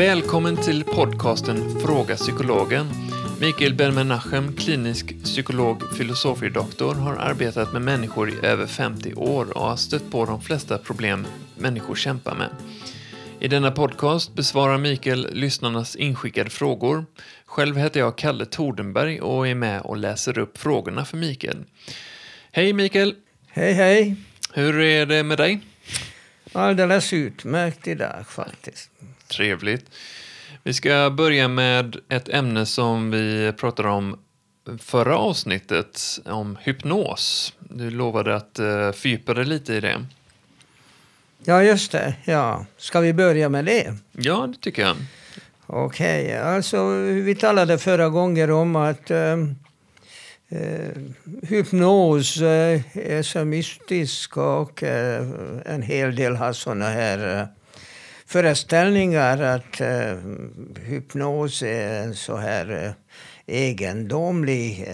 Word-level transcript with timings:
Välkommen 0.00 0.56
till 0.56 0.84
podcasten 0.84 1.80
Fråga 1.80 2.16
Psykologen. 2.16 2.86
Mikael 3.40 3.74
Ben-Menachem, 3.74 4.56
klinisk 4.56 5.22
psykolog, 5.24 5.82
filosofie-doktor, 5.96 6.94
har 6.94 7.16
arbetat 7.16 7.72
med 7.72 7.82
människor 7.82 8.30
i 8.30 8.46
över 8.46 8.66
50 8.66 9.14
år 9.14 9.56
och 9.56 9.68
har 9.68 9.76
stött 9.76 10.10
på 10.10 10.24
de 10.24 10.40
flesta 10.42 10.78
problem 10.78 11.26
människor 11.58 11.94
kämpar 11.94 12.34
med. 12.34 12.48
I 13.40 13.48
denna 13.48 13.70
podcast 13.70 14.34
besvarar 14.34 14.78
Mikael 14.78 15.28
lyssnarnas 15.32 15.96
inskickade 15.96 16.50
frågor. 16.50 17.04
Själv 17.46 17.76
heter 17.76 18.00
jag 18.00 18.16
Kalle 18.16 18.46
Tordenberg 18.46 19.20
och 19.20 19.48
är 19.48 19.54
med 19.54 19.80
och 19.80 19.96
läser 19.96 20.38
upp 20.38 20.58
frågorna 20.58 21.04
för 21.04 21.16
Mikael. 21.16 21.64
Hej 22.52 22.72
Mikael! 22.72 23.14
Hej, 23.48 23.72
hej! 23.72 24.16
Hur 24.52 24.80
är 24.80 25.06
det 25.06 25.22
med 25.22 25.38
dig? 25.38 25.60
Alldeles 26.52 27.12
utmärkt 27.12 27.86
idag 27.86 28.26
faktiskt. 28.28 28.90
Trevligt. 29.30 29.90
Vi 30.62 30.74
ska 30.74 31.10
börja 31.10 31.48
med 31.48 31.96
ett 32.08 32.28
ämne 32.28 32.66
som 32.66 33.10
vi 33.10 33.52
pratade 33.56 33.88
om 33.88 34.18
förra 34.78 35.16
avsnittet, 35.18 36.00
om 36.24 36.58
hypnos. 36.60 37.54
Du 37.58 37.90
lovade 37.90 38.36
att 38.36 38.58
uh, 38.60 38.92
fördjupa 38.92 39.34
dig 39.34 39.44
lite 39.44 39.74
i 39.74 39.80
det. 39.80 40.06
Ja, 41.44 41.62
just 41.62 41.92
det. 41.92 42.14
Ja. 42.24 42.66
Ska 42.76 43.00
vi 43.00 43.12
börja 43.12 43.48
med 43.48 43.64
det? 43.64 43.94
Ja, 44.12 44.46
det 44.52 44.60
tycker 44.60 44.82
jag. 44.82 44.96
Okej, 45.66 46.24
okay. 46.24 46.38
alltså 46.38 46.88
vi 47.02 47.34
talade 47.34 47.78
förra 47.78 48.08
gången 48.08 48.50
om 48.50 48.76
att 48.76 49.10
uh, 49.10 49.16
uh, 50.52 50.88
hypnos 51.42 52.40
uh, 52.40 52.46
är 52.94 53.22
så 53.22 53.44
mystisk 53.44 54.36
och 54.36 54.82
en 54.82 55.82
hel 55.82 56.16
del 56.16 56.36
har 56.36 56.52
såna 56.52 56.88
här 56.88 57.48
föreställningar 58.30 59.42
att 59.42 59.80
hypnos 60.80 61.62
är 61.62 62.02
en 62.02 62.14
så 62.14 62.36
här 62.36 62.94
egendomlig 63.46 64.88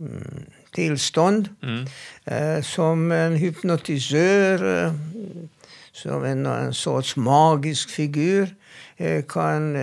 mm, 0.00 0.44
tillstånd. 0.72 1.48
Mm. 1.62 1.86
Eh, 2.24 2.62
som 2.62 3.12
en 3.12 3.36
hypnotisör, 3.36 4.84
eh, 4.84 4.92
som 5.92 6.24
en, 6.24 6.46
en 6.46 6.74
sorts 6.74 7.16
magisk 7.16 7.90
figur 7.90 8.54
eh, 8.96 9.24
kan 9.24 9.76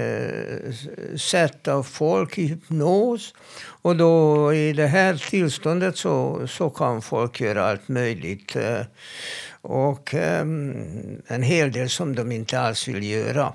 sätta 1.17 1.83
folk 1.83 2.37
i 2.37 2.47
hypnos. 2.47 3.33
Och 3.81 3.95
då 3.95 4.53
i 4.53 4.73
det 4.73 4.87
här 4.87 5.29
tillståndet 5.29 5.97
så, 5.97 6.47
så 6.47 6.69
kan 6.69 7.01
folk 7.01 7.41
göra 7.41 7.65
allt 7.65 7.87
möjligt. 7.87 8.55
Och 9.67 10.13
ehm, 10.13 11.21
en 11.27 11.43
hel 11.43 11.71
del 11.71 11.89
som 11.89 12.15
de 12.15 12.31
inte 12.31 12.59
alls 12.59 12.87
vill 12.87 13.03
göra. 13.03 13.53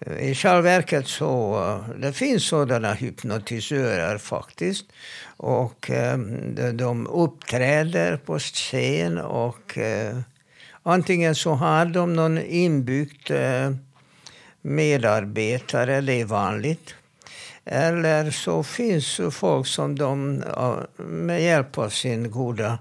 Eh, 0.00 0.30
I 0.30 0.34
själva 0.34 0.60
verket 0.60 1.08
så 1.08 1.54
eh, 1.62 1.98
det 1.98 2.12
finns 2.12 2.46
sådana 2.46 2.92
hypnotisörer 2.92 4.18
faktiskt. 4.18 4.84
Och 5.36 5.90
eh, 5.90 6.18
de 6.72 7.06
uppträder 7.06 8.16
på 8.16 8.38
scen 8.38 9.18
och 9.18 9.78
eh, 9.78 10.18
antingen 10.82 11.34
så 11.34 11.52
har 11.52 11.84
de 11.84 12.14
någon 12.14 12.38
inbyggd 12.38 13.30
eh, 13.30 13.72
medarbetare, 14.60 16.00
det 16.00 16.20
är 16.20 16.24
vanligt. 16.24 16.94
Eller 17.64 18.30
så 18.30 18.62
finns 18.62 19.16
det 19.16 19.30
folk 19.30 19.66
som 19.66 19.98
de 19.98 20.44
med 20.96 21.42
hjälp 21.42 21.78
av 21.78 21.88
sin 21.88 22.30
goda 22.30 22.78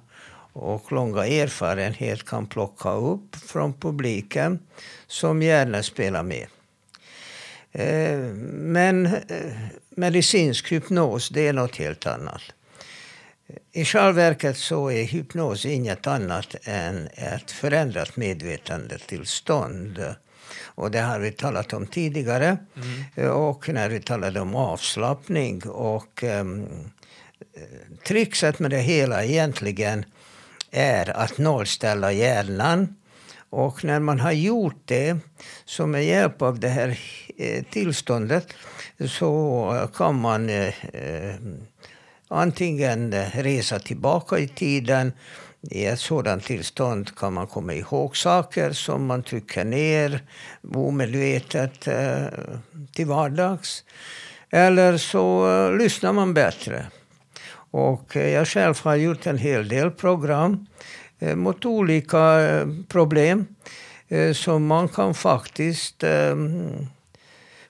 och 0.54 0.92
långa 0.92 1.26
erfarenhet 1.26 2.26
kan 2.26 2.48
plocka 2.48 2.92
upp 2.92 3.36
från 3.36 3.74
publiken 3.74 4.60
som 5.08 5.42
gärna 5.42 5.84
spelar 5.84 6.24
med. 6.24 6.48
Men 8.52 9.10
medicinsk 9.90 10.72
hypnos, 10.72 11.30
det 11.30 11.48
är 11.48 11.54
något 11.54 11.76
helt 11.76 12.08
annat. 12.08 12.42
I 13.72 13.86
själva 13.86 14.12
verket 14.12 14.58
så 14.58 14.92
är 14.92 15.04
hypnos 15.04 15.66
inget 15.66 16.08
annat 16.08 16.56
än 16.64 17.08
ett 17.14 17.52
förändrat 17.52 18.18
medvetandetillstånd. 18.18 20.06
Och 20.64 20.92
det 20.92 21.00
har 21.00 21.20
vi 21.20 21.32
talat 21.32 21.74
om 21.74 21.88
tidigare. 21.88 22.58
Mm. 23.18 23.32
Och 23.32 23.70
när 23.70 23.90
vi 23.90 24.00
talade 24.00 24.40
om 24.40 24.56
avslappning. 24.56 25.62
Och 25.66 26.24
um, 26.24 26.68
trickset 28.08 28.60
med 28.60 28.72
det 28.72 28.80
hela 28.80 29.24
egentligen 29.24 30.06
är 30.72 31.18
att 31.18 31.38
nollställa 31.38 32.12
hjärnan. 32.12 32.96
Och 33.50 33.84
när 33.84 34.00
man 34.00 34.20
har 34.20 34.32
gjort 34.32 34.82
det, 34.86 35.18
så 35.66 35.88
med 35.88 36.06
hjälp 36.06 36.42
av 36.42 36.60
det 36.60 36.70
här 36.70 37.00
eh, 37.38 37.64
tillståndet, 37.64 38.48
så 39.08 39.90
kan 39.96 40.22
man 40.22 40.50
eh, 40.50 41.36
antingen 42.28 43.14
resa 43.34 43.80
tillbaka 43.80 44.40
i 44.40 44.48
tiden 44.48 45.12
i 45.62 45.86
ett 45.86 46.00
sådant 46.00 46.44
tillstånd 46.44 47.16
kan 47.16 47.34
man 47.34 47.48
komma 47.48 47.74
ihåg 47.74 48.18
saker 48.18 48.72
som 48.72 49.06
man 49.06 49.24
trycker 49.24 49.66
ner 49.66 50.22
omedvetet 50.74 51.88
eh, 51.88 52.26
till 52.94 53.06
vardags. 53.06 53.84
Eller 54.50 54.98
så 54.98 55.50
eh, 55.50 55.78
lyssnar 55.78 56.14
man 56.14 56.34
bättre. 56.34 56.86
Och 57.72 58.18
eh, 58.18 58.30
jag 58.30 58.48
själv 58.48 58.80
har 58.84 58.96
gjort 58.96 59.28
en 59.28 59.38
hel 59.38 59.68
del 59.68 59.92
program 59.92 60.66
eh, 61.20 61.36
mot 61.36 61.66
olika 61.66 62.40
eh, 62.40 62.68
problem 62.88 63.46
som 64.34 64.66
man 64.66 64.88
kan 64.88 65.14
faktiskt 65.14 66.04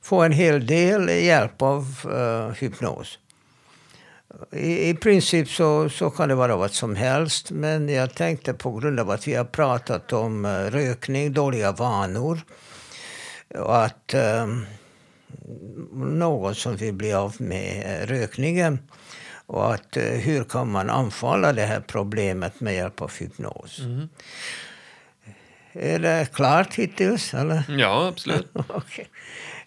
få 0.02 0.22
en 0.22 0.32
hel 0.32 0.66
del 0.66 1.10
hjälp 1.10 1.62
av 1.62 1.86
hypnos. 2.60 3.20
I, 4.52 4.90
I 4.90 4.94
princip 4.94 5.50
så, 5.50 5.90
så 5.90 6.10
kan 6.10 6.30
det 6.30 6.36
vara 6.36 6.56
vad 6.56 6.72
som 6.72 6.96
helst. 6.96 7.52
Men 7.52 7.90
jag 7.90 8.16
tänkte 8.16 8.54
på 8.54 8.72
grund 8.72 9.00
av 9.00 9.10
att 9.10 9.28
vi 9.28 9.36
har 9.36 9.46
pratat 9.46 10.14
om 10.14 10.48
rökning, 10.48 11.34
dåliga 11.34 11.72
vanor. 11.72 12.42
Och 13.56 13.84
att 13.84 14.14
eh, 14.14 14.48
någon 15.94 16.56
som 16.56 16.76
vill 16.76 16.94
bli 16.94 17.14
av 17.14 17.36
med 17.40 18.10
rökningen. 18.10 18.80
Och 19.52 19.74
att 19.74 19.98
uh, 19.98 20.04
hur 20.04 20.44
kan 20.44 20.72
man 20.72 20.90
anfalla 20.90 21.54
det 21.54 21.66
här 21.66 21.80
problemet 21.88 22.60
med 22.60 22.76
hjälp 22.76 23.02
av 23.02 23.12
hypnos. 23.20 23.80
Mm. 23.80 24.10
Är 25.74 26.00
det 26.00 26.28
klart 26.34 26.76
hittills? 26.76 27.34
Eller? 27.34 27.64
Ja, 27.70 28.08
absolut. 28.08 28.48
okay. 28.70 29.06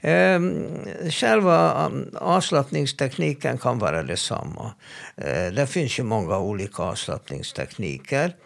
Ehm, 0.01 0.69
själva 1.11 1.87
um, 1.87 2.11
avslappningstekniken 2.15 3.59
kan 3.59 3.79
vara 3.79 4.03
detsamma. 4.03 4.75
Eh, 5.17 5.53
det 5.53 5.67
finns 5.67 5.99
ju 5.99 6.03
många 6.03 6.39
olika 6.39 6.83
avslappningstekniker. 6.83 8.37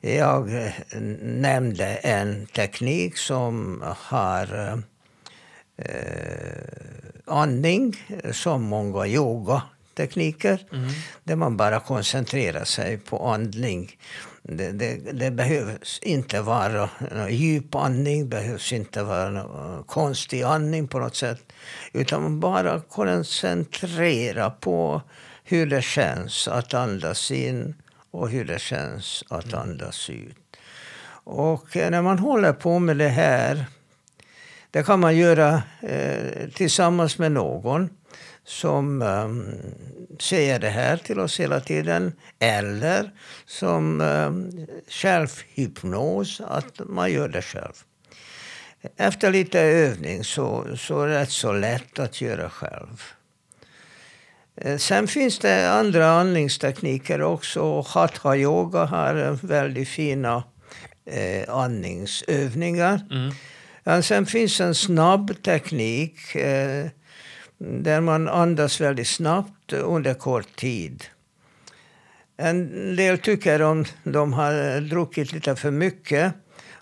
Jag 0.00 0.64
eh, 0.64 0.72
nämnde 1.22 1.86
en 1.86 2.46
teknik 2.46 3.16
som 3.16 3.82
har 3.96 4.74
eh, 5.76 5.86
andning, 7.26 7.96
som 8.32 8.62
många 8.62 9.06
yogatekniker. 9.96 10.66
Mm. 10.72 10.88
Där 11.24 11.36
man 11.36 11.56
bara 11.56 11.80
koncentrerar 11.80 12.64
sig 12.64 12.98
på 12.98 13.28
andning. 13.28 13.96
Det, 14.42 14.72
det, 14.72 15.12
det, 15.12 15.30
behövs 15.30 15.98
inte 16.02 16.40
vara 16.40 16.88
djup 17.30 17.74
andning, 17.74 18.28
behövs 18.28 18.72
inte 18.72 19.02
vara 19.02 19.82
konstig 19.86 20.42
andning 20.42 20.88
på 20.88 20.98
något 20.98 21.16
sätt. 21.16 21.52
Utan 21.92 22.22
man 22.22 22.40
bara 22.40 22.80
koncentrera 22.80 24.50
på 24.50 25.02
hur 25.44 25.66
det 25.66 25.82
känns 25.82 26.48
att 26.48 26.74
andas 26.74 27.30
in 27.30 27.74
och 28.12 28.30
hur 28.30 28.44
det 28.44 28.60
känns 28.60 29.24
att 29.28 29.54
andas 29.54 30.10
ut. 30.10 30.36
Och 31.28 31.76
när 31.76 32.02
man 32.02 32.18
håller 32.18 32.52
på 32.52 32.78
med 32.78 32.96
det 32.96 33.08
här, 33.08 33.66
det 34.70 34.82
kan 34.82 35.00
man 35.00 35.16
göra 35.16 35.62
eh, 35.80 36.48
tillsammans 36.54 37.18
med 37.18 37.32
någon 37.32 37.90
som 38.46 39.02
um, 39.02 39.54
säger 40.18 40.58
det 40.58 40.68
här 40.68 40.96
till 40.96 41.20
oss 41.20 41.40
hela 41.40 41.60
tiden. 41.60 42.12
Eller 42.38 43.10
som 43.46 44.00
um, 44.00 44.66
självhypnos, 44.88 46.40
att 46.40 46.80
man 46.88 47.12
gör 47.12 47.28
det 47.28 47.42
själv. 47.42 47.72
Efter 48.96 49.30
lite 49.30 49.60
övning 49.60 50.24
så, 50.24 50.76
så 50.76 51.02
är 51.02 51.08
det 51.08 51.20
rätt 51.20 51.30
så 51.30 51.52
lätt 51.52 51.98
att 51.98 52.20
göra 52.20 52.50
själv. 52.50 53.02
Eh, 54.56 54.76
sen 54.76 55.08
finns 55.08 55.38
det 55.38 55.70
andra 55.70 56.06
andningstekniker 56.06 57.22
också. 57.22 57.80
Hatha 57.80 58.36
yoga 58.36 58.84
har 58.84 59.46
väldigt 59.46 59.88
fina 59.88 60.44
eh, 61.06 61.54
andningsövningar. 61.54 63.00
Mm. 63.10 64.02
Sen 64.02 64.26
finns 64.26 64.60
en 64.60 64.74
snabb 64.74 65.42
teknik 65.42 66.34
eh, 66.34 66.86
där 67.58 68.00
man 68.00 68.28
andas 68.28 68.80
väldigt 68.80 69.08
snabbt 69.08 69.72
under 69.72 70.14
kort 70.14 70.56
tid. 70.56 71.04
En 72.36 72.96
del 72.96 73.18
tycker 73.18 73.62
om 73.62 73.84
de 74.04 74.32
har 74.32 74.80
druckit 74.80 75.32
lite 75.32 75.56
för 75.56 75.70
mycket 75.70 76.34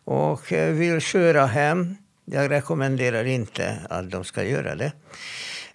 och 0.04 0.52
vill 0.52 1.00
köra 1.00 1.46
hem 1.46 1.96
Jag 2.24 2.50
rekommenderar 2.50 3.24
inte 3.24 3.78
att 3.90 4.10
de 4.10 4.24
ska 4.24 4.44
göra 4.44 4.74
det. 4.74 4.92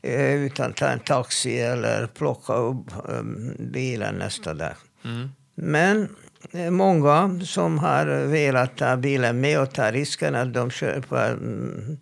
Eh, 0.01 0.33
utan 0.33 0.73
ta 0.73 0.87
en 0.87 0.99
taxi 0.99 1.59
eller 1.59 2.07
plocka 2.07 2.53
upp 2.53 2.91
um, 3.07 3.55
bilen 3.59 4.15
nästa 4.15 4.53
dag. 4.53 4.73
Mm. 5.05 5.29
Men 5.55 6.15
eh, 6.51 6.69
många 6.69 7.39
som 7.45 7.79
har 7.79 8.05
velat 8.25 8.77
ta 8.77 8.97
bilen 8.97 9.41
med 9.41 9.59
och 9.59 9.73
ta 9.73 9.91
risken 9.91 10.35
att 10.35 10.53
de 10.53 10.71
kör 10.71 11.01
på 11.01 11.17
mm, 11.17 11.97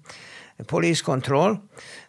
poliskontroll 0.66 1.58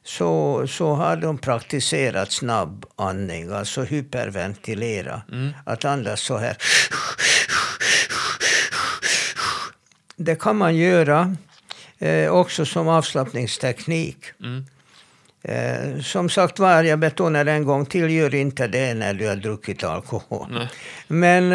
så, 0.09 0.67
så 0.69 0.95
har 0.95 1.17
de 1.17 1.39
praktiserat 1.39 2.33
snabb 2.33 2.87
andning, 2.97 3.53
alltså 3.53 3.83
hyperventilera. 3.83 5.23
Mm. 5.33 5.53
Att 5.65 5.85
andas 5.85 6.21
så 6.21 6.37
här. 6.37 6.57
Det 10.17 10.41
kan 10.41 10.57
man 10.57 10.77
göra 10.77 11.37
eh, 11.99 12.31
också 12.31 12.65
som 12.65 12.89
avslappningsteknik. 12.89 14.25
Mm. 14.41 14.65
Eh, 15.43 16.03
som 16.03 16.29
sagt 16.29 16.59
var, 16.59 16.83
jag 16.83 16.99
betonar 16.99 17.47
en 17.47 17.65
gång 17.65 17.87
till, 17.87 18.11
gör 18.11 18.35
inte 18.35 18.67
det 18.67 18.95
när 18.95 19.15
du 19.15 19.29
har 19.29 19.37
druckit 19.37 19.85
alkohol. 19.85 20.47
Nej. 20.51 20.69
Men 21.09 21.53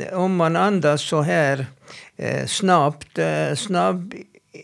eh, 0.00 0.18
om 0.18 0.36
man 0.36 0.56
andas 0.56 1.02
så 1.02 1.22
här 1.22 1.66
eh, 2.16 2.46
snabbt, 2.46 3.18
eh, 3.18 3.54
snabb 3.54 4.14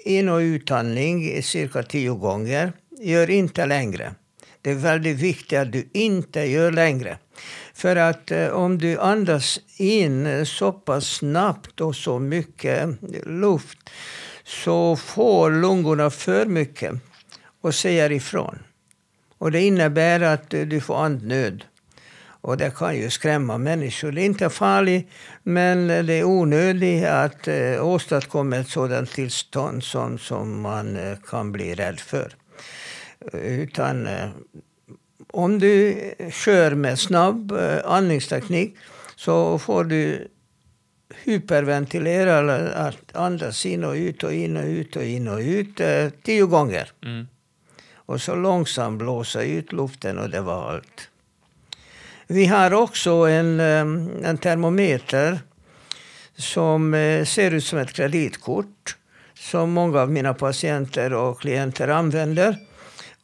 in 0.04 0.28
och 0.28 0.38
utandning 0.38 1.42
cirka 1.42 1.82
tio 1.82 2.14
gånger, 2.14 2.72
gör 3.04 3.30
inte 3.30 3.66
längre. 3.66 4.14
Det 4.62 4.70
är 4.70 4.74
väldigt 4.74 5.18
viktigt 5.18 5.58
att 5.58 5.72
du 5.72 5.88
inte 5.92 6.40
gör 6.40 6.72
längre. 6.72 7.18
För 7.74 7.96
att 7.96 8.30
eh, 8.30 8.48
om 8.48 8.78
du 8.78 8.98
andas 8.98 9.60
in 9.76 10.46
så 10.46 10.72
pass 10.72 11.06
snabbt 11.06 11.80
och 11.80 11.96
så 11.96 12.18
mycket 12.18 12.88
luft 13.26 13.78
så 14.44 14.96
får 14.96 15.50
lungorna 15.50 16.10
för 16.10 16.46
mycket 16.46 16.94
och 17.60 17.74
säger 17.74 18.12
ifrån. 18.12 18.58
Och 19.38 19.52
det 19.52 19.62
innebär 19.62 20.20
att 20.20 20.54
eh, 20.54 20.60
du 20.60 20.80
får 20.80 21.04
andnöd. 21.04 21.64
Och 22.44 22.56
det 22.56 22.74
kan 22.76 22.96
ju 22.96 23.10
skrämma 23.10 23.58
människor. 23.58 24.12
Det 24.12 24.20
är 24.22 24.26
inte 24.26 24.50
farligt, 24.50 25.10
men 25.42 25.86
det 25.86 26.14
är 26.14 26.24
onödigt 26.24 27.04
att 27.04 27.48
eh, 27.48 27.86
åstadkomma 27.86 28.56
ett 28.56 28.68
sådant 28.68 29.10
tillstånd 29.12 29.84
som, 29.84 30.18
som 30.18 30.60
man 30.60 30.96
eh, 30.96 31.16
kan 31.26 31.52
bli 31.52 31.74
rädd 31.74 32.00
för. 32.00 32.34
Utan 33.32 34.06
eh, 34.06 34.28
om 35.30 35.58
du 35.58 35.96
kör 36.32 36.74
med 36.74 36.98
snabb 36.98 37.52
eh, 37.52 37.78
andningsteknik 37.84 38.76
så 39.16 39.58
får 39.58 39.84
du 39.84 40.28
hyperventilera, 41.24 42.38
eller 42.38 42.72
att 42.72 43.16
andas 43.16 43.66
in 43.66 43.84
och 43.84 43.94
ut 43.94 44.22
och 44.22 44.32
in 44.32 44.56
och 44.56 44.64
ut 44.64 44.96
och 44.96 45.04
in 45.04 45.28
och 45.28 45.38
ut 45.38 45.80
eh, 45.80 46.08
tio 46.22 46.46
gånger. 46.46 46.90
Mm. 47.04 47.26
Och 47.94 48.20
så 48.20 48.34
långsamt 48.34 48.98
blåsa 48.98 49.42
ut 49.42 49.72
luften 49.72 50.18
och 50.18 50.30
det 50.30 50.40
var 50.40 50.70
allt. 50.70 51.08
Vi 52.26 52.46
har 52.46 52.74
också 52.74 53.10
en, 53.10 53.60
eh, 53.60 54.28
en 54.28 54.38
termometer 54.38 55.40
som 56.36 56.94
eh, 56.94 57.24
ser 57.24 57.50
ut 57.50 57.64
som 57.64 57.78
ett 57.78 57.92
kreditkort 57.92 58.96
som 59.34 59.70
många 59.70 60.00
av 60.00 60.10
mina 60.10 60.34
patienter 60.34 61.12
och 61.12 61.40
klienter 61.40 61.88
använder. 61.88 62.56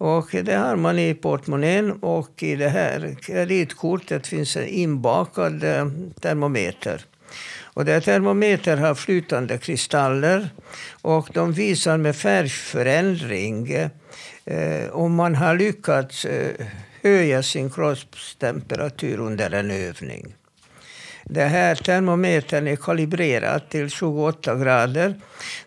Och 0.00 0.28
det 0.32 0.54
har 0.54 0.76
man 0.76 0.98
i 0.98 1.14
portmonnän 1.14 1.92
och 1.92 2.42
i 2.42 2.56
det 2.56 2.68
här 2.68 3.16
kreditkortet 3.22 4.26
finns 4.26 4.56
en 4.56 4.68
inbakad 4.68 5.64
eh, 5.64 5.86
termometer. 6.20 7.04
Och 7.62 7.84
den 7.84 8.02
termometer 8.02 8.76
har 8.76 8.94
flytande 8.94 9.58
kristaller 9.58 10.50
och 11.02 11.28
de 11.34 11.52
visar 11.52 11.96
med 11.96 12.16
färgförändring 12.16 13.72
eh, 14.44 14.90
om 14.90 15.14
man 15.14 15.34
har 15.34 15.56
lyckats 15.56 16.24
eh, 16.24 16.66
höja 17.02 17.42
sin 17.42 17.70
kroppstemperatur 17.70 19.20
under 19.20 19.50
en 19.50 19.70
övning. 19.70 20.34
Den 21.24 21.48
här 21.48 21.74
termometern 21.74 22.68
är 22.68 22.76
kalibrerad 22.76 23.68
till 23.68 23.90
28 23.90 24.54
grader. 24.54 25.14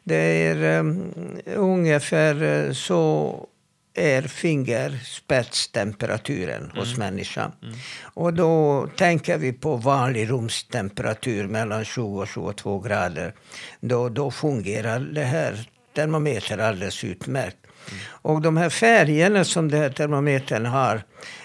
Det 0.04 0.16
är 0.16 0.80
um, 0.80 1.14
ungefär 1.56 2.44
eh, 2.44 2.72
så 2.74 3.48
är 3.94 4.22
fingerspetstemperaturen 4.22 6.64
mm. 6.64 6.78
hos 6.78 6.98
människan. 6.98 7.52
Mm. 7.62 7.76
Och 8.04 8.34
då 8.34 8.88
tänker 8.96 9.38
vi 9.38 9.54
på 9.54 9.76
vanlig 9.76 10.30
rumstemperatur 10.30 11.48
mellan 11.48 11.86
20 11.86 12.22
och 12.22 12.28
22 12.28 12.80
grader. 12.80 13.34
Då, 13.80 14.10
då 14.10 14.32
fungerar 14.32 15.00
det 15.00 15.24
här 15.24 15.70
termometern 15.96 16.60
alldeles 16.60 17.04
utmärkt. 17.04 17.58
Mm. 17.64 18.00
Och 18.08 18.42
de 18.42 18.58
här 18.58 18.70
färgerna 18.70 19.46
som 19.46 19.72
den 19.72 19.82
här 19.82 19.90
termometern 19.90 20.66
har, 20.66 21.04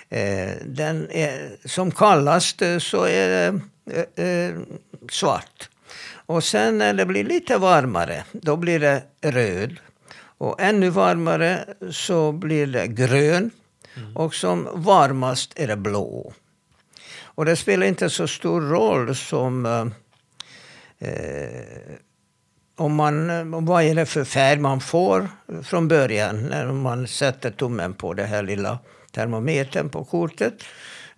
eh, 0.08 0.50
den 0.64 1.10
är, 1.10 1.56
som 1.64 1.90
kallast 1.90 2.62
så 2.78 3.04
är 3.04 3.28
det 3.28 3.60
eh, 3.92 4.26
eh, 4.26 4.54
svart. 5.10 5.68
Och 6.26 6.44
sen 6.44 6.78
när 6.78 6.94
det 6.94 7.06
blir 7.06 7.24
lite 7.24 7.58
varmare, 7.58 8.24
då 8.32 8.56
blir 8.56 8.80
det 8.80 9.02
röd. 9.22 9.76
Och 10.38 10.60
ännu 10.60 10.90
varmare 10.90 11.64
så 11.90 12.32
blir 12.32 12.66
det 12.66 12.86
grön. 12.86 13.50
Mm. 13.96 14.16
Och 14.16 14.34
som 14.34 14.68
varmast 14.72 15.52
är 15.56 15.66
det 15.66 15.76
blå. 15.76 16.32
Och 17.20 17.44
det 17.44 17.56
spelar 17.56 17.86
inte 17.86 18.10
så 18.10 18.28
stor 18.28 18.60
roll 18.60 19.16
som 19.16 19.66
eh, 20.98 21.12
om 22.76 22.94
man, 22.94 23.50
vad 23.64 23.82
är 23.82 23.94
det 23.94 24.06
för 24.06 24.24
färg 24.24 24.58
man 24.58 24.80
får 24.80 25.28
från 25.62 25.88
början 25.88 26.46
när 26.46 26.66
man 26.66 27.06
sätter 27.06 27.50
tummen 27.50 27.94
på 27.94 28.14
den 28.14 28.28
här 28.28 28.42
lilla 28.42 28.78
termometern 29.12 29.88
på 29.88 30.04
kortet 30.04 30.54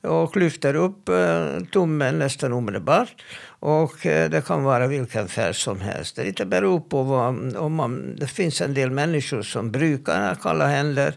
och 0.03 0.37
lyfter 0.37 0.75
upp 0.75 1.09
eh, 1.09 1.59
tummen 1.73 2.19
nästan 2.19 2.53
omedelbart. 2.53 3.25
Och 3.61 4.07
eh, 4.07 4.31
det 4.31 4.47
kan 4.47 4.63
vara 4.63 4.87
vilken 4.87 5.29
färg 5.29 5.55
som 5.55 5.81
helst. 5.81 6.17
Det 6.17 6.47
beror 6.47 6.81
på 6.81 7.03
vad, 7.03 7.57
om 7.57 7.75
man, 7.75 8.17
det 8.17 8.27
finns 8.27 8.61
en 8.61 8.75
del 8.75 8.91
människor 8.91 9.43
som 9.43 9.71
brukar 9.71 10.29
ha 10.29 10.35
kalla 10.35 10.67
händer. 10.67 11.15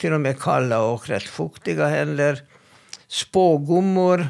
Till 0.00 0.12
och 0.12 0.20
med 0.20 0.40
kalla 0.40 0.82
och 0.82 1.08
rätt 1.08 1.22
fuktiga 1.22 1.86
händer. 1.86 2.42
Spågummor 3.08 4.28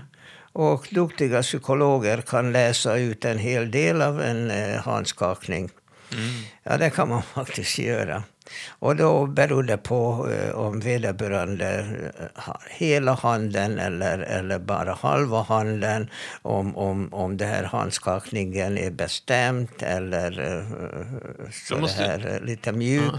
och 0.53 0.89
duktiga 0.91 1.43
psykologer 1.43 2.21
kan 2.21 2.53
läsa 2.53 2.97
ut 2.97 3.25
en 3.25 3.39
hel 3.39 3.71
del 3.71 4.03
av 4.03 4.23
en 4.23 4.51
eh, 4.51 4.83
handskakning. 4.83 5.71
Mm. 6.13 6.31
Ja, 6.63 6.77
det 6.77 6.91
kan 6.91 7.09
man 7.09 7.23
faktiskt 7.35 7.79
göra. 7.79 8.23
Och 8.69 8.97
då 8.97 9.27
beror 9.27 9.63
det 9.63 9.77
på 9.77 10.29
eh, 10.31 10.55
om 10.55 10.81
vederbörande 10.81 11.79
eh, 12.19 12.27
har 12.35 12.63
hela 12.71 13.15
handen 13.15 13.79
eller, 13.79 14.19
eller 14.19 14.59
bara 14.59 14.95
halva 14.95 15.43
handen. 15.43 16.11
Om, 16.43 16.77
om, 16.77 17.15
om 17.15 17.37
det 17.37 17.45
här 17.45 17.65
handskakningen 17.65 18.79
är 18.79 18.91
bestämt 18.91 19.83
eller 19.83 20.41
eh, 20.41 21.51
så 21.51 21.77
måste, 21.77 22.03
här 22.03 22.41
lite 22.45 22.73
mjukt. 22.73 23.07
Ja. 23.13 23.19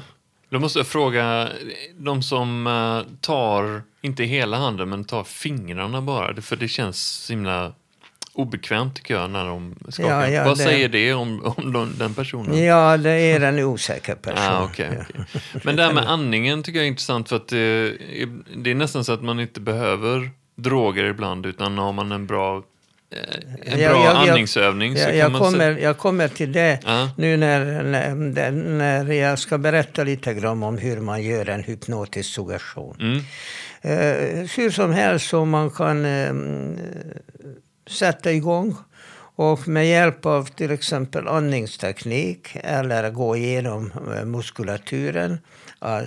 Då 0.50 0.60
måste 0.60 0.80
jag 0.80 0.88
fråga, 0.88 1.50
de 1.98 2.24
som 2.24 2.70
tar, 3.22 3.82
inte 4.02 4.24
hela 4.24 4.58
handen, 4.58 4.90
men 4.90 5.04
tar 5.04 5.24
fingrarna 5.24 6.02
bara, 6.02 6.42
för 6.42 6.56
det 6.56 6.68
känns 6.68 7.02
så 7.02 7.34
himla 7.34 7.74
obekvämt 8.34 8.96
tycker 8.96 9.14
jag 9.14 9.30
när 9.30 9.46
de 9.46 9.76
skakar. 9.90 10.22
Ja, 10.22 10.28
ja, 10.28 10.44
Vad 10.44 10.58
det... 10.58 10.64
säger 10.64 10.90
det 10.90 11.14
om, 11.14 11.54
om 11.58 11.94
den 11.98 12.14
personen? 12.14 12.64
Ja, 12.64 12.98
det 12.98 13.12
är 13.12 13.42
en 13.42 13.60
osäker 13.60 14.16
person. 14.16 14.44
Ah, 14.44 14.66
okay, 14.66 14.88
okay. 14.88 15.42
Men 15.64 15.76
det 15.76 15.84
här 15.84 15.94
med 15.94 16.08
andningen 16.08 16.64
tycker 16.64 16.80
jag 16.80 16.84
är 16.84 16.90
intressant 16.90 17.30
för 17.30 17.36
att 17.36 17.48
det, 17.48 17.98
det 18.56 18.72
är 18.72 18.76
nästan 18.76 19.06
så 19.06 19.14
att 19.14 19.24
man 19.24 19.40
inte 19.40 19.60
behöver 19.62 20.30
droger 20.56 21.04
ibland 21.04 21.46
utan 21.46 21.78
har 21.78 21.94
man 21.94 22.12
en 22.12 22.28
bra 22.28 22.64
en 23.64 23.78
bra 23.78 23.80
jag, 23.80 24.06
jag, 24.06 24.16
andningsövning. 24.16 24.96
Jag, 24.96 25.16
jag, 25.16 25.34
kommer, 25.34 25.78
jag 25.78 25.98
kommer 25.98 26.28
till 26.28 26.52
det 26.52 26.80
uh. 26.88 27.10
nu 27.18 27.38
när, 27.38 27.84
när, 27.84 28.52
när 28.52 29.14
jag 29.14 29.40
ska 29.40 29.58
berätta 29.58 30.04
lite 30.04 30.34
grann 30.34 30.64
om 30.64 30.78
hur 30.78 31.00
man 31.00 31.24
gör 31.24 31.50
en 31.50 31.64
hypnotisk 31.64 32.34
suggestion. 32.34 32.98
Mm. 33.00 33.18
Uh, 33.86 34.48
hur 34.58 34.72
som 34.72 34.94
helst 34.94 35.30
så 35.30 35.46
man 35.46 35.70
kan 35.70 36.06
uh, 36.06 36.78
sätta 37.92 38.32
igång 38.32 38.78
och 39.36 39.68
med 39.68 39.88
hjälp 39.88 40.26
av 40.26 40.44
till 40.44 40.72
exempel 40.72 41.28
andningsteknik 41.28 42.56
eller 42.56 43.12
gå 43.12 43.36
igenom 43.36 43.92
eh, 44.16 44.26
muskulaturen, 44.26 45.40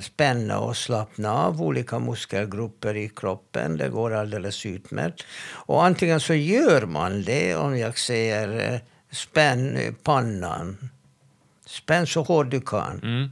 spänna 0.01 0.59
och 0.59 0.77
slappna 0.77 1.33
av 1.33 1.63
olika 1.63 1.99
muskelgrupper 1.99 2.97
i 2.97 3.09
kroppen. 3.09 3.77
Det 3.77 3.89
går 3.89 4.15
alldeles 4.15 4.67
utmärkt. 4.67 5.25
Och 5.51 5.85
antingen 5.85 6.21
så 6.21 6.35
gör 6.35 6.87
man 6.87 7.23
det 7.23 7.57
om 7.57 7.79
jag 7.79 7.99
säger 7.99 8.73
eh, 8.73 8.81
spänn 9.11 9.95
pannan. 10.03 10.91
Spänn 11.67 12.07
så 12.07 12.23
hårt 12.23 12.51
du 12.51 12.61
kan. 12.61 13.01
Mm. 13.03 13.31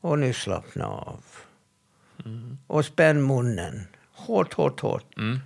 Och 0.00 0.18
nu 0.18 0.32
slappna 0.32 0.86
av. 0.86 1.24
Mm. 2.24 2.58
Och 2.66 2.84
spänn 2.84 3.26
munnen. 3.26 3.86
Hårt, 4.12 4.54
hårt, 4.54 4.80
hårt. 4.80 5.16
Mm. 5.16 5.40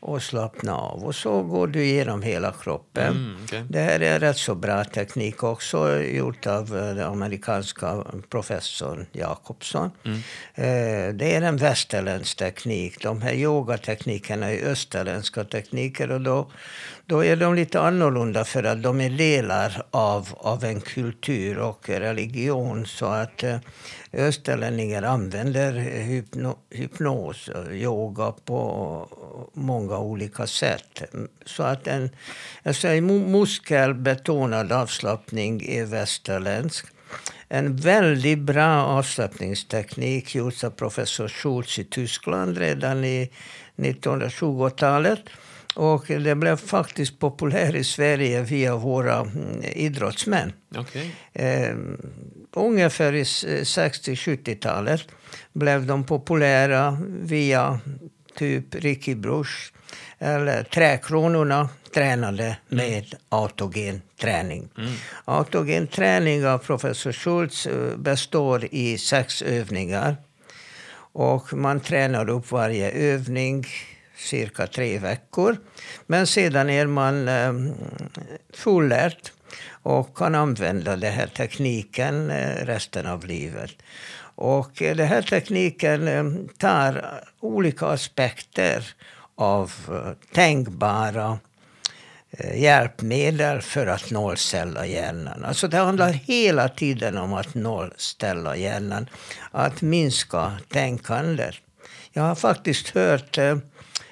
Och 0.00 0.22
slappna 0.22 0.76
av. 0.76 1.04
Och 1.04 1.14
så 1.14 1.42
går 1.42 1.66
du 1.66 1.84
igenom 1.84 2.22
hela 2.22 2.52
kroppen. 2.62 3.16
Mm, 3.16 3.36
okej. 3.44 3.64
Det 3.68 3.80
här 3.80 4.00
är 4.00 4.20
rätt 4.20 4.36
så 4.36 4.54
bra 4.54 4.84
teknik 4.84 5.42
också, 5.42 6.00
gjort 6.00 6.46
av 6.46 6.76
eh, 6.76 6.94
den 6.94 7.06
amerikanska 7.06 8.04
professorn 8.30 9.06
Jakobsson. 9.12 9.90
Eh, 10.54 11.14
Det 11.14 11.34
är 11.34 11.42
en 11.42 11.56
västerländsk 11.56 12.36
teknik. 12.36 13.02
De 13.02 13.22
här 13.22 13.32
yogateknikerna 13.32 14.50
är 14.50 14.64
österländska 14.70 15.44
tekniker 15.44 16.10
och 16.10 16.20
då, 16.20 16.50
då 17.08 17.24
är 17.24 17.36
de 17.36 17.54
lite 17.54 17.80
annorlunda 17.80 18.44
för 18.44 18.64
att 18.64 18.82
de 18.82 19.00
är 19.00 19.10
delar 19.10 19.82
av, 19.90 20.28
av 20.36 20.64
en 20.64 20.80
kultur 20.80 21.58
och 21.58 21.88
religion. 21.88 22.86
Så 22.86 23.06
att 23.06 23.42
eh, 23.42 23.56
österlänningar 24.12 25.02
använder 25.02 25.76
eh, 25.76 25.82
hypno, 25.82 26.58
hypnos 26.70 27.48
och 27.48 27.72
yoga 27.72 28.32
på 28.44 29.08
många 29.52 29.98
olika 29.98 30.46
sätt. 30.46 31.02
Så 31.46 31.62
att 31.62 31.86
en 31.86 32.10
alltså 32.62 32.88
muskelbetonad 32.88 34.72
avslappning 34.72 35.62
är 35.68 35.84
västerländsk. 35.84 36.86
En 37.48 37.76
väldigt 37.76 38.38
bra 38.38 38.84
avslappningsteknik 38.84 40.34
gjordes 40.34 40.64
av 40.64 40.70
professor 40.70 41.28
Schultz 41.28 41.78
i 41.78 41.84
Tyskland 41.84 42.58
redan 42.58 43.04
i 43.04 43.30
1920-talet. 43.76 45.20
Och 45.78 46.04
det 46.08 46.34
blev 46.34 46.56
faktiskt 46.56 47.18
populär 47.18 47.76
i 47.76 47.84
Sverige 47.84 48.42
via 48.42 48.76
våra 48.76 49.16
mm, 49.16 49.62
idrottsmän. 49.64 50.52
Okej. 50.76 51.14
Eh, 51.32 51.74
ungefär 52.52 53.12
i 53.12 53.20
s- 53.20 53.44
60-70-talet 53.44 55.00
blev 55.52 55.86
de 55.86 56.04
populära 56.04 56.98
via 57.22 57.80
typ 58.36 58.74
Ricky 58.74 59.14
Bruch 59.14 59.72
eller 60.18 60.62
Träkronorna 60.62 61.68
tränade 61.94 62.56
med 62.68 63.14
autogen 63.28 64.02
träning. 64.20 64.68
Autogen 65.24 65.86
träning 65.86 66.46
av 66.46 66.58
professor 66.58 67.12
Schultz 67.12 67.66
eh, 67.66 67.96
består 67.96 68.64
i 68.70 68.98
sex 68.98 69.42
övningar. 69.42 70.16
Och 71.12 71.52
man 71.54 71.80
tränar 71.80 72.30
upp 72.30 72.50
varje 72.52 72.90
övning 72.90 73.66
cirka 74.18 74.66
tre 74.66 74.98
veckor. 74.98 75.56
Men 76.06 76.26
sedan 76.26 76.70
är 76.70 76.86
man 76.86 77.28
eh, 77.28 77.52
fullärt 78.52 79.32
och 79.82 80.16
kan 80.16 80.34
använda 80.34 80.96
den 80.96 81.12
här 81.12 81.26
tekniken 81.26 82.30
eh, 82.30 82.66
resten 82.66 83.06
av 83.06 83.24
livet. 83.26 83.70
Och 84.34 84.82
eh, 84.82 84.96
den 84.96 85.08
här 85.08 85.22
tekniken 85.22 86.08
eh, 86.08 86.24
tar 86.58 87.20
olika 87.40 87.86
aspekter 87.86 88.94
av 89.34 89.72
eh, 89.88 90.34
tänkbara 90.34 91.38
eh, 92.30 92.62
hjälpmedel 92.62 93.62
för 93.62 93.86
att 93.86 94.10
nollställa 94.10 94.86
hjärnan. 94.86 95.44
Alltså 95.44 95.68
det 95.68 95.76
handlar 95.76 96.12
hela 96.12 96.68
tiden 96.68 97.18
om 97.18 97.32
att 97.32 97.54
nollställa 97.54 98.56
hjärnan. 98.56 99.08
Att 99.50 99.82
minska 99.82 100.52
tänkandet. 100.68 101.54
Jag 102.12 102.22
har 102.22 102.34
faktiskt 102.34 102.88
hört 102.88 103.38
eh, 103.38 103.56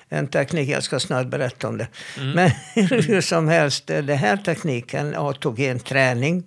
en 0.09 0.29
teknik, 0.29 0.69
jag 0.69 0.83
ska 0.83 1.01
snart 1.01 1.27
berätta 1.27 1.69
om 1.69 1.79
det. 1.79 1.89
Men 2.35 2.51
hur 2.89 3.21
som 3.21 3.49
helst, 3.49 3.87
den 3.87 4.09
här 4.09 4.37
tekniken, 4.37 5.15
autogen 5.15 5.79
träning, 5.79 6.47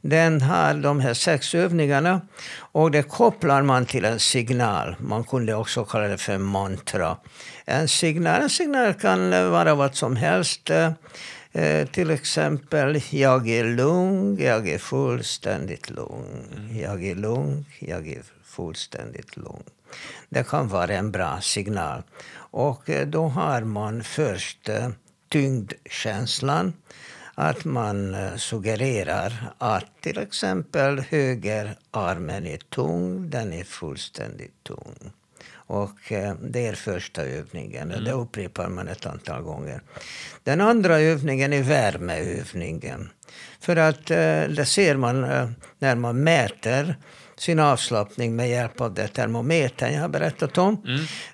den 0.00 0.42
har 0.42 0.74
de 0.74 1.00
här 1.00 1.14
sex 1.14 1.54
övningarna 1.54 2.20
och 2.72 2.90
det 2.90 3.02
kopplar 3.02 3.62
man 3.62 3.86
till 3.86 4.04
en 4.04 4.18
signal. 4.20 4.96
Man 4.98 5.24
kunde 5.24 5.54
också 5.54 5.84
kalla 5.84 6.08
det 6.08 6.18
för 6.18 6.38
mantra. 6.38 7.16
En 7.64 7.88
signal, 7.88 8.42
en 8.42 8.50
signal 8.50 8.94
kan 8.94 9.30
vara 9.30 9.74
vad 9.74 9.94
som 9.94 10.16
helst. 10.16 10.70
eh, 10.70 10.90
Eh, 11.52 11.86
till 11.86 12.10
exempel, 12.10 13.02
jag 13.10 13.48
är 13.48 13.64
lugn, 13.64 14.36
jag 14.40 14.68
är 14.68 14.78
fullständigt 14.78 15.90
lugn. 15.90 16.78
Jag 16.82 17.04
är 17.04 17.14
lugn, 17.14 17.64
jag 17.78 18.08
är 18.08 18.22
fullständigt 18.44 19.36
lugn. 19.36 19.62
Det 20.28 20.48
kan 20.48 20.68
vara 20.68 20.94
en 20.94 21.10
bra 21.10 21.40
signal. 21.40 22.02
Och 22.58 22.90
eh, 22.90 23.06
då 23.06 23.28
har 23.28 23.60
man 23.60 24.02
först 24.02 24.68
eh, 24.68 24.88
tyngdkänslan. 25.28 26.72
Att 27.34 27.64
man 27.64 28.14
eh, 28.14 28.36
suggererar 28.36 29.52
att 29.58 29.86
till 30.00 30.18
exempel 30.18 30.98
högerarmen 30.98 32.46
är 32.46 32.56
tung, 32.56 33.30
den 33.30 33.52
är 33.52 33.64
fullständigt 33.64 34.64
tung. 34.64 35.12
Och 35.50 36.12
eh, 36.12 36.34
det 36.34 36.66
är 36.66 36.74
första 36.74 37.22
övningen. 37.22 37.92
och 37.92 38.02
Det 38.02 38.12
upprepar 38.12 38.68
man 38.68 38.88
ett 38.88 39.06
antal 39.06 39.42
gånger. 39.42 39.82
Den 40.42 40.60
andra 40.60 41.00
övningen 41.00 41.52
är 41.52 41.62
värmeövningen. 41.62 43.10
För 43.60 43.76
att 43.76 44.10
eh, 44.10 44.42
det 44.42 44.66
ser 44.66 44.96
man 44.96 45.24
eh, 45.24 45.50
när 45.78 45.94
man 45.94 46.24
mäter 46.24 46.96
sin 47.38 47.58
avslappning 47.58 48.36
med 48.36 48.50
hjälp 48.50 48.80
av 48.80 48.94
det 48.94 49.08
termometern 49.08 49.92
jag 49.92 50.00
har 50.00 50.08
berättat 50.08 50.58
om. 50.58 50.82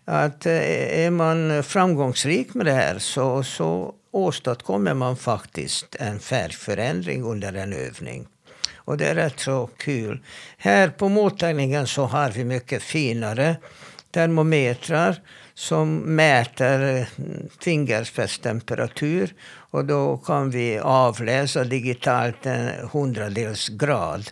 Att 0.05 0.47
eh, 0.47 1.05
är 1.05 1.11
man 1.11 1.63
framgångsrik 1.63 2.55
med 2.55 2.67
det 2.67 2.73
här 2.73 2.99
så, 2.99 3.43
så 3.43 3.95
åstadkommer 4.11 4.95
man 4.95 5.17
faktiskt 5.17 5.97
en 6.01 6.21
färgförändring 6.21 7.23
under 7.23 7.53
en 7.53 7.73
övning. 7.73 8.27
Och 8.77 8.97
det 8.97 9.07
är 9.07 9.15
rätt 9.15 9.41
så 9.41 9.71
kul. 9.77 10.23
Här 10.59 10.89
på 10.89 11.09
mottagningen 11.09 11.87
så 11.87 12.05
har 12.05 12.31
vi 12.31 12.45
mycket 12.45 12.83
finare 12.83 13.57
termometrar 14.11 15.21
som 15.55 15.97
mäter 15.99 16.97
eh, 16.97 17.07
fingerspetstemperatur. 17.61 19.35
Och 19.71 19.85
då 19.85 20.17
kan 20.17 20.51
vi 20.51 20.79
avläsa 20.79 21.65
digitalt 21.65 22.47
en 22.47 22.89
hundradels 22.93 23.69
grad. 23.69 24.31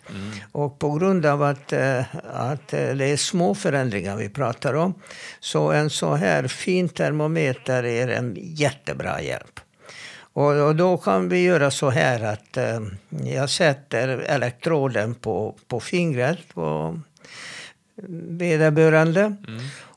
Och 0.52 0.78
på 0.78 0.90
grund 0.90 1.26
av 1.26 1.42
att, 1.42 1.72
eh, 1.72 2.00
att 2.24 2.68
det 2.68 3.04
är 3.04 3.16
små 3.16 3.54
förändringar 3.54 4.16
vi 4.16 4.28
pratar 4.28 4.74
om 4.74 4.94
så 5.40 5.72
en 5.72 5.90
så 5.90 6.14
här 6.14 6.48
fin 6.48 6.88
termometer 6.88 7.84
är 7.84 8.08
en 8.08 8.36
jättebra 8.38 9.22
hjälp. 9.22 9.60
Och, 10.34 10.76
då 10.76 10.96
kan 10.96 11.28
vi 11.28 11.42
göra 11.42 11.70
så 11.70 11.90
här 11.90 12.22
att 12.22 12.56
eh, 12.56 12.80
jag 13.24 13.50
sätter 13.50 14.08
elektroden 14.08 15.14
på, 15.14 15.56
på 15.68 15.80
fingret 15.80 16.38
på 16.54 16.98
vederbörande. 18.28 19.36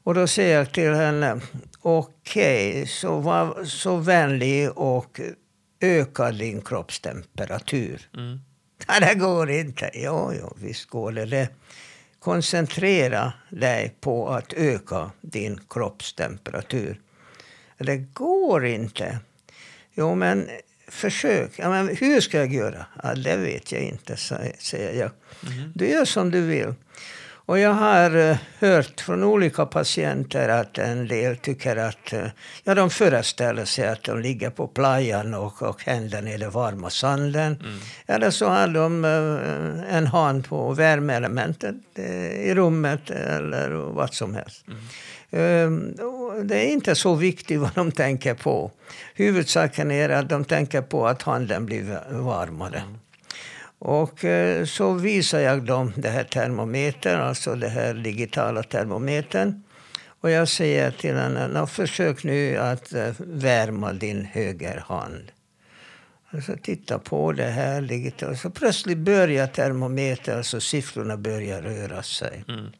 Och 0.06 0.14
då 0.14 0.28
säger 0.28 0.58
jag 0.58 0.72
till 0.74 0.94
henne, 0.94 1.40
okej, 1.82 2.88
så 2.88 3.20
var 3.20 3.64
så 3.66 3.96
vänlig 3.98 4.72
och 4.78 5.20
öka 5.80 6.32
din 6.32 6.62
kroppstemperatur. 6.62 8.02
Mm. 8.18 8.40
Ja, 8.88 9.00
det 9.00 9.16
går 9.16 9.50
inte. 9.50 9.90
Jo, 9.94 10.34
jo, 10.40 10.54
visst 10.62 10.90
går 10.90 11.12
det. 11.12 11.26
det. 11.26 11.50
Koncentrera 12.20 13.34
dig 13.50 13.96
på 14.02 14.30
att 14.30 14.54
öka 14.54 15.12
din 15.22 15.60
kroppstemperatur. 15.70 17.02
Det 17.78 17.98
går 17.98 18.66
inte. 18.66 19.20
Jo, 19.94 20.16
men 20.16 20.50
försök. 20.88 21.52
Ja, 21.58 21.70
men 21.70 21.88
hur 21.98 22.22
ska 22.22 22.38
jag 22.38 22.54
göra? 22.54 22.86
Ja, 23.04 23.16
det 23.16 23.38
vet 23.38 23.72
jag 23.72 23.82
inte, 23.82 24.14
sä- 24.16 24.56
säger 24.60 25.00
jag. 25.00 25.12
Du 25.74 25.88
gör 25.88 26.06
som 26.06 26.32
du 26.32 26.42
vill. 26.42 26.74
Och 27.46 27.60
jag 27.60 27.74
har 27.74 28.30
eh, 28.30 28.38
hört 28.60 29.02
från 29.02 29.24
olika 29.24 29.66
patienter 29.66 30.50
att 30.50 30.78
en 30.78 31.08
del 31.08 31.38
tycker 31.38 31.76
att 31.76 32.14
eh, 32.14 32.26
ja, 32.64 32.76
de 32.76 32.90
föreställer 32.90 33.66
sig 33.66 33.88
att 33.88 34.04
de 34.04 34.20
ligger 34.20 34.50
på 34.50 34.68
playan 34.68 35.34
och, 35.34 35.62
och 35.62 35.84
händerna 35.84 36.32
i 36.32 36.38
den 36.38 36.52
varma 36.52 36.90
sanden. 36.90 37.58
Eller 38.06 38.32
så 38.32 38.50
har 38.50 38.68
de 38.68 39.06
eh, 39.06 39.96
en 39.98 40.08
hand 40.08 40.46
på 40.48 40.74
värmeelementet 40.74 41.76
i 42.44 42.54
rummet 42.56 43.10
eller 43.10 43.70
vad 43.70 44.14
som 44.14 44.36
helst. 44.36 44.66
Ehm, 45.32 45.96
och 46.00 46.46
Det 46.46 46.56
är 46.56 46.68
inte 46.68 46.96
så 46.96 47.16
viktigt 47.16 47.60
vad 47.60 47.76
de 47.76 47.92
tänker 47.92 48.34
på. 48.34 48.72
Huvudsaken 49.16 49.92
är 49.92 50.10
att 50.10 50.30
de 50.30 50.46
tänker 50.46 50.82
på 50.82 51.08
att 51.08 51.22
handen 51.22 51.66
blir 51.66 52.00
varmare. 52.10 52.84
Och 53.88 54.26
eh, 54.26 54.66
så 54.66 54.94
visar 54.94 55.40
jag 55.40 55.66
dem 55.66 55.94
det 55.96 56.10
här 56.10 56.24
termometern, 56.24 57.22
alltså 57.22 57.56
det 57.56 57.68
här 57.68 57.94
digitala 57.94 58.64
termometern. 58.64 59.64
Och 60.22 60.32
jag 60.32 60.48
säger 60.48 60.92
till 60.92 61.16
henne, 61.16 61.48
"Nå, 61.48 61.68
försök 61.68 62.24
nu 62.24 62.58
att 62.58 62.94
eh, 62.94 63.14
värma 63.20 63.94
din 63.94 64.26
högerhand. 64.26 65.32
Och 66.32 66.44
så 66.44 66.56
titta 66.56 67.00
på 67.00 67.32
det 67.32 67.50
här 67.50 67.82
digitalt. 67.82 68.40
Så 68.40 68.50
plötsligt 68.50 68.98
börjar 68.98 69.48
termometern, 69.48 70.38
alltså 70.38 70.62
siffrorna 70.62 71.18
börjar 71.18 71.62
röra 71.62 72.04
sig. 72.04 72.44
Mm. 72.48 72.72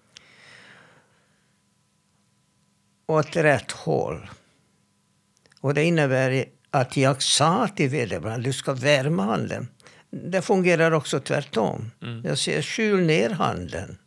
åt 3.08 3.36
rätt 3.36 3.72
håll. 3.72 4.30
Och 5.62 5.74
det 5.74 5.84
innebär 5.84 6.46
att 6.72 6.98
jag 6.98 7.22
sa 7.22 7.68
till 7.68 7.90
vederbörande 7.90 8.48
du 8.50 8.54
ska 8.54 8.74
värma 8.74 9.24
handen. 9.24 9.68
Det 10.24 10.42
fungerar 10.42 10.92
också 10.92 11.20
tvärtom. 11.20 11.92
Jag 12.24 12.38
säger 12.38 12.62
kyl 12.62 13.00
ner 13.00 13.30
handen. 13.30 13.98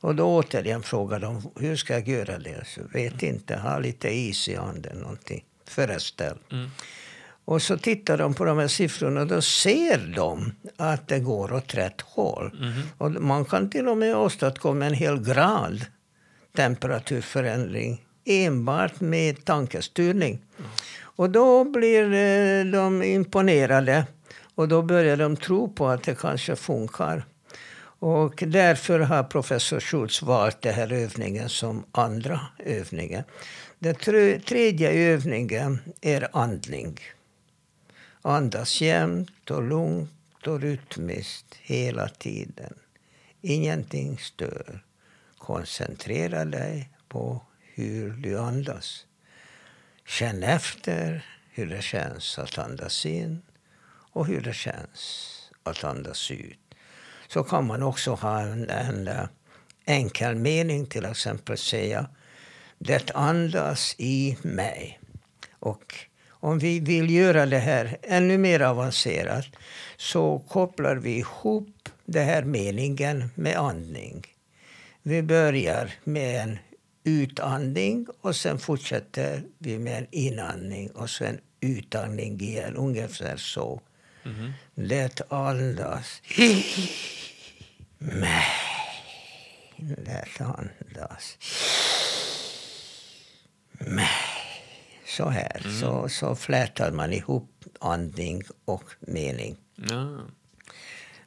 Och 0.00 0.14
då 0.14 0.36
återigen 0.36 0.82
frågar 0.82 1.20
de 1.20 1.50
hur 1.56 1.76
ska 1.76 1.92
jag 1.92 2.08
göra 2.08 2.38
det. 2.38 2.66
Så 2.66 2.80
vet 2.92 3.22
inte, 3.22 3.56
ha 3.56 3.78
lite 3.78 4.08
is 4.08 4.48
i 4.48 4.56
handen 4.56 4.98
någonting. 4.98 5.44
Föreställ. 5.68 6.36
Mm. 6.52 6.70
Och 7.44 7.62
så 7.62 7.78
tittar 7.78 8.18
de 8.18 8.34
på 8.34 8.44
de 8.44 8.58
här 8.58 8.68
siffrorna 8.68 9.20
och 9.20 9.26
då 9.26 9.42
ser 9.42 10.14
de 10.16 10.52
att 10.76 11.08
det 11.08 11.18
går 11.18 11.52
åt 11.52 11.74
rätt 11.74 12.00
håll. 12.00 12.58
Mm. 12.60 12.72
Och 12.98 13.10
man 13.10 13.44
kan 13.44 13.70
till 13.70 13.88
och 13.88 13.96
med 13.98 14.16
åstadkomma 14.16 14.86
en 14.86 14.94
hel 14.94 15.24
grad 15.24 15.84
temperaturförändring 16.56 18.04
enbart 18.24 19.00
med 19.00 19.44
tankestyrning. 19.44 20.42
Mm. 20.58 20.70
Och 21.00 21.30
då 21.30 21.64
blir 21.64 22.12
eh, 22.12 22.64
de 22.64 23.02
imponerade 23.02 24.04
och 24.54 24.68
då 24.68 24.82
börjar 24.82 25.16
de 25.16 25.36
tro 25.36 25.72
på 25.72 25.88
att 25.88 26.02
det 26.02 26.14
kanske 26.14 26.56
funkar. 26.56 27.24
Och 28.04 28.44
därför 28.46 29.00
har 29.00 29.22
professor 29.24 29.80
Schultz 29.80 30.22
valt 30.22 30.62
den 30.62 30.74
här 30.74 30.92
övningen 30.92 31.48
som 31.48 31.84
andra 31.92 32.40
övningen. 32.58 33.24
Den 33.78 33.94
tredje 34.44 34.90
övningen 34.90 35.78
är 36.00 36.28
andning. 36.32 36.98
Andas 38.22 38.80
jämnt 38.80 39.50
och 39.50 39.62
lugnt 39.62 40.46
och 40.46 40.60
rytmiskt 40.60 41.54
hela 41.60 42.08
tiden. 42.08 42.74
Ingenting 43.40 44.18
stör. 44.18 44.84
Koncentrera 45.38 46.44
dig 46.44 46.90
på 47.08 47.42
hur 47.74 48.10
du 48.10 48.38
andas. 48.38 49.06
Känn 50.06 50.42
efter 50.42 51.26
hur 51.50 51.66
det 51.66 51.82
känns 51.82 52.38
att 52.38 52.58
andas 52.58 53.06
in 53.06 53.42
och 54.12 54.26
hur 54.26 54.40
det 54.40 54.54
känns 54.54 55.38
att 55.62 55.84
andas 55.84 56.30
ut. 56.30 56.58
Så 57.28 57.44
kan 57.44 57.66
man 57.66 57.82
också 57.82 58.14
ha 58.14 58.40
en, 58.40 58.70
en 58.70 59.08
eh, 59.08 59.24
enkel 59.84 60.34
mening, 60.34 60.86
till 60.86 61.04
exempel 61.04 61.58
säga 61.58 62.08
det 62.84 63.10
andas 63.14 63.94
i 63.98 64.36
mig. 64.42 65.00
Och 65.52 65.94
om 66.30 66.58
vi 66.58 66.80
vill 66.80 67.10
göra 67.10 67.46
det 67.46 67.58
här 67.58 67.96
ännu 68.02 68.38
mer 68.38 68.60
avancerat 68.60 69.46
så 69.96 70.38
kopplar 70.38 70.96
vi 70.96 71.18
ihop 71.18 71.88
den 72.04 72.26
här 72.26 72.42
meningen 72.42 73.30
med 73.34 73.56
andning. 73.56 74.26
Vi 75.02 75.22
börjar 75.22 75.94
med 76.04 76.42
en 76.42 76.58
utandning 77.04 78.06
och 78.20 78.36
sen 78.36 78.58
fortsätter 78.58 79.42
vi 79.58 79.78
med 79.78 79.98
en 79.98 80.06
inandning 80.10 80.90
och 80.90 81.10
sen 81.10 81.40
utandning 81.60 82.40
igen. 82.40 82.76
Ungefär 82.76 83.36
så. 83.36 83.80
Mm. 84.24 84.52
Lät 84.74 85.32
andas. 85.32 86.22
Mig. 87.98 88.44
Lät. 89.76 90.40
Mig. 93.78 94.08
Så 95.06 95.28
här. 95.28 95.62
Mm. 95.64 95.80
Så, 95.80 96.08
så 96.08 96.36
flätar 96.36 96.90
man 96.90 97.12
ihop 97.12 97.64
andning 97.80 98.42
och 98.64 98.84
mening. 99.00 99.56
Ja. 99.76 100.20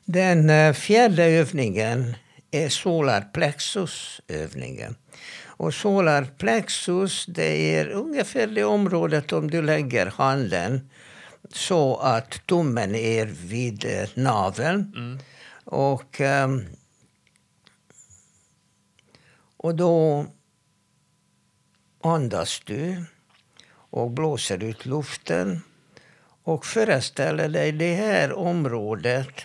Den 0.06 0.50
uh, 0.50 0.74
fjärde 0.74 1.24
övningen 1.24 2.16
är 2.52 2.70
solarplexus-övningen. 2.70 4.96
Och 5.58 5.74
solarplexus 5.74 7.26
det 7.26 7.76
är 7.76 7.90
ungefär 7.90 8.48
det 8.48 8.64
området 8.64 9.34
om 9.34 9.52
du 9.52 9.62
lägger 9.62 10.06
handen 10.06 10.90
så 11.54 11.98
att 11.98 12.48
tummen 12.48 12.96
är 12.96 13.26
vid 13.26 13.86
eh, 13.86 14.10
naveln. 14.14 14.94
Mm. 14.96 15.20
Och, 15.64 16.20
um, 16.20 16.66
och 19.58 19.76
då 19.76 20.26
andas 22.04 22.62
du 22.66 23.06
och 23.68 24.12
blåser 24.12 24.64
ut 24.64 24.86
luften 24.86 25.62
och 26.44 26.66
föreställer 26.66 27.50
dig 27.50 27.72
det 27.72 27.96
här 27.96 28.34
området. 28.34 29.42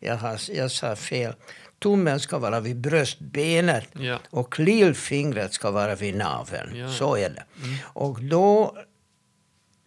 Jag, 0.00 0.16
har, 0.16 0.40
jag 0.50 0.70
sa 0.70 0.96
fel. 0.96 1.34
Tummen 1.78 2.20
ska 2.20 2.38
vara 2.38 2.60
vid 2.60 2.76
bröstbenet 2.76 3.88
ja. 3.92 4.18
och 4.30 4.58
lillfingret 4.58 5.52
ska 5.52 5.70
vara 5.70 5.94
vid 5.94 6.16
naveln. 6.16 6.76
Ja. 6.76 6.88
Så 6.88 7.16
är 7.16 7.30
det. 7.30 7.44
Mm. 7.62 7.76
Och 7.82 8.22
då 8.22 8.76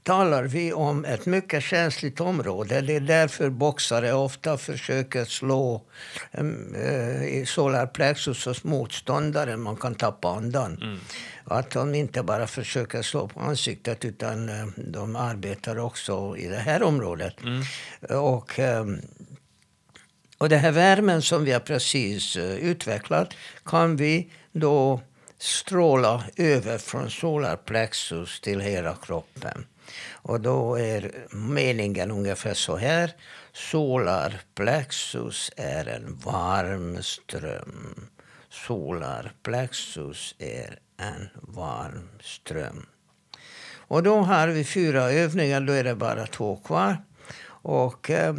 talar 0.04 0.44
vi 0.44 0.74
om 0.74 1.06
ett 1.06 1.26
mycket 1.26 1.64
känsligt 1.64 2.20
område. 2.20 2.82
Det 2.82 2.96
är 2.96 3.00
därför 3.00 3.50
boxare 3.50 4.14
ofta 4.14 4.58
försöker 4.58 5.26
slå 5.26 5.82
uh, 6.40 7.24
i 7.26 7.46
solarplexus 7.48 8.46
hos 8.46 8.64
motståndaren. 8.64 9.62
Man 9.62 9.76
kan 9.76 9.96
tappa 9.96 10.30
andan. 10.30 10.78
Mm. 10.82 11.00
Att 11.44 11.72
de 11.72 11.96
inte 11.96 12.24
bara 12.24 12.48
försöker 12.48 13.02
slå 13.02 13.28
på 13.28 13.40
ansiktet 13.40 14.06
utan 14.06 14.50
uh, 14.50 14.68
de 14.78 15.16
arbetar 15.16 15.80
också 15.80 16.38
i 16.38 16.48
det 16.48 16.58
här 16.58 16.84
området. 16.84 17.36
Mm. 17.44 17.64
Och... 18.22 18.60
Och 20.38 20.50
den 20.50 20.60
här 20.60 20.72
värmen 20.72 21.22
som 21.22 21.46
vi 21.46 21.52
har 21.52 21.60
precis 21.60 22.38
uh, 22.38 22.44
utvecklat 22.44 23.34
kan 23.66 23.96
vi 23.96 24.32
då 24.52 25.02
stråla 25.38 26.24
över 26.38 26.78
från 26.78 27.10
solarplexus 27.10 28.42
till 28.42 28.60
hela 28.62 28.96
kroppen. 28.96 29.66
Och 30.24 30.42
då 30.42 30.80
är 30.80 31.12
meningen 31.32 32.12
ungefär 32.12 32.54
så 32.54 32.78
här. 32.78 33.12
Solarplexus 33.54 35.52
är 35.58 35.88
en 35.88 36.16
varm 36.26 37.04
ström. 37.04 38.10
Solarplexus 38.50 40.36
är 40.40 40.80
en 40.98 41.30
varm 41.42 42.10
ström. 42.22 42.86
Och 43.74 44.04
då 44.04 44.22
har 44.22 44.48
vi 44.48 44.64
fyra 44.64 45.12
övningar, 45.12 45.62
då 45.62 45.74
är 45.74 45.84
det 45.84 45.96
bara 45.96 46.26
två 46.26 46.56
kvar. 46.56 46.98
Och 47.44 48.10
eh, 48.10 48.36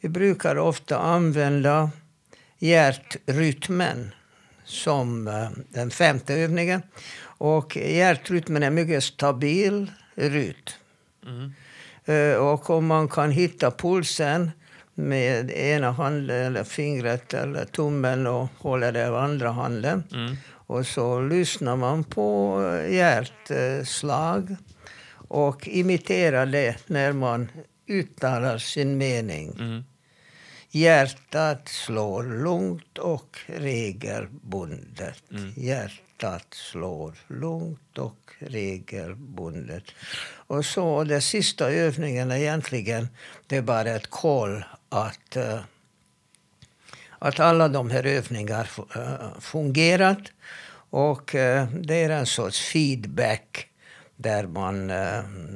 vi 0.00 0.08
brukar 0.08 0.58
ofta 0.58 0.98
använda 0.98 1.90
hjärtrytmen 2.58 4.14
som 4.64 5.28
eh, 5.28 5.50
den 5.68 5.90
femte 5.90 6.34
övningen. 6.34 6.82
Och 7.22 7.76
hjärtrytmen 7.76 8.62
är 8.62 8.70
mycket 8.70 9.04
stabil 9.04 9.92
rytm. 10.14 10.81
Mm. 11.26 11.52
Och 12.40 12.70
om 12.70 12.86
man 12.86 13.08
kan 13.08 13.30
hitta 13.30 13.70
pulsen 13.70 14.50
med 14.94 15.50
ena 15.50 15.90
handen 15.90 16.46
eller 16.46 16.64
fingret 16.64 17.34
eller 17.34 17.64
tummen 17.64 18.26
och 18.26 18.48
håller 18.58 18.92
det 18.92 19.08
av 19.08 19.16
andra 19.16 19.50
handen. 19.50 20.04
Mm. 20.12 20.36
Och 20.66 20.86
så 20.86 21.20
lyssnar 21.20 21.76
man 21.76 22.04
på 22.04 22.60
hjärtslag 22.90 24.56
och 25.28 25.68
imiterar 25.68 26.46
det 26.46 26.76
när 26.86 27.12
man 27.12 27.48
uttalar 27.86 28.58
sin 28.58 28.98
mening. 28.98 29.56
Mm. 29.58 29.84
Hjärtat 30.70 31.68
slår 31.68 32.42
lugnt 32.42 32.98
och 32.98 33.38
regelbundet. 33.46 35.22
Mm. 35.30 35.52
Hjärtat 35.56 36.11
slår 36.54 37.14
lugnt 37.28 37.98
och 37.98 38.34
regelbundet. 38.38 39.84
Och 40.46 40.64
så 40.64 41.04
den 41.04 41.22
sista 41.22 41.70
övningen 41.70 42.32
egentligen, 42.32 43.08
det 43.46 43.56
är 43.56 43.62
bara 43.62 43.90
ett 43.90 44.10
koll 44.10 44.64
att, 44.88 45.36
eh, 45.36 45.60
att 47.18 47.40
alla 47.40 47.68
de 47.68 47.90
här 47.90 48.06
övningarna 48.06 48.66
eh, 48.94 49.40
fungerat. 49.40 50.32
Och 50.90 51.34
eh, 51.34 51.68
det 51.68 52.04
är 52.04 52.10
en 52.10 52.26
sorts 52.26 52.60
feedback 52.60 53.68
där 54.16 54.46
man 54.46 54.90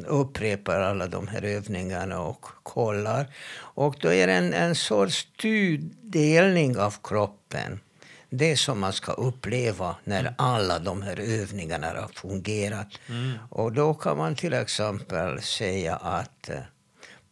upprepar 0.07 0.81
alla 0.81 1.07
de 1.07 1.29
här 1.29 1.43
övningarna 1.43 2.21
och 2.21 2.45
kollar. 2.63 3.27
Och 3.59 3.97
då 4.01 4.13
är 4.13 4.27
det 4.27 4.33
en, 4.33 4.53
en 4.53 4.75
sorts 4.75 5.29
tudelning 5.43 6.79
av 6.79 6.95
kroppen. 7.03 7.81
Det 8.31 8.57
som 8.57 8.81
man 8.81 8.93
ska 8.93 9.13
uppleva 9.13 9.97
när 10.05 10.21
mm. 10.21 10.35
alla 10.39 10.79
de 10.79 11.03
här 11.03 11.21
övningarna 11.21 11.87
har 11.87 12.09
fungerat. 12.09 12.89
Mm. 13.09 13.39
Och 13.51 13.73
då 13.73 13.95
kan 13.95 14.17
man 14.17 14.37
till 14.37 14.53
exempel 14.53 15.43
säga 15.43 15.97
att 15.97 16.51
uh, 16.51 16.57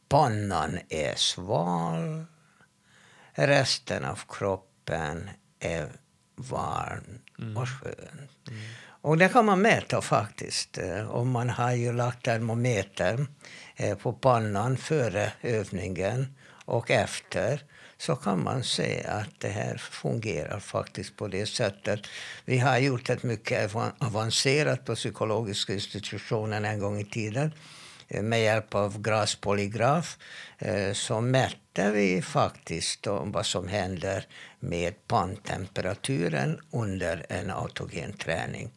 pannan 0.08 0.78
är 0.88 1.14
sval. 1.14 2.24
Resten 3.32 4.04
av 4.04 4.20
kroppen 4.28 5.30
är 5.60 5.88
varm 6.36 7.18
mm. 7.38 7.56
och 7.56 7.68
skön. 7.68 8.28
Mm. 8.48 8.60
Och 9.04 9.18
det 9.18 9.28
kan 9.28 9.44
man 9.44 9.62
mäta 9.62 10.00
faktiskt. 10.00 10.78
Eh, 10.78 11.06
och 11.06 11.26
man 11.26 11.50
har 11.50 11.72
ju 11.72 11.92
lagt 11.92 12.24
termometer 12.24 13.26
eh, 13.76 13.98
på 13.98 14.12
pannan 14.12 14.76
före 14.76 15.32
övningen 15.42 16.34
och 16.64 16.90
efter 16.90 17.60
så 17.98 18.16
kan 18.16 18.42
man 18.42 18.64
se 18.64 19.04
att 19.04 19.40
det 19.40 19.48
här 19.48 19.76
fungerar 19.76 20.60
faktiskt 20.60 21.16
på 21.16 21.28
det 21.28 21.46
sättet. 21.46 22.00
Vi 22.44 22.58
har 22.58 22.78
gjort 22.78 23.10
ett 23.10 23.22
mycket 23.22 23.74
avancerat 23.98 24.84
på 24.84 24.94
psykologiska 24.94 25.74
institutionen 25.74 26.64
en 26.64 26.78
gång 26.78 27.00
i 27.00 27.04
tiden 27.04 27.52
eh, 28.08 28.22
med 28.22 28.42
hjälp 28.42 28.74
av 28.74 29.02
graspolygraf 29.02 30.18
eh, 30.58 30.92
så 30.92 31.20
mätte 31.20 31.90
vi 31.90 32.22
faktiskt 32.22 33.06
vad 33.06 33.46
som 33.46 33.68
händer 33.68 34.26
med 34.60 35.06
panntemperaturen 35.06 36.60
under 36.70 37.26
en 37.28 37.50
autogen 37.50 38.12
träning. 38.12 38.70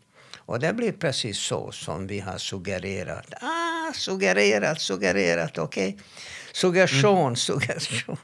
Och 0.48 0.60
det 0.60 0.74
blir 0.74 0.92
precis 0.92 1.38
så 1.38 1.72
som 1.72 2.08
vi 2.08 2.20
har 2.20 2.38
suggererat. 2.38 3.34
Ah, 3.42 3.94
suggererat, 3.94 4.82
suggererat, 4.82 5.58
okej. 5.58 5.90
Okay. 5.94 6.06
Suggestion, 6.54 7.24
mm. 7.24 7.36
suggestion. 7.36 8.18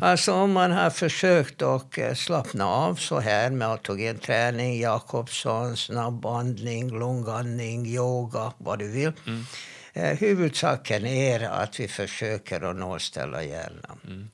Alltså 0.00 0.32
om 0.32 0.52
man 0.52 0.72
har 0.72 0.90
försökt 0.90 1.62
att 1.62 1.98
eh, 1.98 2.14
slappna 2.14 2.66
av 2.66 2.94
så 2.94 3.20
här 3.20 3.50
med 3.50 3.68
autogen 3.68 4.18
träning, 4.18 4.80
Jakobsson, 4.80 5.76
snabbandning, 5.76 6.98
långandning, 6.98 7.86
yoga, 7.86 8.52
vad 8.58 8.78
du 8.78 8.88
vill. 8.88 9.12
Mm. 9.26 9.44
Eh, 9.92 10.18
huvudsaken 10.18 11.06
är 11.06 11.48
att 11.48 11.80
vi 11.80 11.88
försöker 11.88 12.60
att 12.70 12.76
nollställa 12.76 13.42
hjärnan. 13.44 14.00
Mm. 14.06 14.30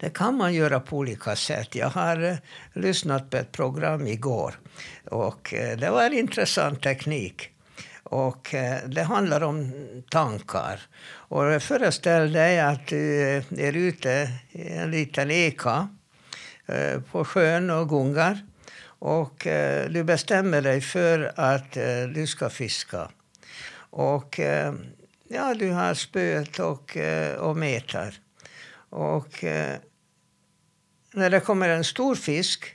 Det 0.00 0.10
kan 0.10 0.36
man 0.36 0.54
göra 0.54 0.80
på 0.80 0.96
olika 0.96 1.36
sätt. 1.36 1.74
Jag 1.74 1.90
har 1.90 2.22
eh, 2.22 2.36
lyssnat 2.72 3.30
på 3.30 3.36
ett 3.36 3.52
program 3.52 4.06
igår. 4.06 4.54
Och 5.10 5.54
eh, 5.54 5.78
Det 5.78 5.90
var 5.90 6.02
en 6.02 6.12
intressant 6.12 6.82
teknik. 6.82 7.50
Och 8.02 8.54
eh, 8.54 8.88
Det 8.88 9.02
handlar 9.02 9.40
om 9.42 9.72
tankar. 10.10 10.80
Och 11.06 11.62
föreställ 11.62 12.32
dig 12.32 12.60
att 12.60 12.92
eh, 12.92 13.44
du 13.48 13.62
är 13.62 13.76
ute 13.76 14.30
i 14.50 14.68
en 14.68 14.90
liten 14.90 15.30
eka 15.30 15.88
eh, 16.66 17.00
på 17.00 17.24
sjön 17.24 17.70
och 17.70 17.88
gungar. 17.88 18.46
Och 19.00 19.46
eh, 19.46 19.88
du 19.90 20.04
bestämmer 20.04 20.62
dig 20.62 20.80
för 20.80 21.32
att 21.36 21.76
eh, 21.76 22.02
du 22.14 22.26
ska 22.26 22.50
fiska. 22.50 23.08
Och 23.90 24.40
eh, 24.40 24.74
ja, 25.28 25.54
du 25.54 25.70
har 25.70 25.94
spöet 25.94 26.58
och, 26.58 26.96
eh, 26.96 27.34
och 27.36 27.56
metar. 27.56 28.14
Och 28.90 29.44
när 31.12 31.30
det 31.30 31.40
kommer 31.40 31.68
en 31.68 31.84
stor 31.84 32.14
fisk 32.14 32.74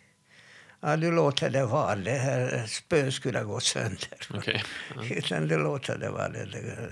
Ja, 0.85 0.97
du 0.97 1.11
låter 1.11 1.49
det 1.49 1.65
vara. 1.65 1.95
Det 1.95 2.11
här 2.11 2.65
spöet 2.67 3.13
skulle 3.13 3.43
gå 3.43 3.59
sönder. 3.59 4.27
Okay. 4.33 4.61
Ja. 4.95 5.15
Utan 5.15 5.47
du 5.47 5.57
låter 5.57 5.97
det 5.97 6.09
vara. 6.09 6.31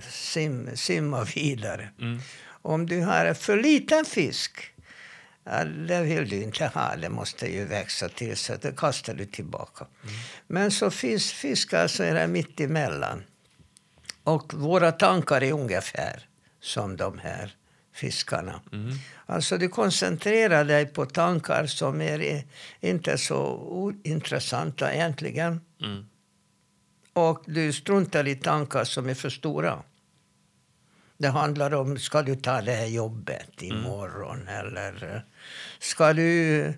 Sim, 0.10 0.69
simma 0.75 1.23
vidare. 1.23 1.89
Mm. 1.99 2.19
Om 2.62 2.86
du 2.86 3.01
har 3.01 3.34
för 3.34 3.58
liten 3.58 4.06
fisk, 4.06 4.73
ja, 5.43 5.63
det 5.63 6.01
vill 6.01 6.30
du 6.30 6.43
inte 6.43 6.65
ha. 6.65 6.95
Det 6.95 7.10
måste 7.10 7.51
ju 7.51 7.65
växa 7.65 8.10
till, 8.10 8.38
så 8.38 8.56
det 8.56 8.77
kastar 8.77 9.13
du 9.13 9.25
tillbaka. 9.25 9.86
Mm. 10.04 10.15
Men 10.47 10.71
så 10.71 10.91
finns 10.91 11.32
fiskar 11.34 11.88
som 11.88 12.06
är 12.06 12.27
mitt 12.27 12.60
emellan. 12.60 13.23
Och 14.23 14.54
våra 14.54 14.91
tankar 14.91 15.43
är 15.43 15.54
ungefär 15.54 16.27
som 16.62 16.97
de 16.97 17.19
här 17.19 17.56
fiskarna. 17.93 18.62
Mm. 18.71 18.93
Alltså 19.25 19.58
du 19.58 19.69
koncentrerar 19.69 20.65
dig 20.65 20.86
på 20.86 21.06
tankar 21.06 21.65
som 21.65 22.01
är 22.01 22.43
inte 22.80 23.17
så 23.17 23.93
intressanta 24.04 24.93
egentligen. 24.93 25.62
Mm. 25.82 26.06
Och 27.13 27.43
du 27.45 27.73
struntar 27.73 28.27
i 28.27 28.36
tankar 28.36 28.84
som 28.84 29.10
är 29.10 29.13
för 29.13 29.30
stora. 29.30 29.84
Det 31.17 31.27
handlar 31.27 31.73
om, 31.73 31.97
ska 31.97 32.21
du 32.21 32.36
ta 32.36 32.62
det 32.62 32.71
här 32.71 32.86
jobbet 32.86 33.62
mm. 33.62 33.77
imorgon? 33.77 34.41
Mm. 34.41 34.47
Eller 34.47 35.25
ska 35.80 36.13
du 36.13 36.73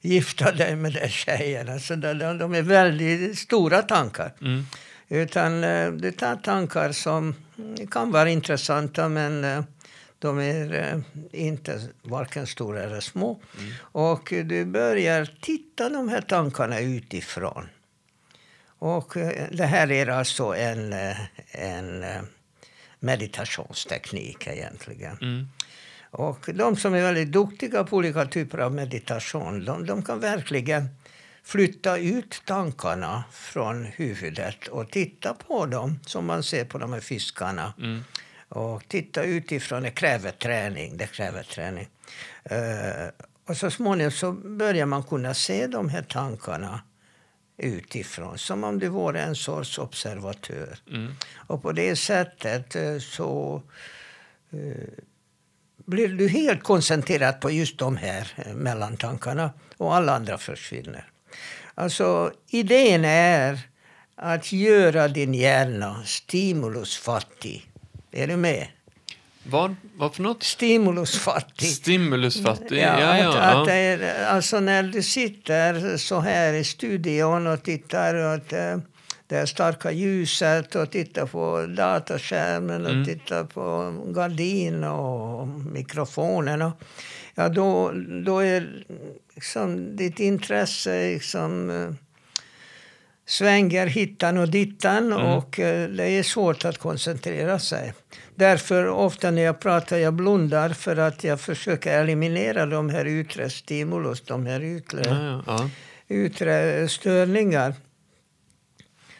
gifta 0.00 0.52
dig 0.52 0.76
med 0.76 0.92
den 0.92 1.08
tjejen? 1.08 1.68
Alltså, 1.68 1.96
de 1.96 2.54
är 2.54 2.62
väldigt 2.62 3.38
stora 3.38 3.82
tankar. 3.82 4.32
Mm. 4.40 4.66
Utan 5.08 5.64
eh, 5.64 5.92
du 5.92 6.12
tar 6.12 6.36
tankar 6.36 6.92
som 6.92 7.34
kan 7.90 8.10
vara 8.10 8.30
intressanta 8.30 9.08
men 9.08 9.44
eh, 9.44 9.64
de 10.18 10.38
är 10.38 10.72
eh, 10.72 11.00
inte 11.42 11.80
varken 12.02 12.46
stora 12.46 12.82
eller 12.82 13.00
små. 13.00 13.40
Mm. 13.58 13.72
Och 13.80 14.28
du 14.30 14.64
börjar 14.64 15.30
titta 15.40 15.88
de 15.88 16.08
här 16.08 16.20
tankarna 16.20 16.80
utifrån. 16.80 17.68
Och 18.66 19.16
eh, 19.16 19.48
det 19.52 19.66
här 19.66 19.92
är 19.92 20.06
alltså 20.06 20.54
en, 20.54 20.92
eh, 20.92 21.16
en 21.50 22.04
meditationsteknik 23.00 24.46
egentligen. 24.46 25.18
Mm. 25.20 25.48
Och 26.10 26.50
de 26.54 26.76
som 26.76 26.94
är 26.94 27.02
väldigt 27.02 27.32
duktiga 27.32 27.84
på 27.84 27.96
olika 27.96 28.26
typer 28.26 28.58
av 28.58 28.74
meditation, 28.74 29.64
de, 29.64 29.86
de 29.86 30.02
kan 30.02 30.20
verkligen 30.20 30.88
flytta 31.42 31.98
ut 31.98 32.42
tankarna 32.44 33.24
från 33.32 33.84
huvudet 33.84 34.68
och 34.68 34.90
titta 34.90 35.34
på 35.34 35.66
dem 35.66 35.98
som 36.06 36.26
man 36.26 36.42
ser 36.42 36.64
på 36.64 36.78
de 36.78 36.92
här 36.92 37.00
fiskarna. 37.00 37.74
Mm. 37.78 38.04
Och 38.54 38.88
titta 38.88 39.22
utifrån, 39.22 39.82
det 39.82 39.90
kräver 39.90 40.30
träning. 40.30 40.96
Det 40.96 41.06
kräver 41.06 41.42
träning. 41.42 41.88
Uh, 42.52 43.08
och 43.46 43.56
så 43.56 43.70
småningom 43.70 44.10
så 44.10 44.32
börjar 44.32 44.86
man 44.86 45.02
kunna 45.02 45.34
se 45.34 45.66
de 45.66 45.88
här 45.88 46.02
tankarna 46.02 46.80
utifrån, 47.56 48.38
som 48.38 48.64
om 48.64 48.78
du 48.78 48.88
vore 48.88 49.22
en 49.22 49.36
sorts 49.36 49.78
observatör. 49.78 50.78
Mm. 50.90 51.12
Och 51.46 51.62
på 51.62 51.72
det 51.72 51.96
sättet 51.96 52.76
uh, 52.76 52.98
så 52.98 53.62
uh, 54.54 54.74
blir 55.76 56.08
du 56.08 56.28
helt 56.28 56.62
koncentrerad 56.62 57.40
på 57.40 57.50
just 57.50 57.78
de 57.78 57.96
här 57.96 58.52
mellantankarna 58.54 59.50
och 59.76 59.94
alla 59.94 60.14
andra 60.16 60.38
försvinner. 60.38 61.08
Alltså, 61.74 62.32
idén 62.48 63.04
är 63.04 63.60
att 64.14 64.52
göra 64.52 65.08
din 65.08 65.34
hjärna 65.34 66.02
stimulusfattig 66.04 67.70
är 68.14 68.26
du 68.26 68.36
med? 68.36 68.66
Vad, 69.42 69.76
vad 69.96 70.14
för 70.14 70.22
något? 70.22 70.42
Stimulusfattig. 70.42 71.68
Stimulusfattig, 71.68 72.78
ja. 72.78 73.00
ja, 73.00 73.18
ja, 73.18 73.38
att, 73.40 73.62
att 73.62 73.68
är, 73.68 74.24
alltså 74.24 74.60
när 74.60 74.82
du 74.82 75.02
sitter 75.02 75.96
så 75.96 76.20
här 76.20 76.52
i 76.52 76.64
studion 76.64 77.46
och 77.46 77.62
tittar 77.62 78.34
åt 78.34 78.52
eh, 78.52 78.76
det 79.26 79.46
starka 79.46 79.90
ljuset 79.90 80.74
och 80.74 80.90
tittar 80.90 81.26
på 81.26 81.66
dataskärmen 81.66 82.84
och 82.84 82.90
mm. 82.90 83.04
tittar 83.04 83.44
på 83.44 83.94
gardin 84.06 84.84
och 84.84 85.48
mikrofonen. 85.48 86.70
ja, 87.34 87.48
då, 87.48 87.92
då 88.24 88.38
är 88.38 88.84
liksom 89.34 89.96
ditt 89.96 90.20
intresse 90.20 91.12
liksom, 91.12 91.70
eh, 91.70 92.03
svänger 93.26 93.86
hittan 93.86 94.38
och 94.38 94.48
dittan 94.48 95.12
mm. 95.12 95.26
och 95.26 95.60
eh, 95.60 95.88
det 95.88 96.04
är 96.04 96.22
svårt 96.22 96.64
att 96.64 96.78
koncentrera 96.78 97.58
sig. 97.58 97.92
Därför 98.34 98.88
ofta 98.88 99.30
när 99.30 99.42
jag 99.42 99.60
pratar 99.60 99.96
jag 99.96 100.14
blundar 100.14 100.68
för 100.68 100.96
att 100.96 101.24
jag 101.24 101.40
försöker 101.40 102.00
eliminera 102.00 102.66
de 102.66 102.90
här 102.90 103.06
yttre 103.06 103.50
stimulus, 103.50 104.20
de 104.20 104.46
här 104.46 104.62
yttre, 104.62 105.02
ja, 105.04 105.42
ja. 105.46 105.70
yttre 106.08 106.88
störningar. 106.88 107.74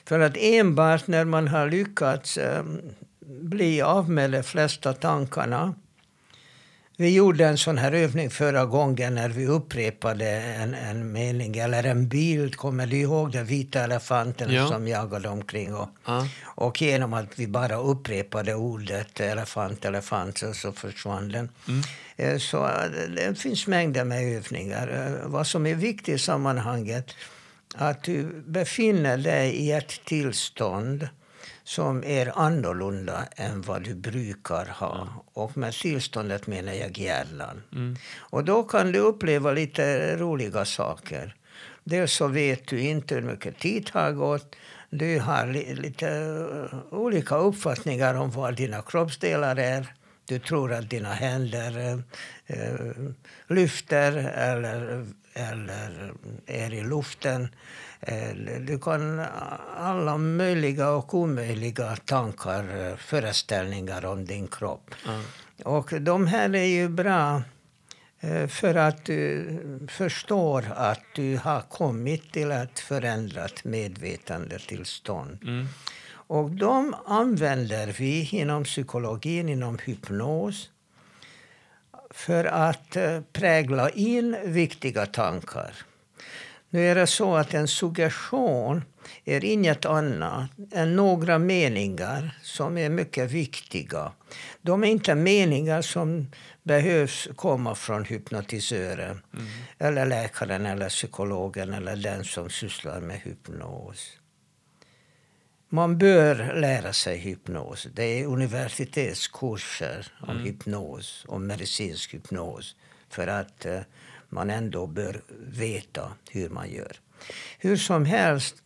För 0.05 0.21
att 0.21 0.37
enbart 0.37 1.07
när 1.07 1.25
man 1.25 1.49
har 1.49 1.71
lyckats 1.71 2.37
eh, 2.37 2.65
bli 3.27 3.83
av 3.83 4.11
med 4.11 4.31
de 4.31 4.43
flesta 4.43 4.93
tankarna 4.93 5.75
vi 6.97 7.15
gjorde 7.15 7.47
en 7.47 7.59
sån 7.59 7.79
här 7.79 7.93
övning 7.93 8.31
förra 8.31 8.65
gången 8.65 9.15
när 9.15 9.29
vi 9.29 9.47
upprepade 9.47 10.31
en, 10.31 10.75
en 10.75 11.13
mening 11.13 11.57
eller 11.57 11.85
en 11.85 12.09
bild. 12.09 12.57
Kommer 12.57 12.87
du 12.87 12.97
ihåg 12.97 13.33
den 13.33 13.47
vita 13.47 13.85
elefanten 13.85 14.53
ja. 14.53 14.69
som 14.69 14.89
jagade 14.89 15.29
omkring? 15.29 15.75
Och, 15.75 15.89
ja. 16.05 16.29
och 16.45 16.83
genom 16.83 17.15
att 17.15 17.39
vi 17.39 17.47
bara 17.47 17.77
upprepade 17.77 18.55
ordet 18.55 19.21
elefant, 19.21 19.85
elefant 19.85 20.39
så, 20.39 20.55
så 20.55 20.73
försvann 20.73 21.29
den. 21.29 21.49
Mm. 21.69 21.83
Eh, 22.17 22.39
så 22.39 22.65
eh, 22.67 22.91
det 23.17 23.39
finns 23.39 23.67
mängder 23.67 24.05
med 24.05 24.37
övningar. 24.37 24.89
Eh, 24.89 25.29
vad 25.31 25.47
som 25.47 25.67
är 25.67 25.75
viktigt 25.75 26.15
i 26.15 26.19
sammanhanget 26.19 27.15
att 27.75 28.03
du 28.03 28.43
befinner 28.47 29.17
dig 29.19 29.51
i 29.51 29.73
ett 29.73 30.05
tillstånd 30.05 31.09
som 31.65 32.05
är 32.05 32.39
annorlunda 32.39 33.27
än 33.37 33.63
vad 33.63 33.83
du 33.83 33.95
brukar 33.95 34.67
ha. 34.67 35.03
Mm. 35.03 35.09
Och 35.33 35.57
med 35.57 35.73
tillståndet 35.73 36.47
menar 36.47 36.73
jag 36.73 36.99
hjärnan. 36.99 37.63
Mm. 37.73 37.97
Och 38.17 38.45
då 38.45 38.63
kan 38.63 38.93
du 38.93 38.99
uppleva 38.99 39.53
lite 39.53 40.17
roliga 40.17 40.65
saker. 40.65 41.35
Dels 41.85 42.13
så 42.13 42.29
vet 42.29 42.67
du 42.67 42.81
inte 42.81 43.15
hur 43.15 43.23
mycket 43.23 43.59
tid 43.59 43.91
har 43.93 44.13
gått. 44.13 44.57
Du 44.91 45.21
har 45.21 45.47
li 45.47 45.75
lite 45.75 46.09
uh, 46.09 46.81
olika 46.91 47.37
uppfattningar 47.37 48.15
om 48.15 48.31
var 48.31 48.53
dina 48.53 48.83
kroppsdelar 48.83 49.57
är. 49.57 49.95
Du 50.25 50.39
tror 50.39 50.73
att 50.73 50.91
dina 50.91 51.13
händer 51.13 51.79
uh, 51.79 51.99
uh, 52.57 53.13
lyfter 53.49 54.13
eller, 54.35 55.07
eller 55.35 56.13
är 56.47 56.75
i 56.75 56.83
luften. 56.83 57.49
Eh, 58.07 58.35
du 58.61 58.79
kan 58.79 59.21
alla 59.77 60.19
möjliga 60.19 60.91
och 60.91 61.15
omöjliga 61.15 61.97
tankar, 61.97 62.89
eh, 62.91 62.97
föreställningar 62.97 64.05
om 64.05 64.25
din 64.25 64.49
kropp. 64.49 64.95
Mm. 65.09 65.23
Och 65.65 66.03
de 66.03 66.27
här 66.27 66.55
är 66.55 66.65
ju 66.65 66.89
bra 66.89 67.43
eh, 68.21 68.47
för 68.47 68.75
att 68.75 69.05
du 69.05 69.59
förstår 69.89 70.65
att 70.77 71.01
du 71.15 71.37
har 71.37 71.61
kommit 71.61 72.33
till 72.33 72.51
ett 72.51 72.81
förändrat 72.81 73.65
medvetandetillstånd. 73.65 75.39
Mm. 75.43 75.67
Och 76.27 76.51
de 76.51 76.95
använder 77.07 77.95
vi 77.99 78.29
inom 78.33 78.65
psykologin, 78.65 79.49
inom 79.49 79.79
hypnos 79.85 80.71
för 82.11 82.45
att 82.45 82.97
prägla 83.33 83.91
in 83.91 84.37
viktiga 84.45 85.07
tankar. 85.07 85.75
Nu 86.75 86.89
är 86.89 86.95
det 86.95 87.07
så 87.07 87.37
att 87.37 87.55
en 87.55 87.69
suggestion 87.69 88.85
är 89.25 89.45
inget 89.45 89.85
annat 89.85 90.51
än 90.73 90.97
några 90.97 91.39
meningar 91.39 92.39
som 92.43 92.79
är 92.79 92.89
mycket 92.89 93.31
viktiga. 93.31 94.13
De 94.63 94.85
är 94.85 94.89
inte 94.89 95.15
meningar 95.15 95.83
som 95.83 96.31
behövs 96.63 97.29
komma 97.37 97.75
från 97.75 98.05
hypnotisören, 98.05 99.23
mm. 99.33 99.47
eller 99.79 100.07
läkaren, 100.07 100.67
eller 100.67 100.89
psykologen 100.89 101.73
eller 101.73 101.97
den 101.97 102.25
som 102.25 102.51
sysslar 102.51 103.01
med 103.01 103.21
hypnos. 103.21 104.19
Man 105.69 105.99
bör 105.99 106.61
lära 106.61 106.93
sig 106.93 107.19
hypnos. 107.19 107.87
Det 107.95 108.05
är 108.05 108.27
universitetskurser 108.27 110.13
om 110.21 110.31
mm. 110.31 110.45
hypnos, 110.45 111.25
om 111.29 111.47
medicinsk 111.47 112.15
hypnos. 112.15 112.77
För 113.09 113.27
att 113.27 113.67
uh, 113.67 113.81
man 114.35 114.51
ändå 114.51 114.87
bör 114.87 115.23
veta 115.47 116.13
hur 116.31 116.49
man 116.49 116.71
gör. 116.71 117.01
Hur 117.59 117.77
som 117.77 118.05
helst, 118.05 118.57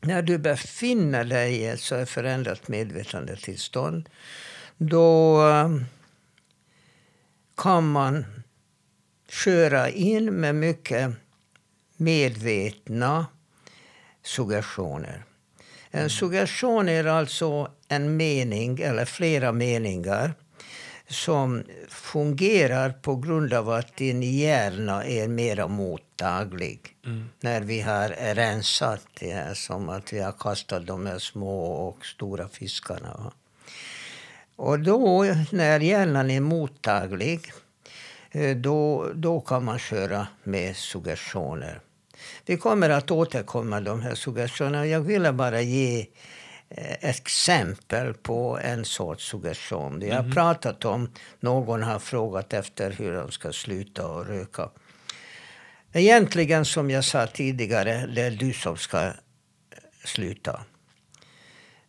när 0.00 0.22
du 0.22 0.38
befinner 0.38 1.24
dig 1.24 1.54
i 1.54 1.66
ett 1.66 1.80
så 1.80 2.06
förändrat 2.06 2.68
medvetandetillstånd 2.68 4.08
då 4.78 5.42
uh, 5.46 5.82
kan 7.56 7.90
man 7.90 8.24
köra 9.28 9.90
in 9.90 10.24
med 10.24 10.54
mycket 10.54 11.10
medvetna 11.96 13.26
suggestioner. 14.22 15.24
En 15.90 16.10
suggestion 16.10 16.88
är 16.88 17.04
alltså 17.04 17.70
en 17.88 18.16
mening 18.16 18.80
eller 18.80 19.04
flera 19.04 19.52
meningar 19.52 20.34
som 21.08 21.64
fungerar 21.88 22.90
på 22.90 23.16
grund 23.16 23.52
av 23.52 23.70
att 23.70 23.96
din 23.96 24.22
hjärna 24.22 25.04
är 25.04 25.28
mer 25.28 25.68
mottaglig. 25.68 26.80
Mm. 27.06 27.28
När 27.40 27.60
vi 27.60 27.80
har 27.80 28.34
rensat 28.34 29.06
det 29.20 29.32
här, 29.32 29.54
som 29.54 29.88
att 29.88 30.12
vi 30.12 30.20
har 30.20 30.32
kastat 30.32 30.86
de 30.86 31.06
här 31.06 31.18
små 31.18 31.64
och 31.64 32.06
stora 32.06 32.48
fiskarna. 32.48 33.32
Och 34.56 34.80
då, 34.80 35.24
när 35.50 35.80
hjärnan 35.80 36.30
är 36.30 36.40
mottaglig, 36.40 37.52
eh, 38.30 38.56
då, 38.56 39.10
då 39.14 39.40
kan 39.40 39.64
man 39.64 39.78
köra 39.78 40.26
med 40.42 40.76
suggestioner. 40.76 41.80
Vi 42.46 42.56
kommer 42.56 42.90
att 42.90 43.10
återkomma 43.10 43.80
de 43.80 44.00
här 44.00 44.14
suggestionerna. 44.14 44.86
Jag 44.86 45.00
ville 45.00 45.32
bara 45.32 45.60
ge 45.60 46.06
exempel 47.00 48.14
på 48.14 48.58
en 48.62 48.84
sorts 48.84 49.24
suggestion. 49.24 50.02
Jag 50.02 50.14
har 50.14 50.22
mm. 50.22 50.32
pratat 50.34 50.84
om, 50.84 51.12
någon 51.40 51.82
har 51.82 51.98
frågat 51.98 52.52
efter 52.52 52.90
hur 52.90 53.12
de 53.12 53.30
ska 53.30 53.52
sluta 53.52 54.06
och 54.06 54.26
röka. 54.26 54.70
Egentligen, 55.92 56.64
som 56.64 56.90
jag 56.90 57.04
sa 57.04 57.26
tidigare, 57.26 58.06
det 58.06 58.22
är 58.22 58.30
du 58.30 58.52
som 58.52 58.76
ska 58.76 59.02
eh, 59.02 59.12
sluta. 60.04 60.60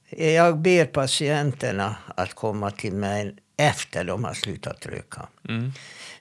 Jag 0.10 0.58
ber 0.58 0.86
patienterna 0.86 1.96
att 2.16 2.34
komma 2.34 2.72
till 2.72 2.94
mig 2.94 3.36
efter 3.58 4.04
de 4.04 4.24
har 4.24 4.34
slutat 4.34 4.86
röka. 4.86 5.28
Mm. 5.50 5.72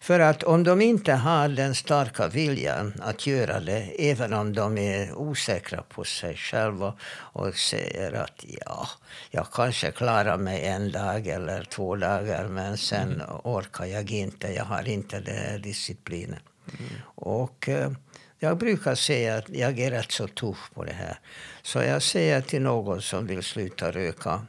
För 0.06 0.20
att 0.20 0.42
om 0.42 0.64
de 0.64 0.80
inte 0.80 1.12
har 1.12 1.48
den 1.48 1.74
starka 1.74 2.28
viljan 2.28 2.94
att 3.00 3.26
göra 3.26 3.60
det, 3.60 4.10
även 4.10 4.32
om 4.32 4.54
de 4.54 4.78
är 4.78 5.12
osäkra 5.12 5.82
på 5.82 6.04
sig 6.04 6.36
själva 6.36 6.94
och 7.10 7.54
säger 7.54 8.12
att 8.12 8.44
ja, 8.66 8.88
jag 9.30 9.46
kanske 9.52 9.90
klarar 9.90 10.36
mig 10.36 10.66
en 10.66 10.92
dag 10.92 11.26
eller 11.26 11.64
två 11.64 11.96
dagar 11.96 12.48
men 12.48 12.78
sen 12.78 13.12
mm. 13.12 13.26
orkar 13.44 13.84
jag 13.84 14.10
inte, 14.10 14.52
jag 14.52 14.64
har 14.64 14.88
inte 14.88 15.20
den 15.20 15.62
disciplinen. 15.62 16.40
Mm. 16.78 16.90
Och 17.04 17.68
eh, 17.68 17.90
jag 18.38 18.58
brukar 18.58 18.94
säga 18.94 19.36
att 19.36 19.48
jag 19.48 19.78
är 19.78 19.90
rätt 19.90 20.12
så 20.12 20.28
tuff 20.28 20.70
på 20.74 20.84
det 20.84 20.92
här. 20.92 21.18
Så 21.62 21.78
jag 21.78 22.02
säger 22.02 22.40
till 22.40 22.62
någon 22.62 23.02
som 23.02 23.26
vill 23.26 23.42
sluta 23.42 23.90
röka. 23.90 24.46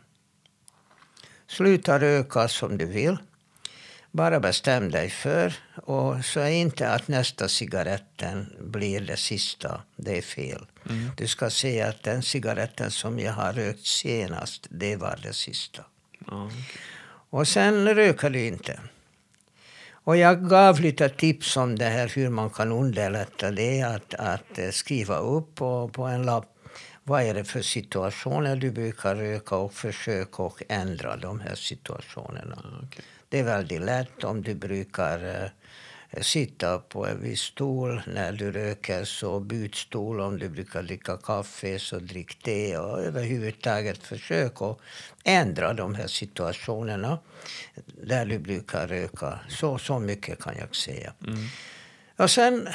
Sluta 1.47 1.99
röka 1.99 2.47
som 2.47 2.77
du 2.77 2.85
vill. 2.85 3.17
Bara 4.11 4.39
bestäm 4.39 4.91
dig 4.91 5.09
för. 5.09 5.53
Och 5.75 6.25
så 6.25 6.39
är 6.39 6.49
inte 6.49 6.89
att 6.89 7.07
nästa 7.07 7.47
cigaretten 7.47 8.53
blir 8.59 9.01
det 9.01 9.17
sista. 9.17 9.81
Det 9.95 10.17
är 10.17 10.21
fel. 10.21 10.65
Mm. 10.89 11.11
Du 11.17 11.27
ska 11.27 11.49
säga 11.49 11.87
att 11.87 12.03
den 12.03 12.23
cigaretten 12.23 12.91
som 12.91 13.19
jag 13.19 13.33
har 13.33 13.53
rökt 13.53 13.85
senast, 13.85 14.67
det 14.69 14.95
var 14.95 15.19
det 15.23 15.33
sista. 15.33 15.83
Mm. 16.31 16.49
Och 17.29 17.47
sen 17.47 17.95
röker 17.95 18.29
du 18.29 18.45
inte. 18.45 18.79
Och 19.89 20.17
jag 20.17 20.49
gav 20.49 20.79
lite 20.79 21.09
tips 21.09 21.57
om 21.57 21.77
det 21.77 21.85
här 21.85 22.11
hur 22.15 22.29
man 22.29 22.49
kan 22.49 22.71
underlätta 22.71 23.51
det. 23.51 23.81
Att, 23.81 24.13
att 24.13 24.59
eh, 24.59 24.69
skriva 24.69 25.17
upp 25.17 25.55
på, 25.55 25.89
på 25.89 26.03
en 26.03 26.23
lapp 26.23 26.53
vad 27.07 27.21
är 27.21 27.33
det 27.33 27.43
för 27.43 27.61
situationer 27.61 28.55
du 28.55 28.71
brukar 28.71 29.15
röka 29.15 29.55
och 29.55 29.73
försöka 29.73 30.43
och 30.43 30.63
ändra 30.69 31.17
de 31.17 31.39
här 31.39 31.55
situationerna. 31.55 32.57
Okay. 32.83 33.05
Det 33.29 33.39
är 33.39 33.43
väldigt 33.43 33.81
lätt 33.81 34.23
om 34.23 34.41
du 34.41 34.55
brukar 34.55 35.25
uh, 35.25 36.21
sitta 36.21 36.79
på 36.79 37.07
en 37.07 37.21
viss 37.21 37.41
stol 37.41 38.01
när 38.07 38.31
du 38.31 38.51
röker, 38.51 39.05
så 39.05 39.39
byt 39.39 39.75
stol. 39.75 40.19
Om 40.19 40.39
du 40.39 40.49
brukar 40.49 40.83
dricka 40.83 41.17
kaffe, 41.17 41.79
så 41.79 41.99
drick 41.99 42.43
det. 42.43 42.77
Och 42.77 42.99
överhuvudtaget 42.99 43.97
försök 43.97 44.61
att 44.61 44.77
ändra 45.23 45.73
de 45.73 45.95
här 45.95 46.07
situationerna 46.07 47.19
där 48.03 48.25
du 48.25 48.39
brukar 48.39 48.87
röka. 48.87 49.39
Så, 49.49 49.77
så 49.77 49.99
mycket 49.99 50.43
kan 50.43 50.57
jag 50.57 50.75
säga. 50.75 51.13
Mm. 51.27 51.47
Och 52.17 52.31
sen 52.31 52.67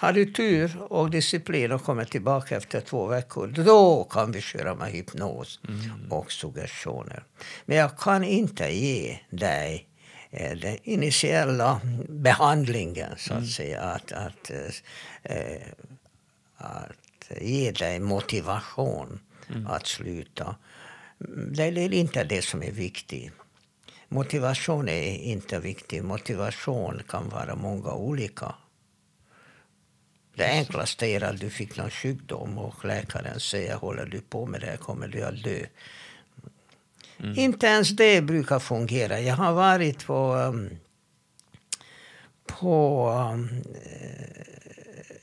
har 0.00 0.12
du 0.12 0.32
tur 0.32 0.82
och 0.82 1.10
disciplin 1.10 1.72
och 1.72 1.84
kommer 1.84 2.04
tillbaka 2.04 2.56
efter 2.56 2.80
två 2.80 3.06
veckor, 3.06 3.46
då 3.46 4.04
kan 4.04 4.32
vi 4.32 4.40
köra 4.40 4.74
med 4.74 4.90
hypnos 4.90 5.60
mm. 5.68 6.12
och 6.12 6.32
suggestioner. 6.32 7.24
Men 7.66 7.76
jag 7.76 7.98
kan 7.98 8.24
inte 8.24 8.72
ge 8.72 9.18
dig 9.30 9.74
eh, 9.74 9.89
den 10.30 10.78
initiella 10.82 11.80
behandlingen, 12.08 13.14
så 13.16 13.32
att 13.32 13.38
mm. 13.38 13.50
säga. 13.50 13.80
Att, 13.80 14.12
att, 14.12 14.50
äh, 15.22 15.62
att 16.56 17.30
ge 17.40 17.70
dig 17.70 18.00
motivation 18.00 19.20
mm. 19.48 19.66
att 19.66 19.86
sluta. 19.86 20.56
Det 21.52 21.62
är 21.62 21.92
inte 21.92 22.24
det 22.24 22.42
som 22.42 22.62
är 22.62 22.72
viktigt. 22.72 23.32
Motivation 24.08 24.88
är 24.88 25.14
inte 25.14 25.58
viktigt. 25.58 26.04
Motivation 26.04 27.02
kan 27.08 27.28
vara 27.28 27.54
många 27.56 27.92
olika. 27.92 28.54
Det 30.34 30.50
enklaste 30.50 31.06
är 31.06 31.24
att 31.24 31.40
du 31.40 31.50
fick 31.50 31.76
någon 31.76 31.90
sjukdom 31.90 32.58
och 32.58 32.84
läkaren 32.84 33.40
säger 33.40 33.76
håller 33.76 34.06
du 34.06 34.20
på 34.20 34.46
med 34.46 34.60
det 34.60 34.76
kommer 34.76 35.08
du 35.08 35.22
att 35.22 35.42
dö. 35.42 35.66
Mm. 37.22 37.38
Inte 37.38 37.66
ens 37.66 37.90
det 37.90 38.20
brukar 38.20 38.58
fungera. 38.58 39.20
Jag 39.20 39.34
har 39.34 39.52
varit 39.52 40.06
på, 40.06 40.34
um, 40.34 40.70
på 42.46 43.08
um, 43.32 43.48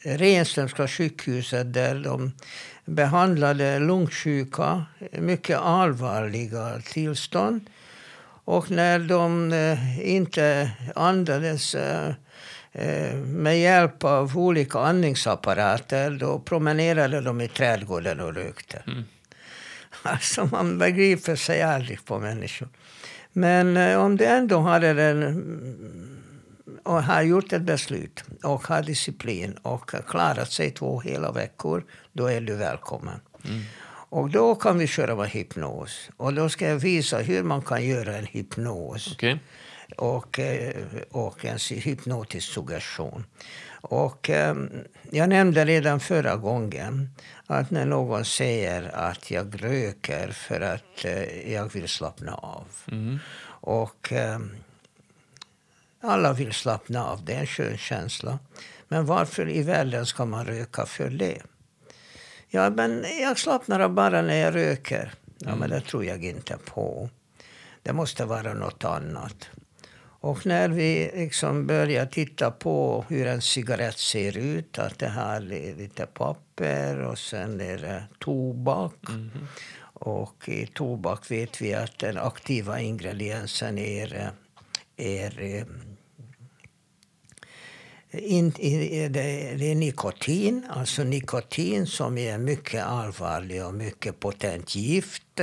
Renströmska 0.01 0.87
sjukhuset 0.87 1.73
där 1.73 1.95
de 1.95 2.31
behandlade 2.85 3.79
lungsjuka, 3.79 4.85
mycket 5.11 5.57
allvarliga 5.57 6.81
tillstånd. 6.85 7.69
Och 8.45 8.71
när 8.71 8.99
de 8.99 9.51
uh, 9.53 10.09
inte 10.09 10.71
andades 10.95 11.75
Eh, 12.79 13.15
med 13.15 13.59
hjälp 13.59 14.03
av 14.03 14.37
olika 14.37 14.79
andningsapparater 14.79 16.11
då 16.11 16.39
promenerade 16.39 17.21
de 17.21 17.41
i 17.41 17.47
trädgården 17.47 18.19
och 18.19 18.35
rökte. 18.35 18.83
Mm. 18.87 19.03
Alltså 20.03 20.45
man 20.45 20.77
begriper 20.77 21.35
sig 21.35 21.61
aldrig 21.61 22.05
på 22.05 22.19
människor. 22.19 22.67
Men 23.33 23.77
eh, 23.77 23.99
om 23.99 24.17
du 24.17 24.25
ändå 24.25 24.59
hade 24.59 24.93
den 24.93 26.23
och 26.83 27.03
har 27.03 27.21
gjort 27.21 27.53
ett 27.53 27.61
beslut 27.61 28.23
och 28.43 28.67
har 28.67 28.81
disciplin 28.83 29.53
och 29.53 29.91
klarat 30.07 30.51
sig 30.51 30.71
två 30.71 30.99
hela 30.99 31.31
veckor, 31.31 31.85
då 32.13 32.27
är 32.27 32.41
du 32.41 32.55
välkommen. 32.55 33.19
Mm. 33.45 33.61
Och 34.09 34.29
då 34.29 34.55
kan 34.55 34.77
vi 34.77 34.87
köra 34.87 35.15
med 35.15 35.29
hypnos. 35.29 36.09
Och 36.17 36.33
då 36.33 36.49
ska 36.49 36.67
jag 36.67 36.75
visa 36.75 37.17
hur 37.17 37.43
man 37.43 37.61
kan 37.61 37.85
göra 37.85 38.17
en 38.17 38.25
hypnos. 38.25 39.11
Okay 39.11 39.37
och, 39.95 40.39
eh, 40.39 40.83
och 41.11 41.45
en 41.45 41.57
hypnotisk 41.69 42.53
suggestion. 42.53 43.23
Och, 43.89 44.29
ehm, 44.29 44.69
jag 45.11 45.29
nämnde 45.29 45.65
redan 45.65 45.99
förra 45.99 46.35
gången 46.35 47.09
att 47.45 47.71
när 47.71 47.85
någon 47.85 48.25
säger 48.25 48.95
att 48.95 49.31
jag 49.31 49.63
röker 49.63 50.31
för 50.31 50.61
att 50.61 51.05
eh, 51.05 51.53
jag 51.53 51.73
vill 51.73 51.87
slappna 51.87 52.35
av. 52.35 52.67
Mm. 52.91 53.19
Och 53.45 54.11
ehm, 54.11 54.51
alla 56.01 56.33
vill 56.33 56.53
slappna 56.53 57.05
av, 57.05 57.25
det 57.25 57.33
är 57.33 57.39
en 57.39 57.47
skön 57.47 57.77
känsla. 57.77 58.39
Men 58.87 59.05
varför 59.05 59.49
i 59.49 59.63
världen 59.63 60.05
ska 60.05 60.25
man 60.25 60.45
röka 60.45 60.85
för 60.85 61.09
det? 61.09 61.41
Ja, 62.49 62.69
men 62.69 63.05
jag 63.21 63.39
slappnar 63.39 63.79
av 63.79 63.93
bara 63.93 64.21
när 64.21 64.35
jag 64.35 64.55
röker. 64.55 65.13
Ja, 65.37 65.55
men 65.55 65.69
det 65.69 65.81
tror 65.81 66.05
jag 66.05 66.23
inte 66.23 66.57
på. 66.65 67.09
Det 67.83 67.93
måste 67.93 68.25
vara 68.25 68.53
något 68.53 68.83
annat. 68.83 69.49
Och 70.27 70.45
när 70.45 70.69
vi 70.69 71.11
liksom 71.15 71.67
börjar 71.67 72.05
titta 72.05 72.51
på 72.51 73.05
hur 73.09 73.27
en 73.27 73.41
cigarett 73.41 73.97
ser 73.97 74.37
ut, 74.37 74.79
att 74.79 74.99
det 74.99 75.07
här 75.07 75.53
är 75.53 75.75
lite 75.75 76.05
papper 76.05 77.01
och 77.01 77.19
sen 77.19 77.61
är 77.61 77.77
det 77.77 78.03
tobak. 78.19 79.09
Mhm. 79.09 79.47
Och 79.93 80.49
i 80.49 80.67
tobak 80.67 81.31
vet 81.31 81.61
vi 81.61 81.73
att 81.73 81.99
den 81.99 82.17
aktiva 82.17 82.79
ingrediensen 82.79 83.77
är, 83.77 84.31
är 84.97 85.41
eh, 85.41 85.65
in, 88.11 88.49
det, 88.59 89.09
det 89.57 89.71
är 89.71 89.75
nikotin, 89.75 90.65
alltså 90.69 91.03
nikotin 91.03 91.87
som 91.87 92.17
är 92.17 92.37
mycket 92.37 92.85
allvarlig 92.85 93.65
och 93.65 93.73
mycket 93.73 94.19
potent 94.19 94.75
gift. 94.75 95.39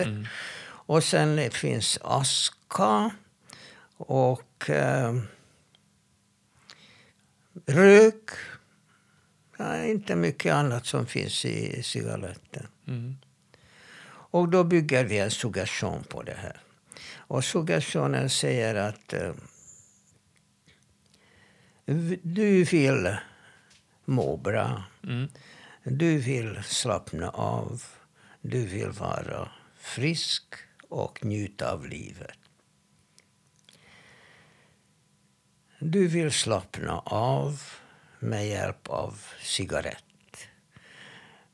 Och 0.87 1.05
sen 1.05 1.51
finns 1.51 1.99
aska 2.03 3.11
och 3.96 4.70
eh, 4.70 5.14
rök. 7.66 8.30
Ja, 9.57 9.85
inte 9.85 10.16
mycket 10.16 10.54
annat 10.54 10.87
som 10.87 11.07
finns 11.07 11.44
i 11.44 11.83
cigaretten. 11.83 12.66
Mm. 12.87 13.16
Och 14.07 14.48
då 14.48 14.64
bygger 14.64 15.04
vi 15.04 15.18
en 15.18 15.30
suggestion 15.30 16.04
på 16.04 16.22
det 16.22 16.37
här. 16.37 16.61
Och 17.16 17.44
suggestionen 17.44 18.30
säger 18.30 18.74
att 18.74 19.12
eh, 19.12 19.33
du 22.22 22.64
vill 22.64 23.16
må 24.04 24.37
bra. 24.37 24.85
Mm. 25.02 25.28
Du 25.85 26.18
vill 26.18 26.62
slappna 26.64 27.28
av. 27.30 27.83
Du 28.40 28.66
vill 28.66 28.90
vara 28.90 29.50
frisk 29.78 30.44
och 30.88 31.24
njuta 31.24 31.72
av 31.72 31.87
livet. 31.87 32.38
Du 35.87 36.09
vill 36.09 36.33
slappna 36.33 36.99
av 37.05 37.62
med 38.18 38.49
hjälp 38.49 38.88
av 38.88 39.20
cigarett. 39.40 40.49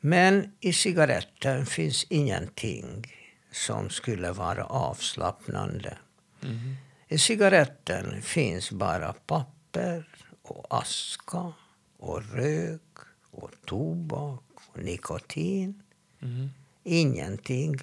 Men 0.00 0.52
i 0.60 0.72
cigaretten 0.72 1.66
finns 1.66 2.04
ingenting 2.04 3.14
som 3.52 3.90
skulle 3.90 4.32
vara 4.32 4.64
avslappnande. 4.64 5.98
Mhm. 6.40 6.76
I 7.08 7.18
cigaretten 7.18 8.22
finns 8.22 8.70
bara 8.72 9.12
papper 9.12 10.08
och 10.42 10.66
aska 10.70 11.52
och 11.98 12.22
rök 12.32 12.98
och 13.30 13.50
tobak 13.64 14.44
och 14.54 14.78
nikotin. 14.82 15.82
Mhm. 16.18 16.50
Ingenting 16.84 17.76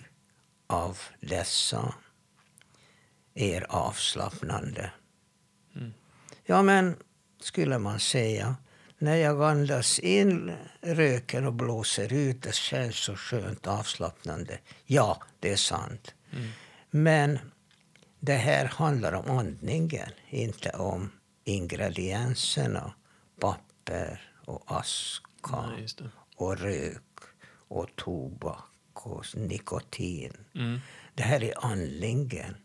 av 0.68 0.98
dessa 1.22 1.96
är 3.34 3.66
avslappnande. 3.70 4.92
Ja, 6.50 6.62
men 6.62 6.96
skulle 7.40 7.80
man 7.80 8.00
säga, 8.00 8.56
när 8.98 9.16
jag 9.16 9.44
andas 9.44 10.00
in 10.00 10.56
röken 10.82 11.46
och 11.46 11.54
blåser 11.54 12.14
ut, 12.14 12.42
det 12.42 12.56
känns 12.56 12.96
så 12.96 13.16
skönt 13.16 13.68
avslappnande. 13.68 14.60
Ja, 14.86 15.22
det 15.40 15.52
är 15.52 15.58
sant. 15.58 16.14
Men 16.90 17.40
det 18.20 18.34
här 18.34 18.66
handlar 18.66 19.14
om 19.14 19.38
andningen, 19.38 20.10
inte 20.30 20.70
om 20.70 21.12
ingredienserna. 21.44 22.94
Papper 23.40 24.32
och 24.46 24.64
aska 24.68 25.74
det. 25.78 26.10
och 26.36 26.60
rök 26.60 27.20
och 27.68 27.96
tobak 27.96 29.06
och 29.06 29.26
nikotin. 29.36 30.34
Mm. 30.56 30.80
Det 31.16 31.24
här 31.24 31.44
är 31.44 31.66
andningen. 31.66 32.56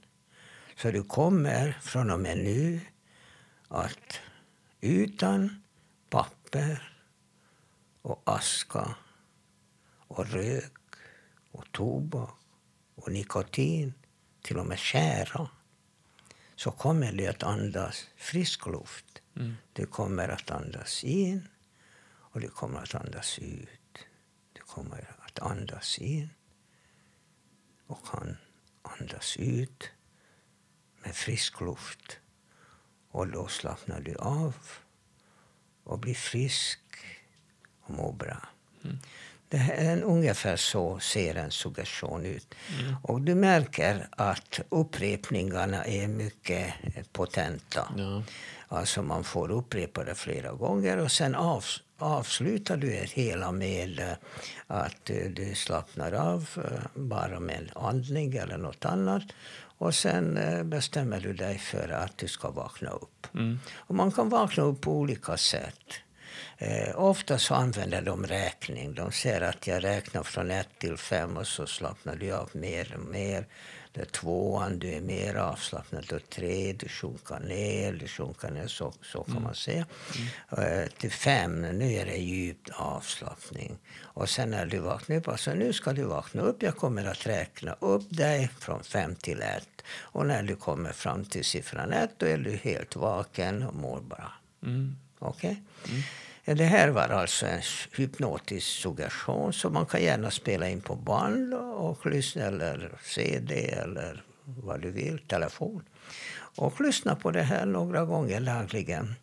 Så 0.76 0.90
du 0.90 1.02
kommer 1.02 1.78
från 1.82 2.10
och 2.10 2.20
med 2.20 2.36
nu 2.36 2.80
att 3.72 4.20
utan 4.80 5.62
papper 6.10 6.98
och 8.02 8.22
aska 8.24 8.94
och 10.08 10.26
rök 10.26 10.72
och 11.50 11.72
tobak 11.72 12.38
och 12.94 13.12
nikotin, 13.12 13.94
till 14.42 14.58
och 14.58 14.66
med 14.66 14.78
kära, 14.78 15.48
så 16.56 16.70
kommer 16.70 17.12
du 17.12 17.26
att 17.26 17.42
andas 17.42 18.06
frisk 18.16 18.66
luft. 18.66 19.22
Mm. 19.36 19.54
Du 19.72 19.86
kommer 19.86 20.28
att 20.28 20.50
andas 20.50 21.04
in 21.04 21.48
och 22.04 22.40
du 22.40 22.48
kommer 22.48 22.82
att 22.82 22.94
andas 22.94 23.38
ut. 23.38 23.98
Du 24.52 24.60
kommer 24.60 25.14
att 25.18 25.38
andas 25.38 25.98
in 25.98 26.30
och 27.86 28.06
kan 28.06 28.36
andas 28.82 29.36
ut 29.36 29.90
med 31.04 31.14
frisk 31.14 31.60
luft. 31.60 32.21
Och 33.12 33.28
då 33.28 33.46
slappnar 33.46 34.00
du 34.00 34.14
av 34.16 34.54
och 35.84 35.98
blir 35.98 36.14
frisk 36.14 36.80
och 37.82 37.90
mår 37.90 38.12
bra. 38.12 38.48
Det 39.48 39.56
här 39.56 40.02
ungefär 40.02 40.56
så 40.56 40.98
ser 40.98 41.34
en 41.34 41.50
suggestion 41.50 42.26
ut. 42.26 42.54
Och 43.02 43.20
du 43.20 43.34
märker 43.34 44.08
att 44.10 44.60
upprepningarna 44.68 45.84
är 45.84 46.08
mycket 46.08 46.74
potenta. 47.12 47.92
Ja. 47.96 48.22
Alltså 48.68 49.02
man 49.02 49.24
får 49.24 49.50
upprepa 49.50 50.04
det 50.04 50.14
flera 50.14 50.52
gånger 50.52 50.96
och 50.96 51.12
sen 51.12 51.34
av, 51.34 51.64
avslutar 52.02 52.76
du 52.76 52.90
det 52.90 53.10
hela 53.10 53.52
med 53.52 54.00
eh, 54.00 54.12
att 54.66 55.10
eh, 55.10 55.30
du 55.30 55.54
slappnar 55.54 56.12
av 56.12 56.48
eh, 56.56 56.80
bara 56.94 57.40
med 57.40 57.70
andning 57.74 58.36
eller 58.36 58.58
något 58.58 58.84
annat. 58.84 59.22
Och 59.78 59.94
sen 59.94 60.38
bestämmer 60.64 61.20
du 61.20 61.32
dig 61.32 61.58
för 61.58 61.88
att 61.88 62.18
du 62.18 62.28
ska 62.28 62.50
vakna 62.50 62.90
upp. 62.90 63.26
Mm. 63.34 63.58
Och 63.74 63.94
man 63.94 64.12
kan 64.12 64.28
vakna 64.28 64.62
upp 64.62 64.80
på 64.80 64.92
olika 64.92 65.36
sätt. 65.36 66.02
Eh, 66.58 66.98
ofta 67.00 67.38
så 67.38 67.54
använder 67.54 68.02
de 68.02 68.26
räkning. 68.26 68.94
De 68.94 69.12
säger 69.12 69.40
att 69.40 69.66
jag 69.66 69.84
räknar 69.84 70.22
från 70.22 70.50
ett 70.50 70.68
till 70.78 70.96
fem 70.96 71.36
och 71.36 71.46
så 71.46 71.66
slappnar 71.66 72.16
du 72.16 72.32
av 72.32 72.50
mer 72.52 72.96
och 72.98 73.10
mer. 73.10 73.46
Det 73.92 74.00
är 74.00 74.04
tvåan, 74.04 74.78
du 74.78 74.88
är 74.88 75.00
mer 75.00 75.34
avslappnad. 75.34 76.12
Och 76.12 76.30
tre, 76.30 76.72
du 76.72 76.88
sjunker 76.88 77.40
ner, 77.40 77.92
du 77.92 78.08
sjunker 78.08 78.50
ner. 78.50 78.66
Så, 78.66 78.92
så 79.02 79.24
kan 79.24 79.42
man 79.42 79.54
säga. 79.54 79.86
Eh, 80.50 80.86
till 80.98 81.12
fem, 81.12 81.60
nu 81.60 81.92
är 81.92 82.06
det 82.06 82.16
djup 82.16 82.68
avslappning. 82.72 83.78
Och 84.00 84.28
sen 84.28 84.50
när 84.50 84.66
du 84.66 84.78
vaknar 84.78 85.16
upp, 85.16 85.28
alltså 85.28 85.54
nu 85.54 85.72
ska 85.72 85.92
du 85.92 86.02
vakna 86.02 86.42
upp. 86.42 86.62
Jag 86.62 86.76
kommer 86.76 87.04
att 87.04 87.26
räkna 87.26 87.72
upp 87.72 88.02
dig 88.08 88.50
från 88.58 88.84
fem 88.84 89.14
till 89.14 89.42
ett. 89.42 89.82
Och 89.98 90.26
när 90.26 90.42
du 90.42 90.56
kommer 90.56 90.92
fram 90.92 91.24
till 91.24 91.44
siffran 91.44 91.92
ett, 91.92 92.10
då 92.16 92.26
är 92.26 92.38
du 92.38 92.56
helt 92.56 92.96
vaken 92.96 93.62
och 93.62 93.74
mår 93.74 94.00
bra. 94.00 94.32
Mm. 94.62 94.96
Okej? 95.18 95.62
Ja, 96.44 96.54
Det 96.54 96.64
här 96.64 96.88
var 96.88 97.08
alltså 97.08 97.46
en 97.46 97.60
hypnotisk 97.96 98.66
suggestion 98.66 99.52
som 99.52 99.72
man 99.72 99.86
kan 99.86 100.02
gärna 100.02 100.30
spela 100.30 100.68
in 100.68 100.80
på 100.80 100.94
band 100.96 101.54
och 101.54 102.06
lyssna 102.06 102.42
eller 102.42 102.92
CD 103.04 103.54
eller 103.68 104.22
vad 104.44 104.80
du 104.82 104.90
vill, 104.90 105.18
telefon. 105.18 105.84
Och 106.56 106.80
lyssna 106.80 107.14
på 107.16 107.30
det 107.30 107.42
här 107.42 107.66
några 107.66 108.04
gånger 108.04 108.40
dagligen. 108.40 109.14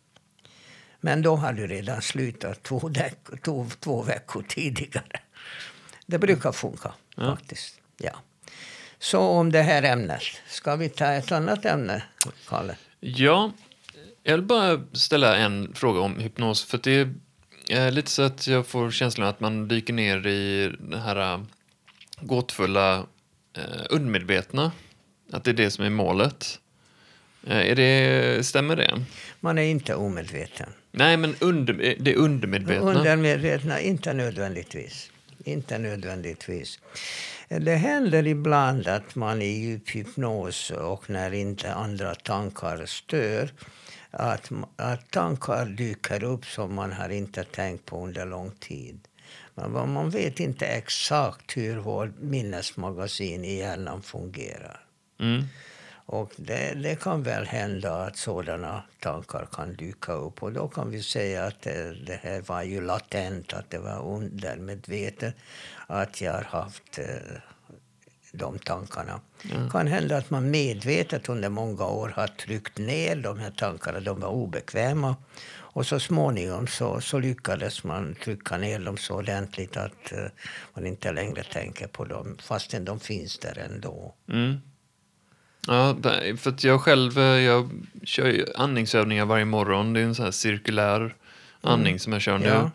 Men 1.00 1.22
då 1.22 1.36
har 1.36 1.52
du 1.52 1.66
redan 1.66 2.02
slutat 2.02 2.62
två, 2.62 2.80
däck- 2.80 3.40
två, 3.44 3.66
två 3.80 4.02
veckor 4.02 4.42
tidigare. 4.48 5.20
Det 6.06 6.18
brukar 6.18 6.52
funka 6.52 6.92
Ja. 7.16 7.36
faktiskt. 7.36 7.80
Ja. 7.98 8.12
Så 8.98 9.18
om 9.20 9.52
det 9.52 9.62
här 9.62 9.82
ämnet. 9.82 10.22
Ska 10.48 10.76
vi 10.76 10.88
ta 10.88 11.06
ett 11.12 11.32
annat 11.32 11.64
ämne, 11.64 12.02
Kalle? 12.48 12.76
Ja, 13.00 13.52
jag 14.22 14.32
vill 14.32 14.42
bara 14.42 14.80
ställa 14.92 15.36
en 15.36 15.74
fråga 15.74 16.00
om 16.00 16.18
hypnos. 16.18 16.64
För 16.64 16.80
det 16.82 17.08
är 17.68 17.90
lite 17.90 18.10
så 18.10 18.22
att 18.22 18.46
jag 18.46 18.66
får 18.66 18.90
känslan 18.90 19.28
att 19.28 19.40
man 19.40 19.68
dyker 19.68 19.92
ner 19.92 20.26
i 20.26 20.72
det 20.78 20.98
här 20.98 21.34
äh, 21.34 21.40
gåtfulla 22.20 23.06
eh, 23.56 23.84
undermedvetna. 23.90 24.72
Att 25.32 25.44
det 25.44 25.50
är 25.50 25.54
det 25.54 25.70
som 25.70 25.84
är 25.84 25.90
målet. 25.90 26.58
Eh, 27.46 27.70
är 27.70 27.74
det, 27.74 28.46
stämmer 28.46 28.76
det? 28.76 29.04
Man 29.40 29.58
är 29.58 29.62
inte 29.62 29.94
omedveten. 29.94 30.68
Nej, 30.92 31.16
men 31.16 31.34
under, 31.40 31.96
det 31.98 32.16
undermedvetna. 32.16 32.90
Undermedvetna, 32.92 33.80
inte 33.80 34.12
nödvändigtvis. 34.12 35.10
Inte 35.44 35.78
nödvändigtvis. 35.78 36.78
Det 37.48 37.74
händer 37.74 38.26
ibland 38.26 38.88
att 38.88 39.14
man 39.14 39.42
i 39.42 39.46
djup 39.46 39.90
hypnos 39.90 40.70
och 40.70 41.10
när 41.10 41.34
inte 41.34 41.74
andra 41.74 42.14
tankar 42.14 42.86
stör 42.86 43.50
att, 44.10 44.50
att 44.76 45.10
tankar 45.10 45.66
dyker 45.66 46.24
upp 46.24 46.44
som 46.44 46.74
man 46.74 46.92
har 46.92 47.08
inte 47.08 47.44
tänkt 47.44 47.86
på 47.86 48.04
under 48.04 48.26
lång 48.26 48.50
tid. 48.50 49.08
Men 49.54 49.92
man 49.92 50.10
vet 50.10 50.40
inte 50.40 50.66
exakt 50.66 51.56
hur 51.56 51.78
vårt 51.78 52.18
minnesmagasin 52.20 53.44
i 53.44 53.58
hjärnan 53.58 54.02
fungerar. 54.02 54.84
Mm. 55.20 55.44
Och 56.12 56.32
det, 56.36 56.74
det 56.74 57.00
kan 57.00 57.22
väl 57.22 57.46
hända 57.46 57.94
att 57.94 58.16
sådana 58.16 58.82
tankar 59.00 59.48
kan 59.52 59.74
dyka 59.74 60.12
upp. 60.12 60.42
Och 60.42 60.52
då 60.52 60.68
kan 60.68 60.90
vi 60.90 61.02
säga 61.02 61.44
att 61.44 61.62
det, 61.62 61.94
det 62.06 62.20
här 62.22 62.40
var 62.40 62.62
ju 62.62 62.80
latent, 62.80 63.52
att 63.52 63.70
det 63.70 63.78
var 63.78 64.02
undermedvetet. 64.02 65.34
Att 65.86 66.20
jag 66.20 66.32
har 66.32 66.42
haft 66.42 66.98
eh, 66.98 67.36
de 68.32 68.58
tankarna. 68.58 69.20
Det 69.42 69.70
kan 69.72 69.86
hända 69.86 70.16
att 70.16 70.30
man 70.30 70.50
medvetet 70.50 71.28
under 71.28 71.48
många 71.48 71.84
år 71.84 72.12
har 72.16 72.26
tryckt 72.26 72.78
ner 72.78 73.16
de 73.16 73.38
här 73.38 73.50
tankarna. 73.50 74.00
De 74.00 74.20
var 74.20 74.28
obekväma. 74.28 75.16
Och 75.72 75.86
så 75.86 76.00
småningom 76.00 76.66
så, 76.66 77.00
så 77.00 77.18
lyckades 77.18 77.84
man 77.84 78.14
trycka 78.14 78.56
ner 78.56 78.78
dem 78.78 78.96
så 78.96 79.14
ordentligt 79.14 79.76
att 79.76 80.12
uh, 80.12 80.18
man 80.74 80.86
inte 80.86 81.12
längre 81.12 81.42
tänker 81.42 81.86
på 81.86 82.04
dem 82.04 82.36
fastän 82.42 82.84
de 82.84 83.00
finns 83.00 83.38
där 83.38 83.58
ändå. 83.58 84.14
Mm. 84.28 84.60
Ja, 85.66 85.96
för 86.36 86.50
att 86.50 86.64
jag 86.64 86.80
själv 86.80 87.18
eh, 87.18 87.24
jag 87.24 87.70
kör 88.04 88.26
ju 88.26 88.46
andningsövningar 88.54 89.24
varje 89.24 89.44
morgon. 89.44 89.92
Det 89.92 90.00
är 90.00 90.04
en 90.04 90.14
sån 90.14 90.24
här 90.24 90.32
cirkulär 90.32 91.14
andning 91.60 91.90
mm. 91.92 91.98
som 91.98 92.12
jag 92.12 92.22
kör 92.22 92.38
nu. 92.38 92.46
Ja. 92.46 92.70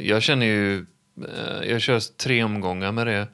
Jag 0.00 0.22
känner 0.22 0.46
ju, 0.46 0.86
eh, 1.16 1.70
jag 1.70 1.80
kör 1.80 2.16
tre 2.16 2.44
omgångar 2.44 2.92
med 2.92 3.06
det. 3.06 3.28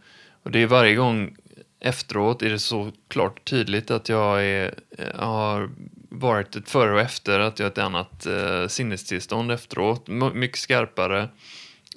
Och 0.49 0.53
det 0.53 0.63
är 0.63 0.67
varje 0.67 0.95
gång 0.95 1.37
efteråt 1.81 2.43
är 2.43 2.51
det 2.51 2.59
så 2.59 2.93
klart 3.09 3.45
tydligt 3.45 3.91
att 3.91 4.09
jag, 4.09 4.45
är, 4.45 4.75
har 5.15 5.71
varit 6.09 6.57
ett 6.57 6.71
före 6.71 6.93
och 6.93 7.01
efter, 7.01 7.41
att 7.41 7.59
jag 7.59 7.67
har 7.67 7.71
ett 7.71 7.79
annat 7.79 8.27
eh, 8.27 8.67
sinnestillstånd 8.69 9.53
efteråt. 9.53 10.09
M 10.09 10.31
mycket 10.35 10.59
skarpare 10.59 11.29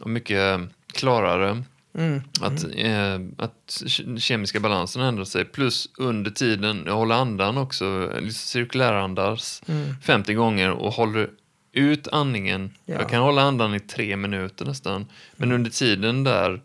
och 0.01 0.09
mycket 0.09 0.59
klarare. 0.93 1.63
Mm. 1.93 2.21
Att, 2.41 2.63
eh, 2.75 3.45
att 3.45 3.83
kemiska 4.17 4.59
balansen 4.59 5.01
ändrar 5.01 5.25
sig. 5.25 5.45
Plus 5.45 5.89
under 5.97 6.31
tiden, 6.31 6.83
jag 6.85 6.95
håller 6.95 7.15
andan 7.15 7.57
också, 7.57 8.11
cirkulärandas 8.31 9.63
mm. 9.67 9.95
50 10.01 10.33
gånger 10.33 10.71
och 10.71 10.93
håller 10.93 11.29
ut 11.71 12.07
andningen. 12.07 12.73
Ja. 12.85 12.93
Jag 12.93 13.09
kan 13.09 13.21
hålla 13.21 13.41
andan 13.41 13.75
i 13.75 13.79
tre 13.79 14.15
minuter 14.15 14.65
nästan. 14.65 15.05
Men 15.35 15.49
mm. 15.49 15.55
under 15.55 15.71
tiden 15.71 16.23
där, 16.23 16.61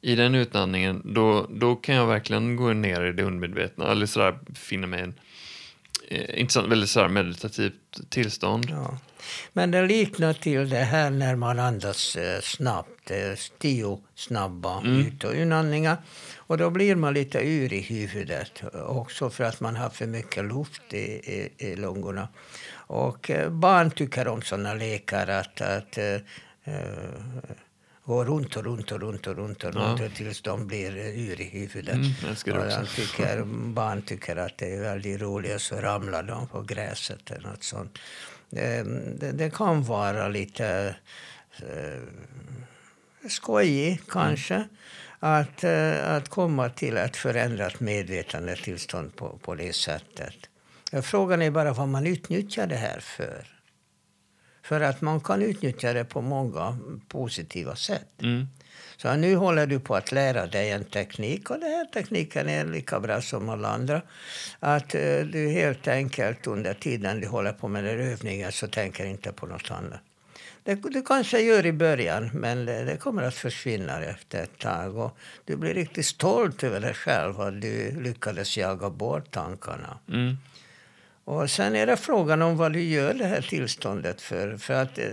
i 0.00 0.14
den 0.14 0.34
utandningen, 0.34 1.02
då, 1.04 1.46
då 1.50 1.76
kan 1.76 1.94
jag 1.94 2.06
verkligen 2.06 2.56
gå 2.56 2.72
ner 2.72 3.04
i 3.04 3.12
det 3.12 3.22
undermedvetna. 3.22 3.90
Eller 3.90 4.06
sådär, 4.06 4.38
finna 4.54 4.86
mig 4.86 5.00
en 5.00 5.14
eh, 6.08 6.40
intressant, 6.40 6.68
väldigt 6.68 6.90
sådär 6.90 7.08
meditativt 7.08 8.10
tillstånd. 8.10 8.66
Ja. 8.70 8.98
Men 9.52 9.70
det 9.70 9.86
liknar 9.86 10.32
till 10.32 10.68
det 10.68 10.76
här 10.76 11.10
när 11.10 11.36
man 11.36 11.58
andas 11.58 12.16
eh, 12.16 12.40
snabbt. 12.40 13.10
Eh, 13.10 13.38
tio 13.58 14.00
snabba 14.14 14.80
mm. 14.80 15.06
ut 15.06 15.24
och 15.24 15.34
inandningar. 15.34 15.96
Och 16.36 16.58
då 16.58 16.70
blir 16.70 16.94
man 16.94 17.14
lite 17.14 17.38
yr 17.38 17.72
i 17.72 17.80
huvudet. 17.80 18.62
Också 18.86 19.30
för 19.30 19.44
att 19.44 19.60
man 19.60 19.76
har 19.76 19.90
för 19.90 20.06
mycket 20.06 20.44
luft 20.44 20.94
i, 20.94 20.96
i, 20.96 21.52
i 21.58 21.76
lungorna. 21.76 22.28
Och 22.72 23.30
eh, 23.30 23.50
barn 23.50 23.90
tycker 23.90 24.28
om 24.28 24.42
såna 24.42 24.74
lekar 24.74 25.26
att, 25.26 25.60
att 25.60 25.98
eh, 28.12 28.18
eh, 28.18 28.24
gå 28.24 28.24
runt 28.24 28.56
och 28.56 28.64
runt 28.64 28.92
och 28.92 29.00
runt 29.00 29.26
och 29.26 29.36
runt 29.36 29.64
och 29.64 29.74
runt 29.74 30.00
ja. 30.00 30.08
tills 30.14 30.42
de 30.42 30.66
blir 30.66 30.96
yr 30.96 31.40
i 31.40 31.44
huvudet. 31.44 31.94
Mm, 31.94 32.82
och 32.82 32.88
tycker, 32.88 33.44
barn 33.74 34.02
tycker 34.02 34.36
att 34.36 34.58
det 34.58 34.74
är 34.74 34.80
väldigt 34.80 35.20
roligt 35.20 35.62
så 35.62 35.76
ramlar 35.76 36.22
de 36.22 36.46
på 36.46 36.62
gräset 36.62 37.30
eller 37.30 37.48
något 37.48 37.64
sånt. 37.64 37.98
Det, 38.50 38.82
det, 39.20 39.32
det 39.32 39.50
kan 39.50 39.82
vara 39.82 40.28
lite 40.28 40.96
eh, 41.58 42.00
skojigt 43.28 44.10
kanske. 44.10 44.54
Mm. 44.54 44.68
Att, 45.22 45.64
att 46.04 46.28
komma 46.28 46.68
till 46.68 46.96
ett 46.96 47.16
förändrat 47.16 47.80
medvetandetillstånd 47.80 49.16
på, 49.16 49.38
på 49.42 49.54
det 49.54 49.72
sättet. 49.72 50.34
Frågan 51.02 51.42
är 51.42 51.50
bara 51.50 51.72
vad 51.72 51.88
man 51.88 52.06
utnyttjar 52.06 52.66
det 52.66 52.76
här 52.76 53.00
för. 53.00 53.59
För 54.70 54.80
att 54.80 55.00
man 55.00 55.20
kan 55.20 55.42
utnyttja 55.42 55.92
det 55.92 56.04
på 56.04 56.20
många 56.20 56.78
positiva 57.08 57.76
sätt. 57.76 58.22
Mm. 58.22 58.46
Så 58.96 59.16
nu 59.16 59.34
håller 59.34 59.66
du 59.66 59.80
på 59.80 59.94
att 59.96 60.12
lära 60.12 60.46
dig 60.46 60.70
en 60.70 60.84
teknik 60.84 61.50
och 61.50 61.60
den 61.60 61.70
här 61.70 61.84
tekniken 61.84 62.48
är 62.48 62.64
lika 62.64 63.00
bra 63.00 63.20
som 63.20 63.48
alla 63.48 63.68
andra. 63.68 64.02
Att 64.60 64.94
uh, 64.94 65.24
du 65.24 65.48
helt 65.48 65.88
enkelt 65.88 66.46
under 66.46 66.74
tiden 66.74 67.20
du 67.20 67.28
håller 67.28 67.52
på 67.52 67.68
med 67.68 67.84
den 67.84 68.00
övningen 68.00 68.52
så 68.52 68.66
tänker 68.68 69.06
inte 69.06 69.32
på 69.32 69.46
något 69.46 69.70
annat. 69.70 70.00
Det 70.62 70.74
du 70.74 71.02
kanske 71.02 71.40
gör 71.40 71.66
i 71.66 71.72
början, 71.72 72.30
men 72.34 72.64
det, 72.64 72.84
det, 72.84 72.96
kommer 72.96 73.22
att 73.22 73.34
försvinna 73.34 74.04
efter 74.04 74.42
ett 74.42 74.58
tag. 74.58 74.96
Och 74.96 75.18
du 75.44 75.56
blir 75.56 75.74
riktigt 75.74 76.06
stolt 76.06 76.64
över 76.64 76.80
dig 76.80 76.94
själv 76.94 77.40
att 77.40 77.60
du 77.60 78.00
lyckades 78.00 78.56
jaga 78.56 78.90
bort 78.90 79.30
tankarna. 79.30 79.98
Mm. 80.08 80.36
Och 81.24 81.50
sen 81.50 81.76
är 81.76 81.86
det 81.86 81.96
frågan 81.96 82.42
om 82.42 82.56
vad 82.56 82.72
du 82.72 82.82
gör 82.82 83.14
det 83.14 83.26
här 83.26 83.42
tillståndet 83.42 84.20
för. 84.20 84.56
För 84.56 84.74
att 84.74 84.98
eh, 84.98 85.04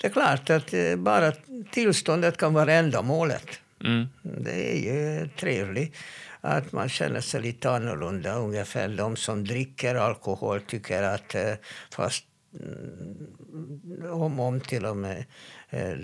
det 0.00 0.06
är 0.06 0.10
klart 0.10 0.50
att 0.50 0.74
eh, 0.74 0.96
bara 0.96 1.32
tillståndet 1.70 2.36
kan 2.36 2.54
vara 2.54 2.72
ändamålet. 2.72 3.46
Mm. 3.84 4.06
Det 4.22 4.72
är 4.72 4.76
ju 4.76 5.28
trevligt 5.28 5.96
att 6.40 6.72
man 6.72 6.88
känner 6.88 7.20
sig 7.20 7.42
lite 7.42 7.70
annorlunda. 7.70 8.34
Ungefär 8.34 8.88
de 8.88 9.16
som 9.16 9.44
dricker 9.44 9.94
alkohol 9.94 10.60
tycker 10.60 11.02
att 11.02 11.34
eh, 11.34 11.52
fast 11.90 12.24
mm, 12.54 14.12
om, 14.12 14.40
om 14.40 14.60
till 14.60 14.86
och 14.86 14.96
med 14.96 15.24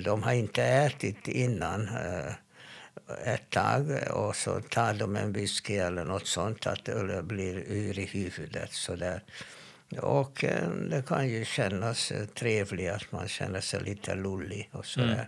de 0.04 0.22
har 0.22 0.32
inte 0.32 0.62
ätit 0.62 1.28
innan 1.28 1.88
ett 3.24 3.50
tag 3.50 3.98
och 4.10 4.36
så 4.36 4.60
tar 4.60 4.94
de 4.94 5.16
en 5.16 5.32
whisky 5.32 5.76
eller 5.76 6.04
något 6.04 6.26
sånt 6.26 6.66
att 6.66 6.84
det 6.84 7.22
blir 7.22 7.54
ur 7.54 7.98
i 7.98 8.04
huvudet. 8.04 8.72
Så 8.72 8.96
där. 8.96 9.22
Och 10.00 10.44
eh, 10.44 10.68
det 10.70 11.06
kan 11.06 11.28
ju 11.28 11.44
kännas 11.44 12.10
eh, 12.10 12.26
trevligt 12.26 12.92
att 12.92 13.12
man 13.12 13.28
känner 13.28 13.60
sig 13.60 13.82
lite 13.82 14.14
lullig 14.14 14.68
och 14.72 14.86
så 14.86 15.00
mm. 15.00 15.18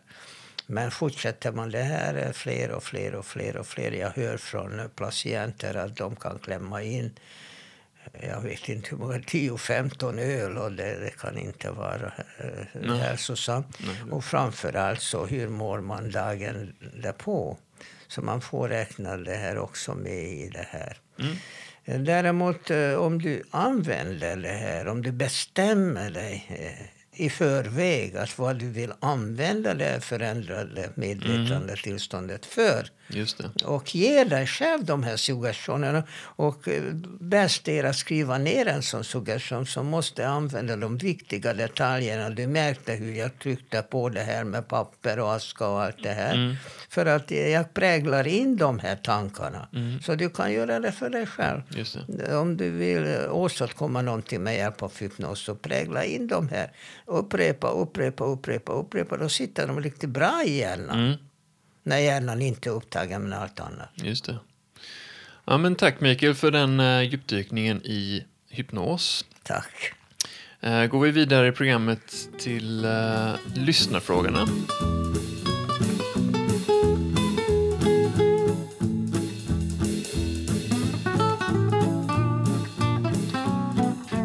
Men 0.66 0.90
fortsätter 0.90 1.52
man 1.52 1.70
det 1.70 1.82
här 1.82 2.14
är 2.14 2.32
fler 2.32 2.70
och 2.70 2.82
fler 2.82 3.14
och 3.14 3.26
fler 3.26 3.56
och 3.56 3.66
fler. 3.66 3.92
Jag 3.92 4.10
hör 4.10 4.36
från 4.36 4.90
patienter 4.94 5.74
att 5.74 5.96
de 5.96 6.16
kan 6.16 6.38
klämma 6.38 6.82
in 6.82 7.18
jag 8.22 8.40
vet 8.40 8.68
inte 8.68 8.90
hur 8.90 8.96
många, 8.96 9.18
10-15 9.18 10.20
öl 10.20 10.58
och 10.58 10.72
det, 10.72 10.98
det, 11.00 11.10
kan 11.10 11.38
inte 11.38 11.70
vara 11.70 12.12
eh, 12.38 12.94
hälsosamt. 12.94 13.78
Och 14.10 14.24
framförallt 14.24 15.02
så 15.02 15.26
hur 15.26 15.48
mår 15.48 15.80
man 15.80 16.10
dagen 16.10 16.72
därpå? 17.02 17.58
Så 18.08 18.22
man 18.22 18.40
får 18.40 18.68
räkna 18.68 19.16
det 19.16 19.34
här 19.34 19.58
också 19.58 19.94
med 19.94 20.24
i 20.24 20.48
det 20.48 20.66
här. 20.70 20.96
Mm. 21.18 22.04
Däremot 22.04 22.70
eh, 22.70 22.94
om 22.94 23.22
du 23.22 23.42
använder 23.50 24.36
det 24.36 24.48
här, 24.48 24.88
om 24.88 25.02
du 25.02 25.12
bestämmer 25.12 26.10
dig 26.10 26.46
eh, 26.48 27.20
i 27.20 27.30
förväg 27.30 28.16
att 28.16 28.38
vad 28.38 28.56
du 28.56 28.70
vill 28.70 28.92
använda 29.00 29.74
det 29.74 30.00
förändrade 30.00 30.90
medvetandetillståndet 30.94 32.46
för. 32.46 32.90
Och 33.64 33.94
ge 33.94 34.24
dig 34.24 34.46
själv 34.46 34.84
de 34.84 35.02
här 35.02 35.16
suggestionerna. 35.16 36.02
Och 36.20 36.68
eh, 36.68 36.82
bäst 37.20 37.68
är 37.68 37.84
att 37.84 37.96
skriva 37.96 38.38
ner 38.38 38.66
en 38.66 38.82
sån 38.82 39.04
suggestion 39.04 39.66
som 39.66 39.86
måste 39.86 40.28
använda 40.28 40.76
de 40.76 40.96
viktiga 40.96 41.54
detaljerna. 41.54 42.30
Du 42.30 42.46
märkte 42.46 42.92
hur 42.92 43.12
jag 43.12 43.38
tryckte 43.38 43.82
på 43.82 44.08
det 44.08 44.20
här 44.20 44.44
med 44.44 44.68
papper 44.68 45.18
och 45.18 45.34
aska 45.34 45.68
och 45.68 45.82
allt 45.82 46.02
det 46.02 46.12
här. 46.12 46.34
Mm. 46.34 46.56
För 46.88 47.06
att 47.06 47.30
jag 47.30 47.74
präglar 47.74 48.26
in 48.26 48.56
de 48.56 48.78
här 48.78 48.96
tankarna. 48.96 49.68
Mm. 49.72 50.00
Så 50.00 50.14
du 50.14 50.30
kan 50.30 50.52
göra 50.52 50.80
det 50.80 50.92
för 50.92 51.10
dig 51.10 51.26
själv. 51.26 51.60
Om 52.40 52.56
du 52.56 52.70
vill 52.70 53.28
åstadkomma 53.30 54.02
någonting 54.02 54.42
med 54.42 54.56
hjälp 54.56 54.82
av 54.82 54.92
hypnos 54.98 55.40
så 55.40 55.54
prägla 55.54 56.04
in 56.04 56.26
de 56.26 56.48
här. 56.48 56.72
Upprepa, 57.06 57.68
upprepa, 57.68 58.24
upprepa, 58.24 58.72
upprepa. 58.72 59.16
Då 59.16 59.28
sitter 59.28 59.66
de 59.66 59.80
riktigt 59.80 60.10
bra 60.10 60.42
i 60.44 60.58
hjärnan. 60.58 60.98
Mm 60.98 61.16
när 61.86 61.98
hjärnan 61.98 62.42
inte 62.42 62.68
är 62.68 62.72
upptagen 62.72 63.28
med 63.28 63.38
allt 63.38 63.60
annat. 63.60 63.88
Just 63.94 64.24
det. 64.24 64.38
Ja, 65.44 65.58
men 65.58 65.74
tack 65.74 66.00
Mikael 66.00 66.34
för 66.34 66.50
den 66.50 66.80
uh, 66.80 67.02
djupdykningen 67.02 67.82
i 67.84 68.24
hypnos. 68.48 69.24
Tack. 69.42 69.92
Uh, 70.64 70.86
går 70.86 71.00
vi 71.00 71.10
vidare 71.10 71.48
i 71.48 71.52
programmet 71.52 72.28
till 72.38 72.84
uh, 72.84 73.34
lyssnarfrågorna. 73.54 74.48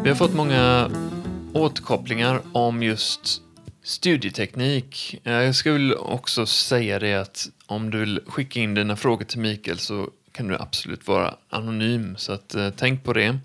Vi 0.02 0.08
har 0.08 0.14
fått 0.14 0.34
många 0.34 0.90
återkopplingar 1.52 2.40
om 2.52 2.82
just 2.82 3.42
Studieteknik. 3.84 5.20
Eh, 5.24 5.32
jag 5.32 5.54
skulle 5.54 5.94
också 5.94 6.46
säga 6.46 6.98
det 6.98 7.14
att 7.14 7.48
om 7.66 7.90
du 7.90 7.98
vill 7.98 8.20
skicka 8.26 8.60
in 8.60 8.74
dina 8.74 8.96
frågor 8.96 9.24
till 9.24 9.38
Mikael 9.38 9.78
så 9.78 10.10
kan 10.32 10.48
du 10.48 10.56
absolut 10.56 11.08
vara 11.08 11.34
anonym. 11.50 12.16
Så 12.16 12.32
att, 12.32 12.54
eh, 12.54 12.70
tänk 12.76 13.04
på 13.04 13.12
det. 13.12 13.38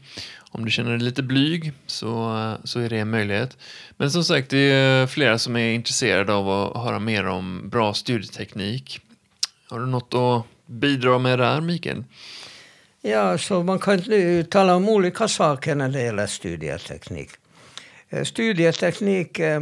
Om 0.51 0.65
du 0.65 0.71
känner 0.71 0.91
dig 0.91 0.99
lite 0.99 1.23
blyg 1.23 1.73
så, 1.85 2.37
eh, 2.37 2.53
så 2.63 2.79
är 2.79 2.89
det 2.89 2.97
en 2.97 3.09
möjlighet. 3.09 3.57
Men 3.97 4.11
som 4.11 4.23
sagt, 4.23 4.49
det 4.49 4.71
är 4.71 5.07
flera 5.07 5.39
som 5.39 5.55
är 5.55 5.73
intresserade 5.73 6.33
av 6.33 6.49
att 6.49 6.83
höra 6.83 6.99
mer 6.99 7.27
om 7.27 7.69
bra 7.69 7.93
studieteknik. 7.93 8.99
Har 9.69 9.79
du 9.79 9.85
något 9.85 10.13
att 10.13 10.43
bidra 10.65 11.19
med 11.19 11.39
där, 11.39 11.61
Mikael? 11.61 12.03
Ja, 13.01 13.37
så 13.37 13.63
man 13.63 13.79
kan 13.79 14.01
tala 14.49 14.75
om 14.75 14.89
olika 14.89 15.27
saker 15.27 15.75
när 15.75 15.89
det 15.89 16.01
gäller 16.01 16.27
studieteknik. 16.27 17.29
Eh, 18.09 18.23
studieteknik 18.23 19.39
eh, 19.39 19.61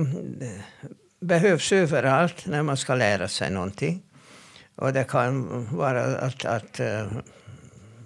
behövs 1.20 1.72
överallt 1.72 2.46
när 2.46 2.64
man 2.64 2.78
ska 2.78 2.96
lära 2.96 3.28
sig 3.28 3.52
någonting. 3.52 4.02
Och 4.76 4.94
det 4.94 5.04
kan 5.04 5.66
vara 5.78 6.04
att, 6.04 6.46
att 6.46 6.80
eh, 6.80 7.08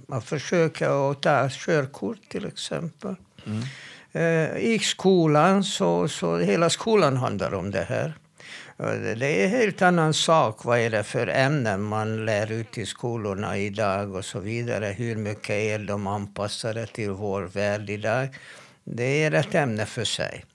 man 0.08 0.22
försöker 0.22 1.12
att 1.12 1.22
ta 1.22 1.50
körkort 1.50 2.30
till 2.30 2.46
exempel. 2.46 3.16
Mm. 3.46 3.64
I 4.58 4.80
skolan, 4.80 5.64
så, 5.64 6.08
så 6.08 6.38
hela 6.38 6.70
skolan 6.70 7.18
handlar 7.18 7.54
om 7.54 7.72
det 7.72 7.84
här. 7.84 8.14
Det 9.16 9.42
är 9.42 9.46
en 9.46 9.50
helt 9.50 9.82
annan 9.82 10.14
sak 10.14 10.66
vad 10.66 10.80
är 10.80 10.90
det 10.90 11.04
för 11.04 11.28
ämnen 11.28 11.82
man 11.82 12.26
lär 12.26 12.52
ut 12.52 12.78
i 12.78 12.86
skolorna 12.86 13.58
idag 13.58 14.16
och 14.16 14.26
så 14.26 14.40
vidare. 14.40 14.86
Hur 14.86 15.16
mycket 15.16 15.50
är 15.50 15.80
de 15.80 16.08
anpassade 16.08 16.86
till 16.86 17.10
vår 17.10 17.42
värld 17.42 17.90
idag? 17.90 18.30
Det 18.92 19.24
är 19.24 19.32
ett 19.32 19.56
ämne 19.56 19.86
för 19.86 20.04
sig. 20.04 20.46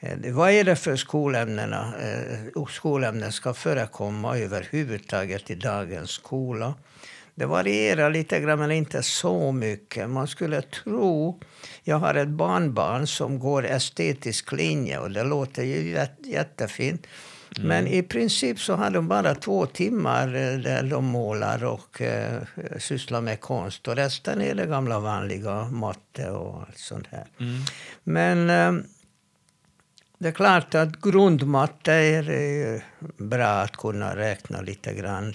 Eh, 0.00 0.32
vad 0.32 0.50
är 0.50 0.64
det 0.64 0.76
för 0.76 0.96
skolämnena, 0.96 1.94
eh, 2.00 2.64
skolämnen 2.68 3.32
ska 3.32 3.54
förekomma 3.54 4.38
överhuvudtaget 4.38 5.50
i 5.50 5.54
dagens 5.54 6.10
skola? 6.10 6.74
Det 7.34 7.46
varierar 7.46 8.10
lite 8.10 8.40
grann, 8.40 8.58
men 8.58 8.70
inte 8.70 9.02
så 9.02 9.52
mycket. 9.52 10.10
Man 10.10 10.28
skulle 10.28 10.62
tro... 10.62 11.40
Jag 11.82 11.96
har 11.96 12.14
ett 12.14 12.28
barnbarn 12.28 13.06
som 13.06 13.38
går 13.38 13.66
estetisk 13.66 14.52
linje 14.52 14.98
och 14.98 15.10
det 15.10 15.24
låter 15.24 15.62
ju 15.62 16.06
jättefint. 16.24 17.06
Mm. 17.56 17.68
Men 17.68 17.86
i 17.86 18.02
princip 18.02 18.60
så 18.60 18.74
har 18.74 18.90
de 18.90 19.08
bara 19.08 19.34
två 19.34 19.66
timmar 19.66 20.26
eh, 20.28 20.58
där 20.58 20.82
de 20.82 21.04
målar 21.04 21.64
och 21.64 22.00
uh, 22.00 22.78
sysslar 22.78 23.20
med 23.20 23.40
konst. 23.40 23.88
Och 23.88 23.96
resten 23.96 24.40
är 24.40 24.54
det 24.54 24.66
gamla 24.66 25.00
vanliga 25.00 25.64
matte 25.64 26.30
och 26.30 26.60
allt 26.60 26.78
sånt 26.78 27.06
här. 27.10 27.26
Mm. 27.40 27.60
Men 28.04 28.50
uh, 28.50 28.84
det 30.18 30.28
är 30.28 30.32
klart 30.32 30.74
att 30.74 31.00
grundmatte 31.00 31.92
är 31.92 32.84
bra 33.16 33.46
att 33.46 33.76
kunna 33.76 34.16
räkna 34.16 34.60
lite 34.60 34.94
grann. 34.94 35.34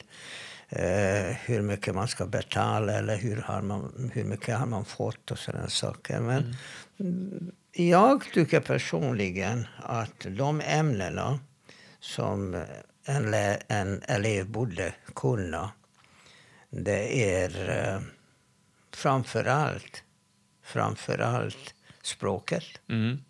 Eh, 0.69 1.35
hur 1.45 1.61
mycket 1.61 1.95
man 1.95 2.07
ska 2.07 2.25
betala 2.25 2.93
eller 2.93 3.17
hur, 3.17 3.37
har 3.37 3.61
man, 3.61 4.11
hur 4.13 4.23
mycket 4.23 4.57
har 4.57 4.65
man 4.65 4.85
fått 4.85 5.31
och 5.31 5.39
sådana 5.39 5.67
saker. 5.67 6.19
Men 6.19 6.55
mm. 6.99 7.51
jag 7.71 8.23
tycker 8.33 8.59
personligen 8.59 9.67
att 9.77 10.25
de 10.29 10.61
ämnena 10.65 11.39
som 12.07 12.65
en, 13.05 13.33
en 13.67 14.01
elev 14.07 14.49
borde 14.49 14.93
kunna 15.15 15.71
det 16.69 17.33
är 17.33 17.69
eh, 17.69 17.99
framför 18.93 19.45
allt, 19.45 20.03
framför 20.63 21.19
allt 21.19 21.73
språket. 22.01 22.63
Mm. 22.89 23.23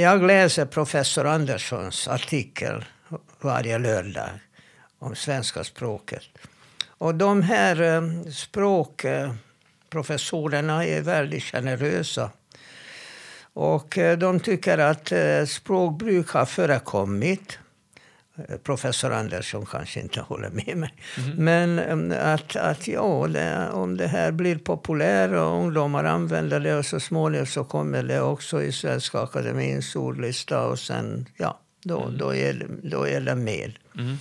Jag 0.00 0.22
läser 0.22 0.66
professor 0.66 1.26
Anderssons 1.26 2.08
artikel 2.08 2.84
varje 3.40 3.78
lördag 3.78 4.30
om 4.98 5.14
svenska 5.14 5.64
språket. 5.64 6.28
Och 6.86 7.14
de 7.14 7.42
här 7.42 7.82
eh, 7.82 8.02
språkprofessorerna 8.30 10.86
är 10.86 11.00
väldigt 11.00 11.42
generösa. 11.42 12.30
Och 13.54 13.98
eh, 13.98 14.18
de 14.18 14.40
tycker 14.40 14.78
att 14.78 15.12
eh, 15.12 15.44
språkbruk 15.46 16.28
har 16.28 16.44
förekommit. 16.44 17.58
Professor 18.62 19.12
Andersson 19.12 19.66
kanske 19.66 20.00
inte 20.00 20.20
håller 20.28 20.50
med 20.50 20.76
mig. 20.76 20.94
Mm. 21.18 21.44
Men 21.44 22.12
att, 22.12 22.56
att 22.56 22.88
ja, 22.88 23.70
om 23.72 23.96
det 23.96 24.06
här 24.06 24.32
blir 24.32 24.58
populärt 24.58 25.30
och 25.30 25.60
ungdomar 25.60 26.04
använder 26.04 26.60
det 26.60 26.74
och 26.74 26.86
så 26.86 27.00
småningom 27.00 27.46
så 27.46 27.64
kommer 27.64 28.02
det 28.02 28.20
också 28.20 28.62
i 28.62 28.72
Svenska 28.72 29.18
Akademins 29.18 29.96
ordlista 29.96 30.66
och 30.66 30.78
sen, 30.78 31.28
ja, 31.36 31.60
då, 31.84 32.02
mm. 32.02 32.18
då, 32.18 32.34
är, 32.34 32.66
då 32.82 33.08
är 33.08 33.20
det 33.20 33.34
med. 33.34 33.72
Mm. 33.98 34.16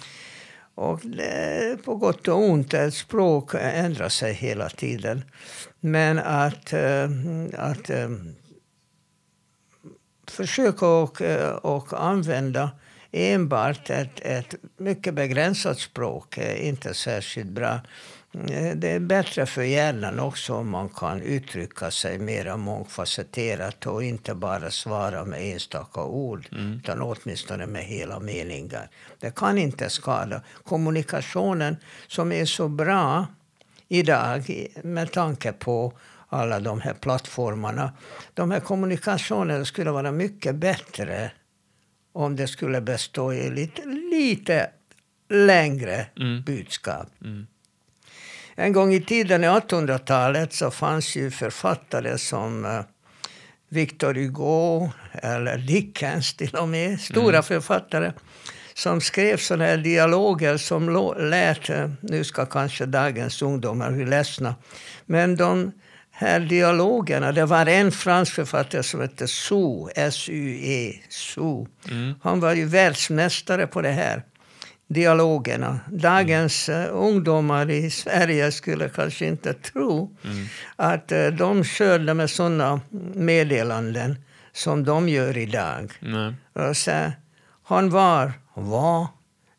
Och 0.76 1.00
det, 1.04 1.78
på 1.86 1.96
gott 1.96 2.28
och 2.28 2.50
ont, 2.50 2.74
ett 2.74 2.94
språk 2.94 3.54
ändrar 3.54 4.10
sig 4.10 4.34
hela 4.34 4.70
tiden. 4.70 5.24
Men 5.80 6.20
att, 6.20 6.74
eh, 6.74 7.10
att 7.58 7.90
eh, 7.90 8.10
försöka 10.32 10.88
och, 10.88 11.22
eh, 11.22 11.56
och 11.56 12.04
använda 12.04 12.72
enbart 13.12 13.90
ett, 13.90 14.20
ett 14.22 14.56
mycket 14.78 15.14
begränsat 15.14 15.80
språk 15.80 16.38
är 16.38 16.56
inte 16.56 16.94
särskilt 16.94 17.50
bra. 17.50 17.80
Eh, 18.34 18.76
det 18.76 18.92
är 18.92 19.00
bättre 19.00 19.46
för 19.46 19.62
hjärnan 19.62 20.20
också 20.20 20.54
om 20.54 20.70
man 20.70 20.90
kan 20.90 21.22
uttrycka 21.22 21.92
sig 21.92 22.20
mer 22.20 22.58
mångfacetterat 22.58 23.86
och 23.86 24.04
inte 24.04 24.36
bara 24.36 24.72
svara 24.72 25.26
med 25.26 25.54
enstaka 25.54 26.04
ord, 26.04 26.48
mm. 26.52 26.74
utan 26.74 27.02
åtminstone 27.02 27.66
med 27.66 27.84
hela 27.84 28.20
meningar. 28.20 28.90
Det 29.20 29.36
kan 29.36 29.58
inte 29.58 29.90
skada. 29.90 30.42
Kommunikationen 30.64 31.78
som 32.08 32.32
är 32.32 32.46
så 32.46 32.68
bra 32.68 33.26
idag 33.88 34.68
med 34.84 35.12
tanke 35.12 35.52
på 35.52 35.94
alla 36.32 36.60
de 36.60 36.82
här 36.82 36.94
plattformarna. 36.94 37.94
De 38.34 38.52
här 38.52 38.60
kommunikationerna 38.60 39.66
skulle 39.66 39.92
vara 39.92 40.12
mycket 40.12 40.56
bättre 40.56 41.32
om 42.14 42.36
det 42.36 42.48
skulle 42.48 42.82
bestå 42.82 43.34
i 43.34 43.50
lite, 43.50 43.86
lite 44.12 44.70
längre 45.30 46.06
mm. 46.20 46.44
budskap. 46.44 47.08
Mm. 47.24 47.48
En 48.56 48.74
gång 48.74 48.94
i 48.94 49.02
tiden, 49.02 49.44
i 49.44 49.48
1800-talet, 49.48 50.54
så 50.54 50.72
fanns 50.72 51.16
ju 51.16 51.32
författare 51.32 52.18
som 52.18 52.66
uh, 52.66 52.82
Victor 53.70 54.14
Hugo 54.14 54.92
eller 55.14 55.58
Dickens 55.58 56.34
till 56.34 56.56
och 56.56 56.70
med. 56.70 57.00
Stora 57.00 57.30
mm. 57.30 57.44
författare 57.44 58.12
som 58.74 59.02
skrev 59.02 59.38
såna 59.38 59.66
här 59.66 59.78
dialoger 59.78 60.58
som 60.58 61.14
lät, 61.18 61.70
uh, 61.70 61.90
nu 62.02 62.24
ska 62.24 62.46
kanske 62.46 62.86
dagens 62.86 63.42
ungdomar 63.42 63.92
bli 63.92 64.06
ledsna, 64.06 64.56
men 65.06 65.36
de 65.36 65.72
här 66.22 66.40
dialogerna, 66.40 67.32
det 67.32 67.46
var 67.46 67.66
en 67.66 67.92
fransk 67.92 68.34
författare 68.34 68.84
som 68.84 69.02
hette 69.02 69.28
Sou, 69.28 69.90
S-U-E, 69.96 70.94
Sou. 71.10 71.68
Mm. 71.90 72.16
Han 72.22 72.40
var 72.40 72.54
ju 72.54 72.66
världsmästare 72.66 73.68
på 73.68 73.82
det 73.82 73.92
här 73.92 74.24
dialogerna. 74.88 75.80
Dagens 75.88 76.70
uh, 76.70 76.88
ungdomar 76.92 77.70
i 77.70 77.90
Sverige 77.90 78.52
skulle 78.52 78.90
kanske 78.90 79.26
inte 79.26 79.54
tro 79.54 80.16
mm. 80.24 80.46
att 80.76 81.12
uh, 81.12 81.28
de 81.28 81.64
körde 81.64 82.14
med 82.14 82.30
såna 82.30 82.82
meddelanden 83.14 84.16
som 84.54 84.84
de 84.84 85.10
gör 85.10 85.38
idag. 85.38 85.94
Mm. 86.02 86.36
Och 86.54 86.78
så, 86.78 87.12
han 87.64 87.90
var, 87.90 88.34
var, 88.54 89.08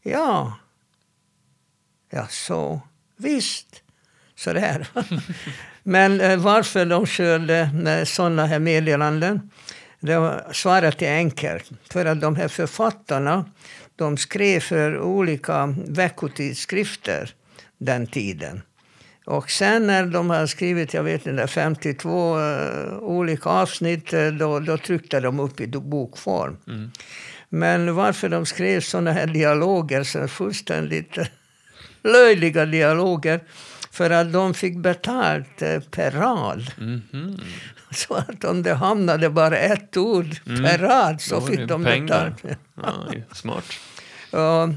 ja, 0.03 0.59
ja 2.11 2.27
så, 2.31 2.81
visst. 3.17 3.83
Så 4.35 4.53
där. 4.53 4.87
Men 5.83 6.21
uh, 6.21 6.37
varför 6.37 6.87
de 6.87 7.07
körde 7.07 7.71
uh, 7.87 8.05
såna 8.05 8.47
här 8.47 8.59
meddelanden, 8.59 9.51
det 10.01 10.19
var, 10.19 10.45
svaret 10.53 11.03
är 11.03 11.15
enkelt. 11.15 11.71
För 11.91 12.07
att 12.07 12.21
de 12.21 12.37
här 12.37 12.49
författarna 12.49 13.45
de 13.97 14.17
skrev 14.17 14.61
för 14.61 15.01
olika 15.01 15.75
veckotidskrifter 15.89 17.31
den 17.79 18.07
tiden. 18.07 18.63
Och 19.25 19.51
sen 19.51 19.87
när 19.87 20.07
de 20.07 20.31
har 20.31 20.47
skrivit 20.47 20.95
jag 20.95 21.03
vet 21.03 21.27
inte, 21.27 21.47
52 21.47 22.37
uh, 22.37 22.43
eh, 22.43 22.99
olika 22.99 23.51
avsnitt, 23.51 24.11
då, 24.39 24.61
då 24.61 24.79
tryckte 24.79 25.21
de 25.21 25.41
upp 25.41 25.61
i 25.61 25.67
bokform. 25.67 26.57
Mm. 26.69 26.91
Men 27.49 27.95
varför 27.95 28.29
de 28.29 28.47
skrev 28.47 28.81
såna 28.81 29.13
här 29.13 29.27
dialoger, 29.27 30.03
så 30.03 30.29
fullständigt 30.29 31.19
löjliga 32.03 32.67
dialoger, 32.67 33.41
för 33.93 34.11
att 34.11 34.33
de 34.33 34.55
fick 34.55 34.77
betalt 34.77 35.63
uh, 35.63 35.81
per 35.81 36.11
rad. 36.11 36.71
Mm 36.79 37.03
-hmm. 37.13 37.41
Så 37.91 38.15
att 38.15 38.45
om 38.45 38.63
det 38.63 38.75
hamnade 38.75 39.31
bara 39.31 39.59
ett 39.59 39.97
ord 39.97 40.37
mm. 40.47 40.63
per 40.63 40.79
rad 40.79 41.21
så 41.21 41.41
fick 41.41 41.69
de 41.69 41.85
pengar. 41.85 42.35
betalt. 42.43 42.59
Ja, 42.75 43.25
smart. 43.33 43.65
Och, 44.31 44.69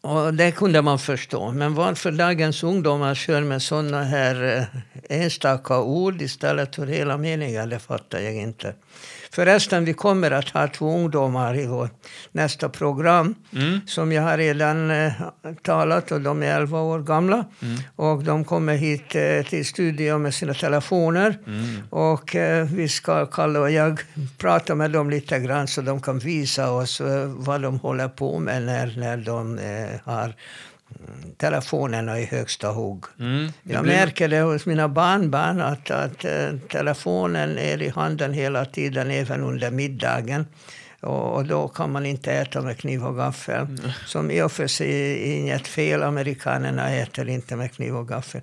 och 0.00 0.34
det 0.34 0.50
kunde 0.50 0.82
man 0.82 0.98
förstå. 0.98 1.52
Men 1.52 1.74
varför 1.74 2.12
dagens 2.12 2.62
ungdomar 2.62 3.14
kör 3.14 3.40
med 3.40 3.62
såna 3.62 4.04
här 4.04 4.56
eh, 5.08 5.18
enstaka 5.18 5.80
ord 5.80 6.22
istället 6.22 6.76
för 6.76 6.86
hela 6.86 7.18
meningar, 7.18 7.66
det 7.66 7.78
fattar 7.78 8.18
jag 8.18 8.34
inte. 8.34 8.74
Förresten, 9.30 9.84
vi 9.84 9.92
kommer 9.92 10.30
att 10.30 10.48
ha 10.48 10.68
två 10.68 10.94
ungdomar 10.94 11.58
i 11.58 11.66
vårt 11.66 12.06
nästa 12.32 12.68
program. 12.68 13.34
Mm. 13.52 13.80
Som 13.86 14.12
jag 14.12 14.22
har 14.22 14.38
redan 14.38 14.90
eh, 14.90 15.12
talat 15.62 16.12
och 16.12 16.20
de 16.20 16.42
är 16.42 16.56
11 16.56 16.80
år 16.80 16.98
gamla. 16.98 17.44
Mm. 17.62 17.78
Och 17.96 18.24
de 18.24 18.44
kommer 18.44 18.76
hit 18.76 19.14
eh, 19.14 19.42
till 19.42 19.66
studion 19.66 20.22
med 20.22 20.34
sina 20.34 20.54
telefoner. 20.54 21.38
Mm. 21.46 21.82
Och 21.90 22.36
eh, 22.36 22.66
vi 22.66 22.88
ska, 22.88 23.26
Kalle 23.26 23.58
och 23.58 23.70
jag, 23.70 24.00
prata 24.38 24.74
med 24.74 24.90
dem 24.90 25.10
lite 25.10 25.38
grann 25.38 25.68
så 25.68 25.80
de 25.80 26.00
kan 26.00 26.18
visa 26.18 26.70
oss 26.70 27.00
eh, 27.00 27.26
vad 27.26 27.62
de 27.62 27.78
håller 27.78 28.08
på 28.08 28.38
med 28.38 28.62
när, 28.62 28.94
när 28.96 29.16
de 29.16 29.58
eh, 29.58 30.00
har 30.04 30.34
telefonerna 31.36 32.20
i 32.20 32.24
högsta 32.24 32.68
hugg. 32.68 33.04
Mm, 33.20 33.52
jag 33.62 33.82
blir... 33.82 33.92
märker 33.92 34.28
det 34.28 34.40
hos 34.40 34.66
mina 34.66 34.88
barnbarn 34.88 35.60
att, 35.60 35.90
att 35.90 36.24
uh, 36.24 36.58
telefonen 36.70 37.58
är 37.58 37.82
i 37.82 37.88
handen 37.88 38.32
hela 38.32 38.64
tiden, 38.64 39.10
även 39.10 39.42
under 39.42 39.70
middagen. 39.70 40.46
Och, 41.00 41.34
och 41.34 41.44
då 41.44 41.68
kan 41.68 41.92
man 41.92 42.06
inte 42.06 42.32
äta 42.32 42.60
med 42.60 42.78
kniv 42.78 43.04
och 43.04 43.16
gaffel. 43.16 43.62
Mm. 43.62 43.90
Som 44.06 44.30
i 44.30 44.42
och 44.42 44.52
för 44.52 44.66
sig 44.66 44.90
är 44.90 45.36
inget 45.36 45.66
fel. 45.66 46.02
Amerikanerna 46.02 46.90
äter 46.90 47.28
inte 47.28 47.56
med 47.56 47.72
kniv 47.72 47.96
och 47.96 48.08
gaffel. 48.08 48.40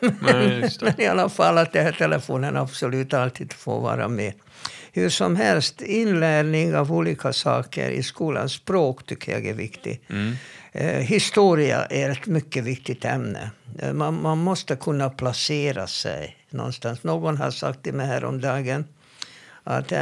Nej, 0.00 0.70
Men 0.80 1.00
i 1.00 1.06
alla 1.06 1.28
fall 1.28 1.58
att 1.58 1.72
den 1.72 1.84
här 1.84 1.92
telefonen 1.92 2.56
absolut 2.56 3.14
alltid 3.14 3.52
får 3.52 3.80
vara 3.80 4.08
med. 4.08 4.32
Hur 4.92 5.08
som 5.08 5.36
helst, 5.36 5.82
inlärning 5.82 6.74
av 6.76 6.92
olika 6.92 7.32
saker 7.32 7.90
i 7.90 8.02
skolan. 8.02 8.48
Språk 8.48 9.06
tycker 9.06 9.32
jag 9.32 9.46
är 9.46 9.54
viktigt. 9.54 10.10
Mm. 10.10 10.34
Eh, 10.72 11.00
historia 11.00 11.84
är 11.84 12.10
ett 12.10 12.26
mycket 12.26 12.64
viktigt 12.64 13.04
ämne. 13.04 13.50
Eh, 13.78 13.92
man, 13.92 14.22
man, 14.22 14.38
måste 14.38 14.76
kunna 14.76 15.10
placera 15.10 15.86
sig 15.86 16.36
någonstans. 16.50 17.02
Någon 17.02 17.36
har 17.36 17.50
sagt 17.50 17.82
till 17.82 17.94
mig 17.94 18.06
häromdagen 18.06 18.84
att, 19.64 19.92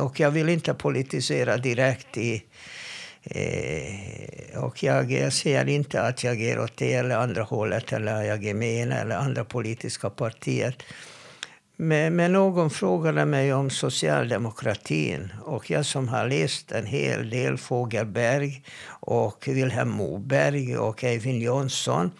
och 0.00 0.20
jag 0.20 0.30
vill 0.30 0.48
inte 0.48 0.74
politisera 0.74 1.56
direkt 1.56 2.16
i 2.16 2.44
Eh, 3.22 4.62
och 4.62 4.82
jag, 4.82 5.12
jag 5.12 5.32
ser 5.32 5.68
inte 5.68 6.02
att 6.02 6.24
jag 6.24 6.42
är 6.42 6.58
åt 6.60 6.76
det 6.76 6.94
eller 6.94 7.16
andra 7.16 7.42
hållet 7.42 7.92
eller 7.92 8.22
jag 8.22 8.44
är 8.44 8.54
med 8.54 8.74
ena 8.74 8.94
eller 8.94 9.16
andra 9.16 9.44
politiska 9.44 10.10
partiet. 10.10 10.82
Men, 11.82 12.16
men 12.16 12.32
någon 12.32 12.70
frågade 12.70 13.24
mig 13.24 13.54
om 13.54 13.70
socialdemokratin 13.70 15.32
och 15.44 15.70
jag 15.70 15.86
som 15.86 16.08
har 16.08 16.28
läst 16.28 16.72
en 16.72 16.86
hel 16.86 17.30
del 17.30 17.58
Fågelberg 17.58 18.62
och 18.88 19.48
Vilhelm 19.48 19.90
Moberg 19.90 20.76
och 20.78 21.04
Eivind 21.04 21.42
Johnson 21.42 22.10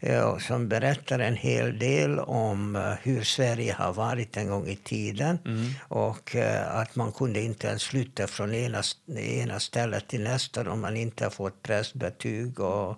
eh, 0.00 0.38
som 0.38 0.68
berättar 0.68 1.18
en 1.18 1.36
hel 1.36 1.78
del 1.78 2.18
om 2.18 2.76
eh, 2.76 2.92
hur 3.02 3.22
Sverige 3.22 3.72
har 3.72 3.92
varit 3.92 4.36
en 4.36 4.48
gång 4.48 4.66
i 4.66 4.76
tiden. 4.76 5.38
Mm. 5.44 5.66
Och 5.88 6.36
eh, 6.36 6.76
att 6.76 6.96
man 6.96 7.12
kunde 7.12 7.40
inte 7.40 7.66
ens 7.66 7.84
flytta 7.84 8.26
från 8.26 8.54
ena, 8.54 8.82
ena 9.16 9.60
stället 9.60 10.08
till 10.08 10.22
nästa 10.22 10.70
om 10.70 10.80
man 10.80 10.96
inte 10.96 11.24
har 11.24 11.30
fått 11.30 11.62
prästbetyg. 11.62 12.60
Och 12.60 12.96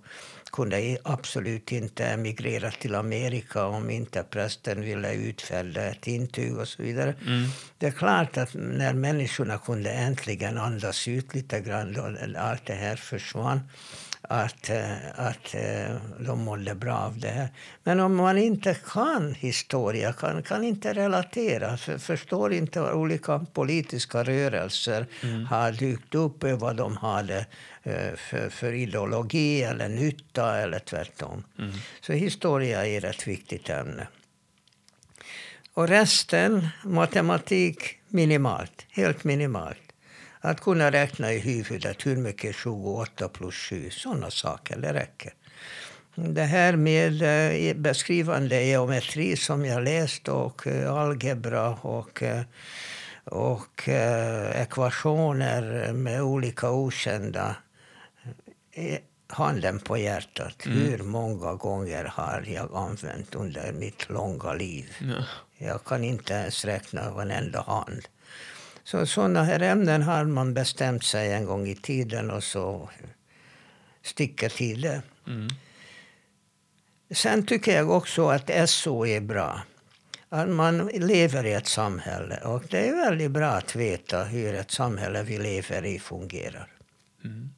kunde 0.52 0.98
absolut 1.02 1.72
inte 1.72 2.04
emigrera 2.06 2.70
till 2.70 2.94
Amerika 2.94 3.66
om 3.66 3.90
inte 3.90 4.22
prästen 4.22 4.80
ville 4.80 5.14
utfärda 5.14 5.82
ett 5.82 6.06
intyg 6.06 6.56
och 6.56 6.68
så 6.68 6.82
vidare. 6.82 7.14
Mm. 7.26 7.48
Det 7.78 7.86
är 7.86 7.90
klart 7.90 8.36
att 8.36 8.54
när 8.54 8.94
människorna 8.94 9.58
kunde 9.58 9.90
äntligen 9.90 10.58
andas 10.58 11.08
ut 11.08 11.34
lite 11.34 11.60
grann 11.60 11.92
då 11.92 12.38
allt 12.38 12.66
det 12.66 12.74
här 12.74 12.96
försvann 12.96 13.60
att, 14.32 14.70
eh, 14.70 14.92
att 15.14 15.54
eh, 15.54 15.96
de 16.18 16.44
mådde 16.44 16.74
bra 16.74 16.94
av 16.94 17.18
det 17.18 17.28
här. 17.28 17.48
Men 17.84 18.00
om 18.00 18.16
man 18.16 18.38
inte 18.38 18.76
kan 18.92 19.34
historia, 19.34 20.12
kan, 20.12 20.42
kan 20.42 20.64
inte 20.64 20.92
relatera, 20.92 21.76
för, 21.76 21.98
förstår 21.98 22.52
inte 22.52 22.80
vad 22.80 22.94
olika 22.94 23.46
politiska 23.52 24.24
rörelser 24.24 25.06
mm. 25.22 25.46
har 25.46 25.72
dykt 25.72 26.14
upp, 26.14 26.44
vad 26.44 26.76
de 26.76 26.96
hade 26.96 27.46
eh, 27.82 28.14
för, 28.16 28.50
för 28.50 28.72
ideologi 28.72 29.62
eller 29.62 29.88
nytta 29.88 30.58
eller 30.58 30.78
tvärtom. 30.78 31.44
Mm. 31.58 31.72
Så 32.00 32.12
historia 32.12 32.86
är 32.86 33.04
ett 33.04 33.28
viktigt 33.28 33.70
ämne. 33.70 34.06
Och 35.74 35.88
resten, 35.88 36.68
matematik, 36.84 37.98
minimalt. 38.08 38.86
Helt 38.90 39.24
minimalt. 39.24 39.91
Att 40.44 40.60
kunna 40.60 40.90
räkna 40.90 41.32
i 41.32 41.38
huvudet 41.38 42.06
hur 42.06 42.16
mycket 42.16 42.56
28 42.56 43.28
plus 43.28 43.54
7, 43.54 43.90
sådana 43.90 44.30
saker, 44.30 44.76
det 44.76 44.92
räcker. 44.92 45.32
Det 46.14 46.42
här 46.42 46.76
med 46.76 47.22
eh, 47.22 47.76
beskrivande 47.76 48.64
geometri 48.64 49.36
som 49.36 49.64
jag 49.64 49.84
läst 49.84 50.28
och 50.28 50.66
eh, 50.66 50.94
algebra 50.94 51.74
och, 51.74 52.22
eh, 52.22 52.42
och 53.24 53.88
ekvationer 54.54 55.92
med 55.92 56.22
olika 56.22 56.70
okända. 56.70 57.56
Handen 59.26 59.78
på 59.78 59.98
hjärtat, 59.98 60.66
mm. 60.66 60.78
hur 60.78 60.98
många 60.98 61.54
gånger 61.54 62.04
har 62.04 62.44
jag 62.46 62.74
använt 62.74 63.34
under 63.34 63.72
mitt 63.72 64.10
långa 64.10 64.52
liv? 64.52 64.96
Ja. 65.00 65.24
Jag 65.58 65.84
kan 65.84 66.04
inte 66.04 66.34
ens 66.34 66.64
räkna 66.64 67.10
varenda 67.10 67.62
hand. 67.62 68.02
Så 68.84 69.06
sådana 69.06 69.42
här 69.42 69.60
ämnen 69.60 70.02
har 70.02 70.24
man 70.24 70.54
bestämt 70.54 71.04
sig 71.04 71.32
en 71.32 71.44
gång 71.44 71.66
i 71.66 71.74
tiden 71.74 72.30
och 72.30 72.44
så 72.44 72.88
sticker 74.02 74.48
till 74.48 74.80
det. 74.80 75.02
Mm. 75.26 75.48
Sen 77.10 77.46
tycker 77.46 77.76
jag 77.76 77.90
också 77.90 78.28
att 78.28 78.70
SO 78.70 79.06
är 79.06 79.20
bra. 79.20 79.62
Att 80.28 80.48
man 80.48 80.86
lever 80.86 81.46
i 81.46 81.52
ett 81.52 81.66
samhälle. 81.66 82.36
Och 82.36 82.62
det 82.70 82.88
är 82.88 82.96
väldigt 82.96 83.30
bra 83.30 83.48
att 83.48 83.76
veta 83.76 84.24
hur 84.24 84.54
ett 84.54 84.70
samhälle 84.70 85.22
vi 85.22 85.38
lever 85.38 85.84
i 85.84 85.98
fungerar. 85.98 86.68
Mm. 87.24 87.50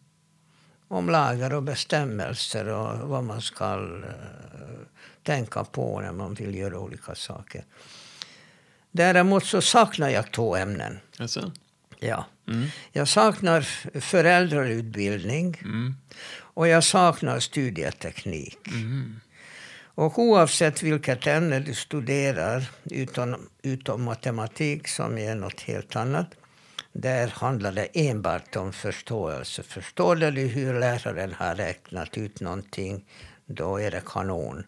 Om 0.88 1.10
lagar 1.10 1.54
och 1.54 1.62
bestämmelser 1.62 2.68
och 2.68 3.08
vad 3.08 3.24
man 3.24 3.40
ska 3.40 3.76
uh, 3.76 4.04
tänka 5.22 5.64
på 5.64 6.00
när 6.00 6.12
man 6.12 6.34
vill 6.34 6.54
göra 6.54 6.78
olika 6.78 7.14
saker. 7.14 7.64
Däremot 8.96 9.44
så 9.44 9.60
saknar 9.60 10.08
jag 10.08 10.32
två 10.32 10.56
ämnen. 10.56 11.00
Alltså. 11.18 11.52
Ja. 11.98 12.26
Mm. 12.48 12.66
Jag 12.92 13.08
saknar 13.08 13.60
föräldrautbildning 14.00 15.60
mm. 15.64 15.94
och 16.36 16.68
jag 16.68 16.84
saknar 16.84 17.40
studieteknik. 17.40 18.58
Mm. 18.68 19.20
Och 19.94 20.18
oavsett 20.18 20.82
vilket 20.82 21.26
ämne 21.26 21.60
du 21.60 21.74
studerar, 21.74 22.70
utom, 22.84 23.48
utom 23.62 24.02
matematik 24.02 24.88
som 24.88 25.18
är 25.18 25.34
något 25.34 25.60
helt 25.60 25.96
annat, 25.96 26.28
där 26.92 27.28
handlar 27.28 27.72
det 27.72 27.88
enbart 27.94 28.56
om 28.56 28.72
förståelse. 28.72 29.62
Förstår 29.62 30.16
du 30.16 30.40
hur 30.40 30.80
läraren 30.80 31.34
har 31.38 31.54
räknat 31.54 32.18
ut 32.18 32.40
någonting, 32.40 33.04
då 33.46 33.80
är 33.80 33.90
det 33.90 34.02
kanon. 34.06 34.64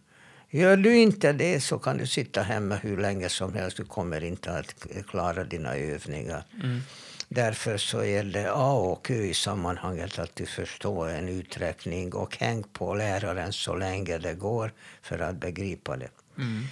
Gör 0.51 0.76
du 0.76 0.97
inte 0.97 1.32
det 1.32 1.61
så 1.61 1.78
kan 1.78 1.99
du 1.99 2.07
sitta 2.07 2.42
hemma 2.42 2.74
hur 2.74 2.97
länge 2.97 3.28
som 3.28 3.55
helst. 3.55 3.76
Du 3.76 3.84
kommer 3.84 4.24
inte 4.24 4.53
att 4.53 4.86
klara 5.09 5.44
dina 5.44 5.76
övningar. 5.76 6.44
Mm. 6.62 6.80
Därför 7.28 7.76
så 7.76 8.05
är 8.05 8.24
det 8.24 8.51
A 8.53 8.72
och 8.72 9.11
Ö 9.11 9.24
i 9.24 9.34
sammanhanget 9.34 10.18
att 10.18 10.36
du 10.36 10.47
förstår 10.47 11.09
en 11.09 11.28
uträkning 11.28 12.14
och 12.14 12.36
häng 12.36 12.62
på 12.62 12.94
läraren 12.94 13.53
så 13.53 13.74
länge 13.74 14.18
det 14.18 14.34
går 14.34 14.72
för 15.03 15.18
att 15.18 15.36
begripa 15.36 15.97
det. 15.97 16.11
Mm. 16.38 16.64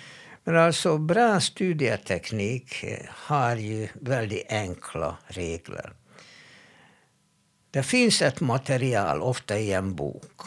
Men 0.44 0.56
alltså 0.56 0.98
bra 0.98 1.40
studieteknik 1.40 2.84
har 3.08 3.56
ju 3.56 3.88
väldigt 3.94 4.52
enkla 4.52 5.16
regler. 5.26 5.92
Det 7.70 7.82
finns 7.82 8.22
ett 8.22 8.40
material, 8.40 9.22
ofta 9.22 9.58
i 9.58 9.72
en 9.72 9.94
bok 9.94 10.40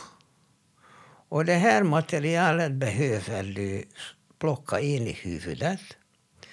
och 1.30 1.46
det 1.46 1.54
här 1.54 1.84
materialet 1.84 2.72
behöver 2.72 3.44
du 3.44 3.84
plocka 4.40 4.80
in 4.80 5.08
i 5.08 5.12
huvudet. 5.12 5.82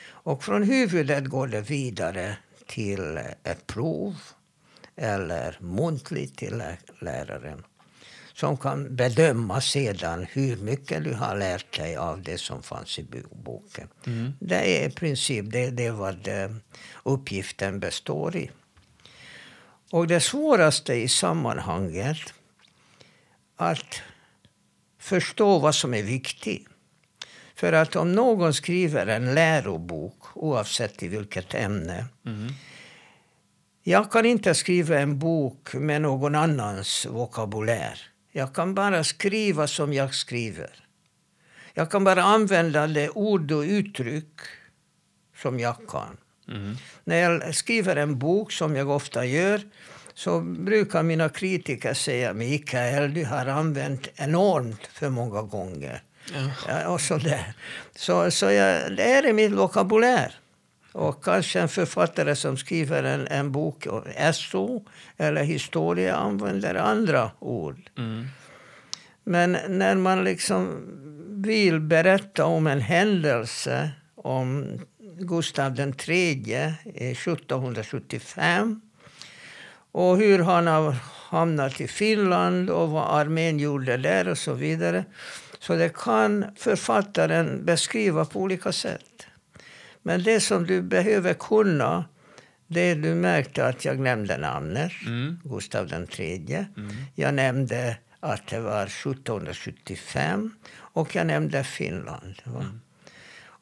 Och 0.06 0.44
från 0.44 0.62
huvudet 0.62 1.24
går 1.24 1.46
det 1.46 1.60
vidare 1.60 2.36
till 2.66 3.18
ett 3.42 3.66
prov 3.66 4.16
eller 4.96 5.58
muntligt 5.60 6.38
till 6.38 6.62
läraren 7.00 7.64
som 8.34 8.56
kan 8.56 8.96
bedöma 8.96 9.60
sedan 9.60 10.26
hur 10.32 10.56
mycket 10.56 11.04
du 11.04 11.14
har 11.14 11.36
lärt 11.36 11.76
dig 11.78 11.96
av 11.96 12.22
det 12.22 12.38
som 12.38 12.62
fanns 12.62 12.98
i 12.98 13.06
boken. 13.30 13.88
Mm. 14.06 14.32
Det 14.40 14.82
är 14.82 14.88
i 14.88 14.90
princip 14.90 15.52
det, 15.52 15.70
det 15.70 15.90
vad 15.90 16.28
eh, 16.28 16.50
uppgiften 17.02 17.80
består 17.80 18.36
i. 18.36 18.50
Och 19.90 20.06
det 20.06 20.20
svåraste 20.20 20.94
i 20.94 21.08
sammanhanget 21.08 22.18
att 23.56 24.02
förstå 25.04 25.58
vad 25.58 25.74
som 25.74 25.94
är 25.94 26.02
viktigt. 26.02 26.68
För 27.54 27.72
att 27.72 27.96
om 27.96 28.12
någon 28.12 28.54
skriver 28.54 29.06
en 29.06 29.34
lärobok, 29.34 30.22
oavsett 30.34 31.02
i 31.02 31.08
vilket 31.08 31.54
ämne. 31.54 32.06
Mm. 32.26 32.52
Jag 33.82 34.12
kan 34.12 34.26
inte 34.26 34.54
skriva 34.54 34.98
en 34.98 35.18
bok 35.18 35.74
med 35.74 36.02
någon 36.02 36.34
annans 36.34 37.06
vokabulär. 37.06 37.98
Jag 38.32 38.54
kan 38.54 38.74
bara 38.74 39.04
skriva 39.04 39.66
som 39.66 39.92
jag 39.92 40.14
skriver. 40.14 40.86
Jag 41.74 41.90
kan 41.90 42.04
bara 42.04 42.22
använda 42.22 42.86
det 42.86 43.10
ord 43.10 43.52
och 43.52 43.62
uttryck 43.62 44.40
som 45.36 45.60
jag 45.60 45.76
kan. 45.88 46.16
Mm. 46.48 46.76
När 47.04 47.16
jag 47.16 47.54
skriver 47.54 47.96
en 47.96 48.18
bok, 48.18 48.52
som 48.52 48.76
jag 48.76 48.90
ofta 48.90 49.24
gör, 49.24 49.60
så 50.14 50.40
brukar 50.40 51.02
mina 51.02 51.28
kritiker 51.28 51.94
säga 51.94 52.32
Mikael, 52.32 53.14
du 53.14 53.24
har 53.24 53.46
använt 53.46 54.08
enormt 54.16 54.86
för 54.92 55.08
många 55.08 55.42
gånger. 55.42 56.02
Ja. 56.34 56.50
Ja, 56.68 56.88
och 56.88 57.00
så 57.00 57.16
där. 57.16 57.54
Så, 57.94 58.30
så 58.30 58.50
jag, 58.50 58.96
det 58.96 59.02
är 59.02 59.26
i 59.26 59.32
min 59.32 59.56
vokabulär. 59.56 60.34
Och 60.92 61.24
kanske 61.24 61.60
en 61.60 61.68
författare 61.68 62.36
som 62.36 62.56
skriver 62.56 63.02
en, 63.02 63.26
en 63.26 63.52
bok, 63.52 63.86
SO 64.34 64.84
eller 65.16 65.42
historia, 65.44 66.16
använder 66.16 66.74
andra 66.74 67.30
ord. 67.38 67.90
Mm. 67.98 68.26
Men 69.24 69.58
när 69.68 69.94
man 69.94 70.24
liksom 70.24 70.86
vill 71.28 71.80
berätta 71.80 72.44
om 72.44 72.66
en 72.66 72.80
händelse 72.80 73.90
om 74.16 74.78
Gustav 75.18 75.80
III 75.80 76.74
1775 76.94 78.80
och 79.94 80.16
hur 80.18 80.38
han 80.38 80.66
har 80.66 80.96
hamnat 81.28 81.80
i 81.80 81.88
Finland 81.88 82.70
och 82.70 82.90
vad 82.90 83.20
armén 83.20 83.58
gjorde 83.58 83.96
där 83.96 84.28
och 84.28 84.38
så 84.38 84.52
vidare. 84.52 85.04
Så 85.58 85.74
det 85.74 85.96
kan 85.96 86.44
författaren 86.56 87.64
beskriva 87.64 88.24
på 88.24 88.40
olika 88.40 88.72
sätt. 88.72 89.26
Men 90.02 90.22
det 90.22 90.40
som 90.40 90.66
du 90.66 90.82
behöver 90.82 91.34
kunna, 91.34 92.04
det 92.66 92.94
du 92.94 93.14
märkte 93.14 93.66
att 93.66 93.84
jag 93.84 93.98
nämnde 93.98 94.38
namnet, 94.38 94.92
mm. 95.06 95.40
Gustav 95.44 95.92
III. 96.18 96.66
Mm. 96.76 96.96
Jag 97.14 97.34
nämnde 97.34 97.96
att 98.20 98.46
det 98.46 98.60
var 98.60 98.86
1775 98.86 100.50
och 100.76 101.14
jag 101.14 101.26
nämnde 101.26 101.64
Finland. 101.64 102.34
Mm. 102.46 102.80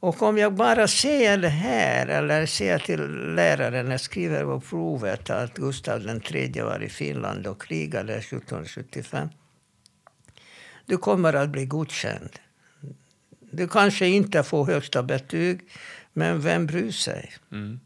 Och 0.03 0.22
om 0.22 0.38
jag 0.38 0.55
bara 0.55 0.88
säger 0.88 1.38
det 1.38 1.48
här, 1.48 2.07
eller 2.07 2.46
säger 2.46 2.78
till 2.78 3.34
läraren 3.34 3.84
när 3.84 3.92
jag 3.92 4.00
skriver 4.00 4.44
på 4.44 4.61
provet 4.61 5.30
att 5.30 5.55
Gustav 5.55 6.20
III 6.30 6.61
var 6.61 6.82
i 6.82 6.88
Finland 6.88 7.46
och 7.46 7.62
krigade 7.62 8.14
1775. 8.14 9.28
Du 10.86 10.96
kommer 10.96 11.32
att 11.32 11.48
bli 11.48 11.66
godkänd. 11.66 12.30
Du 13.50 13.68
kanske 13.68 14.07
inte 14.07 14.42
får 14.42 14.66
högsta 14.66 15.03
betyg, 15.03 15.61
men 16.12 16.40
vem 16.40 16.66
bryr 16.66 16.92
sig? 16.92 17.32
Mm. 17.53 17.80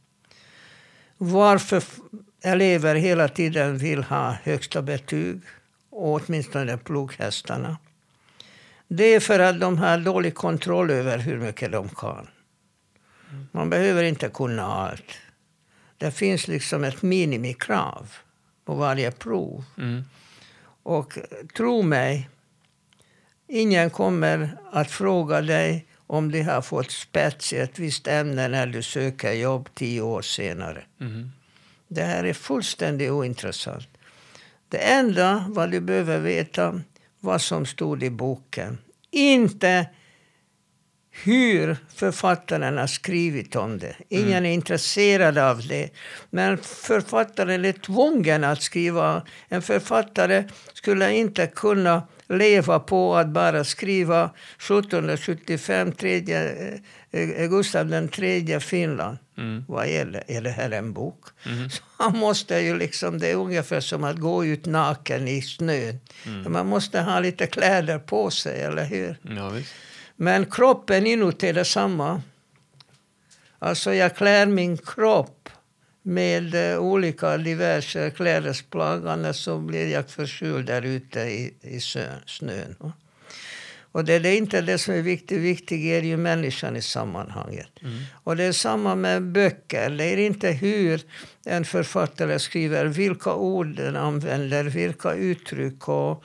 Varför 1.18 1.82
elever 2.42 2.94
hela 2.94 3.28
tiden 3.28 3.78
vill 3.78 4.02
ha 4.02 4.32
högsta 4.32 4.82
betyg, 4.82 5.40
åtminstone 5.90 6.78
plugghästarna, 6.78 7.76
det 8.88 9.04
är 9.04 9.20
för 9.20 9.38
att 9.38 9.60
de 9.60 9.78
har 9.78 9.98
dålig 9.98 10.34
kontroll 10.34 10.90
över 10.90 11.18
hur 11.18 11.38
mycket 11.38 11.72
de 11.72 11.88
kan. 11.88 12.28
Man 13.52 13.70
behöver 13.70 14.04
inte 14.04 14.28
kunna 14.28 14.62
allt. 14.62 15.18
Det 15.98 16.10
finns 16.10 16.48
liksom 16.48 16.84
ett 16.84 17.02
minimikrav 17.02 18.12
på 18.64 18.74
varje 18.74 19.10
prov. 19.10 19.64
Mm. 19.78 20.04
Och 20.82 21.18
tro 21.56 21.82
mig, 21.82 22.28
ingen 23.48 23.90
kommer 23.90 24.58
att 24.72 24.90
fråga 24.90 25.40
dig 25.40 25.86
om 26.06 26.30
du 26.30 26.42
har 26.42 26.62
fått 26.62 26.90
spets 26.90 27.52
i 27.52 27.56
ett 27.56 27.78
visst 27.78 28.06
ämne 28.06 28.48
när 28.48 28.66
du 28.66 28.82
söker 28.82 29.32
jobb 29.32 29.68
tio 29.74 30.00
år 30.00 30.22
senare. 30.22 30.84
Mm. 31.00 31.30
Det 31.88 32.02
här 32.02 32.24
är 32.24 32.32
fullständigt 32.32 33.10
ointressant. 33.10 33.88
Det 34.68 34.78
enda 34.78 35.46
vad 35.48 35.70
du 35.70 35.80
behöver 35.80 36.18
veta 36.18 36.80
vad 37.26 37.40
som 37.40 37.66
stod 37.66 38.02
i 38.02 38.10
boken. 38.10 38.78
Inte 39.10 39.86
hur 41.10 41.76
författaren 41.94 42.78
har 42.78 42.86
skrivit 42.86 43.56
om 43.56 43.78
det. 43.78 43.96
Ingen 44.08 44.28
mm. 44.28 44.44
är 44.44 44.50
intresserad 44.50 45.38
av 45.38 45.66
det. 45.66 45.90
Men 46.30 46.58
författaren 46.58 47.64
är 47.64 47.72
tvungen 47.72 48.44
att 48.44 48.62
skriva. 48.62 49.22
En 49.48 49.62
författare 49.62 50.44
skulle 50.72 51.12
inte 51.12 51.46
kunna 51.46 52.02
leva 52.28 52.80
på 52.80 53.16
att 53.16 53.28
bara 53.28 53.64
skriva 53.64 54.30
1775, 54.58 55.92
tredje, 55.92 56.52
eh, 57.10 57.48
Gustav 57.48 57.92
III 57.92 58.60
Finland. 58.60 59.18
Mm. 59.38 59.64
Vad 59.68 59.86
är 59.86 60.04
det? 60.04 60.22
Är 60.26 60.40
det 60.40 60.50
här 60.50 60.70
en 60.70 60.92
bok? 60.92 61.24
Mm. 61.46 61.70
Så 61.70 61.82
han 61.96 62.18
måste 62.18 62.58
ju 62.58 62.78
liksom, 62.78 63.18
det 63.18 63.30
är 63.30 63.34
ungefär 63.34 63.80
som 63.80 64.04
att 64.04 64.16
gå 64.16 64.44
ut 64.44 64.66
naken 64.66 65.28
i 65.28 65.42
snön. 65.42 66.00
Mm. 66.26 66.52
Man 66.52 66.66
måste 66.66 67.00
ha 67.00 67.20
lite 67.20 67.46
kläder 67.46 67.98
på 67.98 68.30
sig, 68.30 68.60
eller 68.60 68.84
hur? 68.84 69.16
Ja, 69.22 69.52
Men 70.16 70.46
kroppen 70.46 71.06
inuti 71.06 71.48
är 71.48 71.52
detsamma. 71.52 72.22
Alltså 73.58 73.94
jag 73.94 74.16
klär 74.16 74.46
min 74.46 74.78
kropp 74.78 75.48
med 76.06 76.54
eh, 76.54 76.78
olika 76.78 77.36
diverse 77.36 78.10
klädesplagg. 78.10 79.08
Annars 79.08 79.36
så 79.36 79.58
blir 79.58 79.92
jag 79.92 80.10
förkyld 80.10 80.66
där 80.66 80.82
ute 80.82 81.20
i, 81.20 81.54
i 81.60 81.80
snön. 82.26 82.76
Och 83.96 84.04
det 84.04 84.14
är 84.14 84.36
inte 84.36 84.60
det 84.60 84.78
som 84.78 84.94
är 84.94 85.02
viktigt. 85.02 85.38
Viktigt 85.38 85.84
är 85.84 86.02
ju 86.02 86.16
människan 86.16 86.76
i 86.76 86.82
sammanhanget. 86.82 87.68
Mm. 87.82 87.98
Och 88.24 88.36
det 88.36 88.44
är 88.44 88.52
samma 88.52 88.94
med 88.94 89.22
böcker. 89.22 89.90
Det 89.90 90.04
är 90.04 90.16
inte 90.16 90.50
hur 90.50 91.00
en 91.44 91.64
författare 91.64 92.38
skriver, 92.38 92.84
vilka 92.86 93.34
ord 93.34 93.76
den 93.76 93.96
använder, 93.96 94.64
vilka 94.64 95.14
uttryck 95.14 95.88
och, 95.88 96.24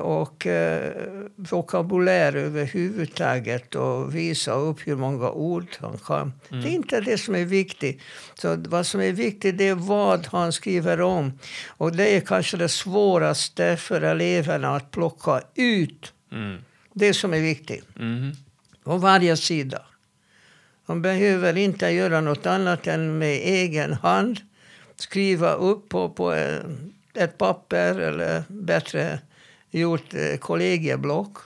och 0.00 0.46
eh, 0.46 0.92
vokabulär 1.36 2.36
överhuvudtaget 2.36 3.74
och 3.74 4.14
visa 4.14 4.52
upp 4.52 4.86
hur 4.86 4.96
många 4.96 5.30
ord 5.30 5.66
han 5.80 5.98
kan. 5.98 6.32
Mm. 6.50 6.62
Det 6.62 6.70
är 6.70 6.72
inte 6.72 7.00
det 7.00 7.18
som 7.18 7.34
är 7.34 7.44
viktigt. 7.44 8.00
Så 8.34 8.56
vad 8.68 8.86
som 8.86 9.00
är 9.00 9.12
viktigt 9.12 9.60
är 9.60 9.74
vad 9.74 10.26
han 10.26 10.52
skriver 10.52 11.00
om. 11.00 11.38
Och 11.68 11.96
det 11.96 12.16
är 12.16 12.20
kanske 12.20 12.56
det 12.56 12.68
svåraste 12.68 13.76
för 13.76 14.00
eleverna 14.02 14.76
att 14.76 14.90
plocka 14.90 15.42
ut. 15.54 16.12
Mm 16.32 16.58
det 16.98 17.14
som 17.14 17.34
är 17.34 17.40
viktigt. 17.40 17.84
Mm. 17.98 18.32
På 18.84 18.96
varje 18.96 19.36
sida. 19.36 19.82
Man 20.86 21.02
behöver 21.02 21.56
inte 21.56 21.86
göra 21.88 22.20
något 22.20 22.46
annat 22.46 22.86
än 22.86 23.18
med 23.18 23.36
egen 23.36 23.92
hand 23.92 24.40
skriva 24.96 25.52
upp 25.52 25.88
på, 25.88 26.10
på 26.10 26.32
ett 27.14 27.38
papper 27.38 27.98
eller 27.98 28.42
bättre 28.48 29.18
gjort 29.70 30.14
eh, 30.14 30.36
kollegieblock. 30.36 31.36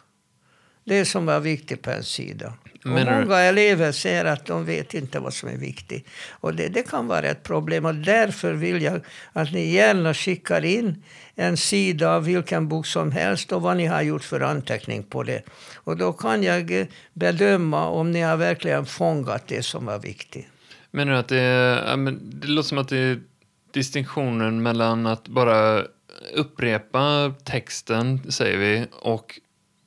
Det 0.84 1.05
som 1.05 1.26
var 1.26 1.40
viktigt 1.40 1.82
på 1.82 1.90
en 1.90 2.05
sida. 2.05 2.55
Och 2.85 2.91
många 2.91 3.39
elever 3.39 3.93
säger 3.93 4.24
att 4.24 4.47
de 4.47 4.64
vet 4.64 4.95
inte 4.95 5.18
vad 5.18 5.35
som 5.35 5.49
är 5.49 5.57
viktigt. 5.57 6.09
Och 6.30 6.55
det, 6.55 6.68
det 6.68 6.83
kan 6.83 7.07
vara 7.07 7.26
ett 7.26 7.43
problem. 7.43 7.85
Och 7.85 7.95
därför 7.95 8.53
vill 8.53 8.83
jag 8.83 9.01
att 9.33 9.53
ni 9.53 9.72
gärna 9.72 10.14
skickar 10.14 10.64
in 10.64 11.05
en 11.35 11.57
sida 11.57 12.14
av 12.14 12.24
vilken 12.24 12.68
bok 12.68 12.87
som 12.87 13.12
helst 13.12 13.53
och 13.53 13.62
vad 13.62 13.76
ni 13.76 13.87
har 13.87 14.03
gjort 14.03 14.24
för 14.24 14.41
anteckning 14.41 15.03
på 15.03 15.22
det. 15.22 15.43
Och 15.74 15.97
då 15.97 16.12
kan 16.12 16.43
jag 16.43 16.80
eh, 16.80 16.87
bedöma 17.12 17.89
om 17.89 18.11
ni 18.11 18.20
har 18.20 18.37
verkligen 18.37 18.87
fångat 18.87 19.49
det 19.49 19.62
som 19.62 19.87
var 19.87 19.99
viktigt. 19.99 20.47
Menar 20.91 21.12
du 21.12 21.18
att 21.18 21.28
det, 21.28 22.16
det 22.20 22.49
låter 22.49 22.68
som 22.68 22.78
att 22.78 22.89
det 22.89 22.99
är 22.99 23.20
distinktionen 23.72 24.62
mellan 24.62 25.07
att 25.07 25.28
bara 25.28 25.85
upprepa 26.35 27.35
texten, 27.45 28.33
säger 28.33 28.59
vi, 28.59 28.87
och 29.01 29.41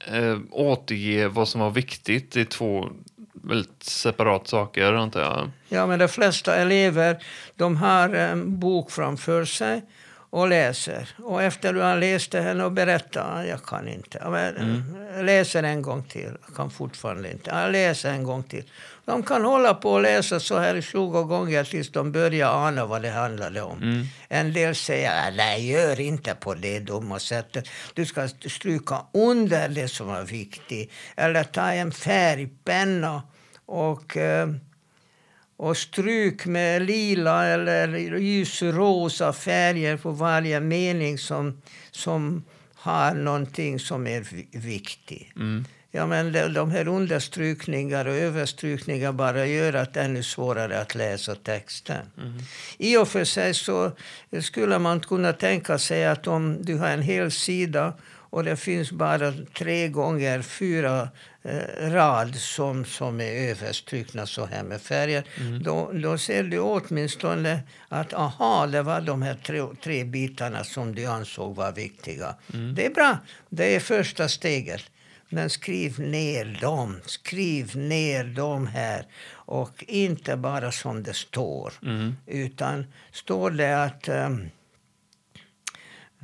eh, 0.08 0.40
återge 0.52 1.28
vad 1.28 1.48
som 1.48 1.62
var 1.62 1.70
viktigt. 1.70 2.32
Det 2.32 2.42
är 2.42 2.46
två 2.46 2.90
väldigt 3.34 3.84
separat 3.84 4.48
saker, 4.48 4.94
antar 4.94 5.22
jag. 5.22 5.50
Ja, 5.70 5.88
men 5.88 6.00
de 6.00 6.08
flesta 6.08 6.56
elever 6.56 7.24
de 7.56 7.78
har 7.78 8.10
en 8.10 8.60
bok 8.60 8.92
framför 8.92 9.46
sig 9.46 9.82
och 10.30 10.48
läser. 10.48 11.10
Och 11.18 11.44
efter 11.44 11.74
du 11.74 11.82
har 11.82 11.98
läst 11.98 12.32
den 12.32 12.62
och 12.62 12.72
berättar, 12.72 13.44
jag 13.44 13.64
kan 13.64 13.88
inte. 13.88 14.18
Jag 14.22 14.48
mm. 14.48 14.84
läser 15.26 15.64
en 15.64 15.82
gång 15.82 16.04
till, 16.04 16.32
jag 16.48 16.56
kan 16.56 16.70
fortfarande 16.70 17.32
inte. 17.32 17.50
Jag 17.50 17.72
läser 17.72 18.12
en 18.12 18.24
gång 18.24 18.44
till. 18.44 18.64
De 19.06 19.24
kan 19.24 19.46
hålla 19.46 19.74
på 19.74 19.92
och 19.92 20.02
läsa 20.02 20.40
så 20.40 20.60
här 20.60 20.82
20 20.82 21.24
gånger 21.24 21.64
tills 21.64 21.92
de 21.92 22.12
börjar 22.12 22.68
ana 22.68 22.86
vad 22.86 23.02
det 23.02 23.10
handlade 23.10 23.62
om. 23.62 23.78
Mm. 23.78 24.06
En 24.30 24.54
del 24.54 24.76
säger, 24.76 25.32
nej 25.32 25.72
gör 25.72 26.00
inte 26.00 26.36
på 26.36 26.54
det 26.54 26.80
dumma 26.80 27.20
sättet. 27.20 27.68
Du 27.94 28.06
ska 28.06 28.28
stryka 28.28 29.02
under 29.14 29.70
det 29.70 29.88
som 29.88 30.10
är 30.10 30.24
viktigt. 30.24 30.92
Eller 31.16 31.44
ta 31.44 31.72
en 31.72 31.92
färgpenna 31.92 33.24
och 33.66 34.18
eh, 34.18 34.48
och 35.58 35.78
stryk 35.78 36.46
med 36.46 36.82
lila 36.82 37.46
eller 37.46 37.98
ljusrosa 38.18 39.34
färger 39.34 39.98
på 39.98 40.12
varje 40.12 40.60
mening 40.60 41.18
som, 41.18 41.62
som 41.92 42.44
har 42.76 43.14
någonting 43.14 43.80
som 43.80 44.08
är 44.08 44.26
viktigt. 44.60 45.36
Mm. 45.36 45.66
Ja, 45.96 46.06
men 46.06 46.54
de 46.54 46.72
här 46.72 46.88
understrykningar 46.88 48.06
och 48.06 48.16
överstrykningar 48.16 49.12
bara 49.12 49.46
gör 49.46 49.74
att 49.74 49.94
det 49.94 50.00
är 50.00 50.06
ännu 50.06 50.24
svårare 50.24 50.82
att 50.82 50.96
läsa 50.96 51.36
texten. 51.36 52.06
Mm. 52.18 52.34
I 52.78 52.98
och 52.98 53.08
för 53.08 53.24
sig 53.24 53.54
så 53.54 53.92
skulle 54.42 54.80
man 54.80 55.00
kunna 55.00 55.34
tänka 55.34 55.78
sig 55.78 56.06
att 56.06 56.28
om 56.28 56.58
du 56.62 56.78
har 56.78 56.88
en 56.88 57.02
hel 57.02 57.32
sida 57.32 57.94
och 58.36 58.44
det 58.44 58.56
finns 58.56 58.92
bara 58.92 59.34
tre 59.58 59.88
gånger 59.88 60.42
fyra 60.42 61.10
eh, 61.44 61.90
rad 61.92 62.36
som, 62.36 62.86
som 62.86 63.22
är 63.22 63.50
överstrukna 63.50 64.26
så 64.26 64.46
här 64.46 64.64
med 64.64 64.82
färger. 64.82 65.24
Mm. 65.40 65.64
Då, 65.64 65.92
då 65.94 66.18
ser 66.18 66.44
du 66.44 66.60
åtminstone 66.60 67.60
att 67.90 68.14
aha, 68.14 68.68
det 68.68 68.82
var 68.82 69.02
de 69.02 69.22
här 69.22 69.36
tre, 69.46 69.62
tre 69.84 70.04
bitarna 70.04 70.64
som 70.64 70.96
du 70.96 71.06
ansåg 71.06 71.56
var 71.56 71.72
viktiga. 71.72 72.36
Mm. 72.54 72.76
Det 72.76 72.86
är 72.86 72.90
bra. 72.90 73.18
Det 73.50 73.76
är 73.76 73.80
första 73.80 74.30
steget. 74.30 74.84
Men 75.30 75.50
skriv 75.50 76.00
ner 76.00 76.58
dem. 76.62 77.02
Skriv 77.06 77.78
ner 77.78 78.24
dem 78.24 78.68
här. 78.68 79.06
Och 79.28 79.84
inte 79.88 80.38
bara 80.38 80.72
som 80.72 81.04
det 81.04 81.14
står. 81.14 81.74
Mm. 81.84 82.16
Utan 82.26 82.86
står 83.12 83.52
det 83.52 83.84
att 83.84 84.10
um, 84.10 84.50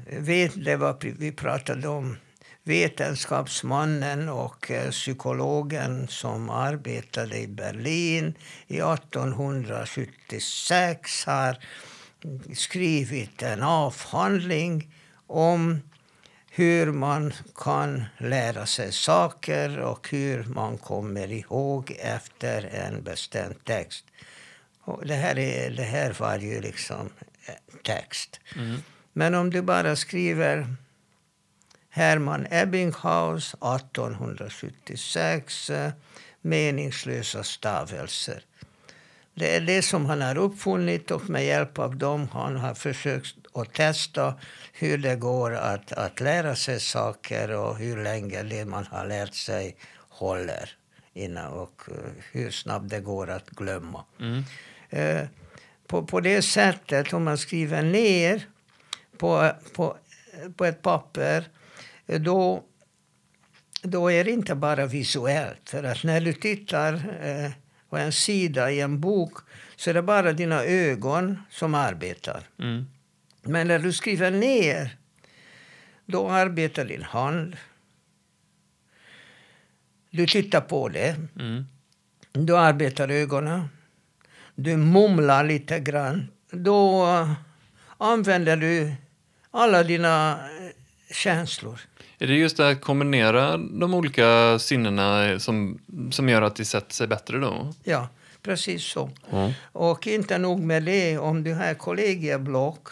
vet 0.05 0.65
det 0.65 0.75
vad 0.75 1.03
vi 1.03 1.31
pratade 1.31 1.87
om 1.87 2.17
vetenskapsmannen 2.63 4.29
och 4.29 4.71
eh, 4.71 4.91
psykologen 4.91 6.07
som 6.07 6.49
arbetade 6.49 7.37
i 7.37 7.47
Berlin 7.47 8.33
i 8.67 8.79
1876 8.79 11.25
har 11.25 11.57
skrivit 12.53 13.41
en 13.41 13.63
avhandling 13.63 14.93
om 15.27 15.79
hur 16.53 16.91
man 16.91 17.33
kan 17.55 18.03
lära 18.17 18.65
sig 18.65 18.91
saker 18.91 19.79
och 19.79 20.09
hur 20.09 20.43
man 20.43 20.77
kommer 20.77 21.31
ihåg 21.31 21.97
efter 21.99 22.63
en 22.63 23.03
bestämd 23.03 23.63
text. 23.63 24.05
Och 24.81 25.05
det, 25.05 25.15
här 25.15 25.39
är, 25.39 25.69
det 25.69 25.83
här 25.83 26.15
var 26.19 26.37
ju 26.37 26.61
liksom 26.61 27.09
text. 27.83 28.39
Mm. 28.55 28.83
Men 29.13 29.35
om 29.35 29.49
du 29.49 29.61
bara 29.61 29.95
skriver 29.95 30.75
Hermann 31.89 32.47
Ebbinghaus 32.51 33.53
1876 33.53 35.69
eh, 35.69 35.91
meningslösa 36.41 37.43
stavelser. 37.43 38.43
Det 39.33 39.55
är 39.55 39.61
det 39.61 39.81
som 39.81 40.05
han 40.05 40.21
har 40.21 40.37
uppfunnit 40.37 41.11
och 41.11 41.29
med 41.29 41.45
hjälp 41.45 41.79
av 41.79 41.95
dem 41.95 42.29
han 42.33 42.57
har 42.57 42.73
försökt 42.73 43.35
att 43.53 43.73
testa 43.73 44.33
hur 44.73 44.97
det 44.97 45.15
går 45.15 45.51
att, 45.55 45.91
att 45.91 46.19
lära 46.19 46.55
sig 46.55 46.79
saker 46.79 47.51
och 47.51 47.77
hur 47.77 48.03
länge 48.03 48.43
det 48.43 48.65
man 48.65 48.85
har 48.85 49.05
lärt 49.05 49.33
sig 49.33 49.75
håller 50.09 50.69
innan 51.13 51.53
och 51.53 51.81
eh, 51.87 52.11
hur 52.31 52.51
snabbt 52.51 52.89
det 52.89 52.99
går 52.99 53.29
att 53.29 53.49
glömma. 53.49 54.05
Mm. 54.19 54.43
Eh, 54.89 55.27
på, 55.87 56.05
på 56.05 56.19
det 56.19 56.41
sättet, 56.41 57.13
om 57.13 57.23
man 57.23 57.37
skriver 57.37 57.81
ner 57.81 58.47
på, 59.17 59.51
på, 59.73 59.97
på 60.55 60.65
ett 60.65 60.81
papper 60.81 61.47
då, 62.05 62.63
då 63.81 64.11
är 64.11 64.23
det 64.23 64.31
inte 64.31 64.55
bara 64.55 64.85
visuellt. 64.85 65.69
För 65.69 65.83
att 65.83 66.03
när 66.03 66.21
du 66.21 66.33
tittar 66.33 66.93
eh, 67.21 67.51
på 67.89 67.97
en 67.97 68.11
sida 68.11 68.71
i 68.71 68.81
en 68.81 68.99
bok 68.99 69.33
så 69.75 69.89
är 69.89 69.93
det 69.93 70.01
bara 70.01 70.33
dina 70.33 70.63
ögon 70.63 71.39
som 71.49 71.75
arbetar. 71.75 72.43
Mm. 72.59 72.85
Men 73.41 73.67
när 73.67 73.79
du 73.79 73.93
skriver 73.93 74.31
ner, 74.31 74.97
då 76.05 76.29
arbetar 76.29 76.85
din 76.85 77.03
hand. 77.03 77.57
Du 80.09 80.27
tittar 80.27 80.61
på 80.61 80.89
det. 80.89 81.15
Mm. 81.39 81.65
Då 82.33 82.57
arbetar 82.57 83.09
ögonen. 83.09 83.69
Du 84.55 84.77
mumlar 84.77 85.43
lite 85.43 85.79
grann. 85.79 86.27
Då 86.51 87.07
använder 87.97 88.57
du 88.57 88.93
alla 89.51 89.83
dina 89.83 90.31
eh, 90.31 91.13
känslor. 91.13 91.79
Är 92.19 92.27
det 92.27 92.35
just 92.35 92.57
det 92.57 92.69
att 92.69 92.81
kombinera 92.81 93.57
de 93.57 93.93
olika 93.93 94.59
sinnena 94.59 95.39
som, 95.39 95.79
som 96.11 96.29
gör 96.29 96.41
att 96.41 96.55
det 96.55 96.65
sätter 96.65 96.93
sig 96.93 97.07
bättre 97.07 97.37
då? 97.37 97.73
Ja, 97.83 98.09
precis 98.41 98.83
så. 98.83 99.09
Ja. 99.31 99.53
Och 99.71 100.07
inte 100.07 100.37
nog 100.37 100.59
med 100.59 100.83
det, 100.83 101.17
om 101.17 101.43
du 101.43 101.53
har 101.53 101.73
kollegieblock 101.73 102.87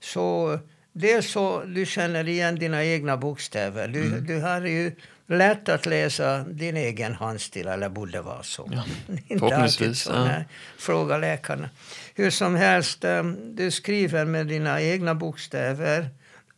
så 0.00 0.58
dels 0.92 1.30
så 1.30 1.62
du 1.64 1.86
känner 1.86 2.28
igen 2.28 2.54
dina 2.58 2.84
egna 2.84 3.16
bokstäver. 3.16 3.88
Du, 3.88 4.20
du 4.20 4.40
har 4.40 4.60
ju 4.60 4.92
lätt 5.26 5.68
att 5.68 5.86
läsa 5.86 6.38
din 6.44 6.76
egen 6.76 7.14
handstil, 7.14 7.66
eller 7.68 7.88
borde 7.88 8.20
vara 8.22 8.42
så. 8.42 8.68
Ja, 8.72 8.84
förhoppningsvis, 9.38 10.00
så. 10.02 10.10
ja. 10.12 10.42
Fråga 10.78 11.18
läkarna. 11.18 11.70
Hur 12.14 12.30
som 12.30 12.54
helst, 12.54 13.04
eh, 13.04 13.22
du 13.54 13.70
skriver 13.70 14.24
med 14.24 14.46
dina 14.46 14.82
egna 14.82 15.14
bokstäver 15.14 16.08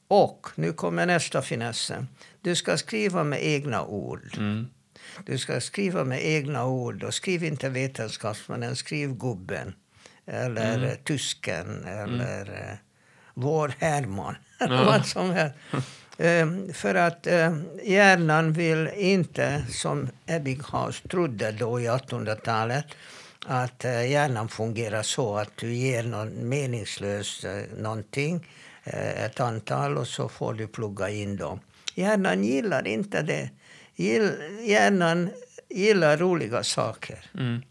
och, 0.09 0.47
nu 0.55 0.73
kommer 0.73 1.07
nästa 1.07 1.43
finessen, 1.43 2.09
du 2.41 2.57
ska 2.57 2.77
skriva 2.77 3.25
med 3.25 3.45
egna 3.47 3.85
ord. 3.85 4.35
Mm. 4.39 4.67
Du 5.27 5.39
ska 5.39 5.61
skriva 5.61 6.05
med 6.05 6.27
egna 6.27 6.67
ord. 6.67 7.03
Och 7.03 7.15
skriv 7.15 7.45
inte 7.45 7.69
vetenskapsmannen, 7.69 8.77
skriv 8.77 9.15
gubben. 9.15 9.75
Eller 10.27 10.75
Mm. 10.77 10.89
eh, 10.89 10.95
tysken. 10.95 11.85
Eller 11.85 12.43
eh, 12.71 12.77
vår 13.35 13.73
Herman. 13.79 14.35
Ja. 14.59 14.85
Vad 14.85 15.07
som 15.07 15.31
helst. 15.31 15.55
Eh, 16.19 16.47
för 16.75 16.95
att 16.95 17.27
eh, 17.27 17.57
hjärnan 17.85 18.53
vill 18.53 18.89
inte, 18.97 19.63
som 19.71 20.09
Ebbinghaus 20.27 21.01
trodde 21.11 21.53
då 21.53 21.81
i 21.81 21.89
1800-talet 21.89 22.85
att 23.47 23.85
eh, 23.85 24.11
hjärnan 24.11 24.49
fungerar 24.49 25.03
så 25.03 25.37
att 25.37 25.57
du 25.57 25.75
ger 25.75 26.03
någon 26.03 26.49
meningslös 26.49 27.45
eh, 27.45 27.63
någonting, 27.79 28.47
eh, 28.85 29.25
ett 29.25 29.41
antal, 29.41 29.97
och 29.99 30.07
så 30.07 30.29
får 30.29 30.55
du 30.55 30.67
plugga 30.67 31.09
in 31.11 31.37
dem. 31.37 31.61
Hjärnan 31.95 32.45
gillar 32.45 32.87
inte 32.87 33.23
det. 33.23 33.51
Gill- 33.97 34.61
Hjärnan 34.69 35.31
gillar 35.69 36.17
roliga 36.17 36.63
saker. 36.63 37.19
Mm. 37.35 37.63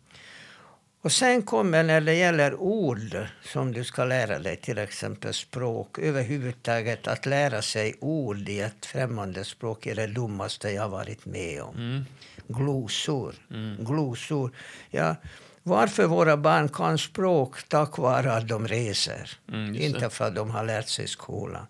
Och 1.03 1.11
sen 1.11 1.41
kommer 1.41 1.83
när 1.83 2.01
det 2.01 2.13
gäller 2.13 2.55
ord 2.55 3.27
som 3.43 3.71
du 3.71 3.83
ska 3.83 4.05
lära 4.05 4.39
dig, 4.39 4.55
till 4.55 4.77
exempel 4.77 5.33
språk, 5.33 5.99
överhuvudtaget 5.99 7.07
att 7.07 7.25
lära 7.25 7.61
sig 7.61 7.95
ord 7.99 8.49
i 8.49 8.59
ett 8.59 8.85
främmande 8.85 9.45
språk 9.45 9.85
är 9.85 9.95
det 9.95 10.07
dummaste 10.07 10.69
jag 10.69 10.89
varit 10.89 11.25
med 11.25 11.61
om. 11.61 11.75
Mm. 11.75 12.05
Glosor. 12.47 13.35
Glosor. 13.79 14.51
Ja, 14.89 15.15
varför 15.63 16.05
våra 16.05 16.37
barn 16.37 16.69
kan 16.69 16.97
språk 16.97 17.63
tack 17.67 17.97
vare 17.97 18.33
att 18.33 18.47
de 18.47 18.67
reser. 18.67 19.37
Mm, 19.47 19.75
inte 19.75 20.09
för 20.09 20.25
att 20.25 20.35
de 20.35 20.51
har 20.51 20.63
lärt 20.63 20.89
sig 20.89 21.05
i 21.05 21.07
skolan. 21.07 21.67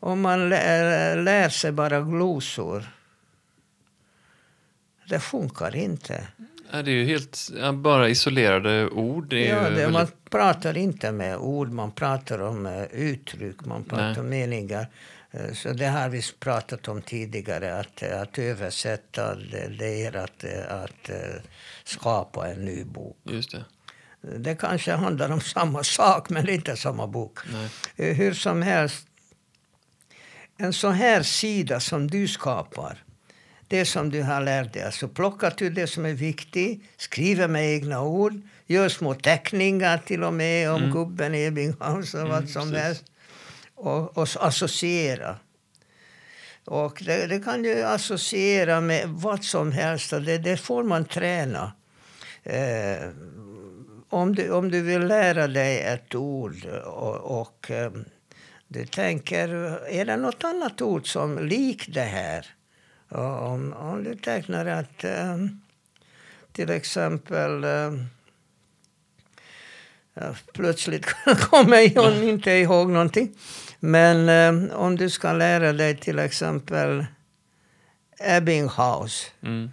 Om 0.00 0.20
man 0.20 0.48
lär, 0.48 1.16
lär 1.22 1.48
sig 1.48 1.72
bara 1.72 2.00
glosor, 2.00 2.86
det 5.08 5.20
funkar 5.20 5.76
inte. 5.76 6.26
Ja, 6.72 6.82
det 6.82 6.90
är 6.90 6.94
ju 6.94 7.04
helt 7.04 7.50
bara 7.74 8.08
isolerade 8.08 8.88
ord. 8.88 9.28
Det 9.28 9.44
Ja, 9.46 9.54
det, 9.56 9.70
väldigt... 9.70 9.92
Man 9.92 10.06
pratar 10.30 10.76
inte 10.76 11.12
med 11.12 11.36
ord, 11.36 11.70
man 11.72 11.92
pratar 11.92 12.38
om 12.38 12.66
eh, 12.66 12.82
uttryck, 12.82 13.64
man 13.64 13.84
pratar 13.84 14.08
Nej. 14.08 14.20
om 14.20 14.28
meningar. 14.28 14.86
Eh, 15.30 15.52
Så 15.54 15.72
det 15.72 15.86
har 15.86 16.08
vi 16.08 16.22
pratat 16.40 16.88
om 16.88 17.02
tidigare, 17.02 17.78
att, 17.80 18.02
eh, 18.02 18.20
att 18.20 18.38
översätta 18.38 19.34
det, 19.78 20.04
är 20.04 20.16
att, 20.16 20.44
att 20.68 21.10
skapa 21.84 22.48
en 22.48 22.64
ny 22.64 22.84
bok. 22.84 23.16
Just 23.24 23.50
det. 23.50 23.64
Det 24.38 24.54
kanske 24.54 24.92
handlar 24.92 25.30
om 25.32 25.40
samma 25.40 25.84
sak, 25.84 26.30
men 26.30 26.48
inte 26.48 26.76
samma 26.76 27.06
bok. 27.06 27.38
Nej. 27.96 28.14
Hur 28.14 28.34
som 28.34 28.62
helst, 28.62 29.06
en 30.58 30.72
sån 30.72 30.92
här 30.94 31.22
sida 31.22 31.80
som 31.80 32.08
du 32.10 32.28
skapar, 32.28 33.02
det 33.68 33.84
som 33.84 34.10
du 34.10 34.22
har 34.22 34.40
lärt 34.40 34.72
dig, 34.72 34.82
alltså 34.82 35.08
plocka 35.08 35.52
ut 35.60 35.74
det 35.74 35.86
som 35.86 36.06
är 36.06 36.12
viktigt, 36.12 36.82
skriva 36.96 37.48
med 37.48 37.74
egna 37.74 38.02
ord, 38.02 38.32
gör 38.66 38.88
små 38.88 39.14
teckningar 39.14 39.98
till 39.98 40.22
och 40.24 40.34
med 40.34 40.70
om 40.70 40.90
gubben 40.92 41.34
Ebbinghaus 41.34 42.14
och 42.14 42.28
vad 42.28 42.48
som 42.48 42.62
Mm. 42.62 42.72
precis. 42.74 42.84
helst. 42.86 43.04
Och, 43.74 44.18
och 44.18 44.28
associera. 44.40 45.36
Och 46.64 47.02
det, 47.06 47.26
det 47.26 47.40
kan 47.44 47.62
du 47.62 47.82
associera 47.84 48.80
med 48.80 49.08
vad 49.08 49.44
som 49.44 49.72
helst 49.72 50.12
och 50.12 50.22
det, 50.22 50.38
det 50.38 50.56
får 50.56 50.82
man 50.82 51.04
träna. 51.04 51.72
Eh, 52.42 53.08
om, 54.08 54.34
du, 54.34 54.50
om 54.50 54.70
du 54.70 54.82
vill 54.82 55.06
lära 55.06 55.46
dig 55.48 55.80
ett 55.82 56.14
ord 56.14 56.64
och, 56.84 57.40
och 57.40 57.70
eh, 57.70 57.90
du 58.68 58.86
tänker, 58.86 59.48
är 59.88 60.04
det 60.04 60.16
något 60.16 60.44
annat 60.44 60.82
ord 60.82 61.12
som 61.12 61.38
likt 61.48 61.94
det 61.94 62.00
här? 62.02 62.46
Och 63.08 63.42
om, 63.52 63.72
om 63.72 64.04
du 64.04 64.14
tecknar 64.14 64.66
att 64.66 65.04
eh, 65.04 65.36
till 66.52 66.70
exempel 66.70 67.64
eh, 67.64 67.92
plötsligt 70.52 71.06
kommer 71.50 71.94
jag 71.94 72.24
inte 72.24 72.50
ihåg 72.50 72.90
någonting. 72.90 73.34
Men 73.80 74.28
eh, 74.28 74.74
om 74.76 74.96
du 74.96 75.10
ska 75.10 75.32
lära 75.32 75.72
dig 75.72 75.96
till 75.96 76.18
exempel 76.18 77.06
Ebbinghaus, 78.20 79.30
Mm. 79.42 79.70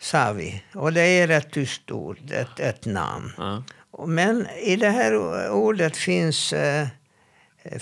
sa 0.00 0.32
vi. 0.32 0.62
Och 0.74 0.92
det 0.92 1.00
är 1.02 1.28
ett 1.30 1.50
tyst 1.52 1.90
ord, 1.90 2.18
ett, 2.30 2.60
ett 2.60 2.84
namn. 2.86 3.32
Ja. 3.38 3.62
Men 4.06 4.46
i 4.62 4.76
det 4.76 4.90
här 4.90 5.14
ordet 5.50 5.96
finns 5.96 6.52
eh, 6.52 6.86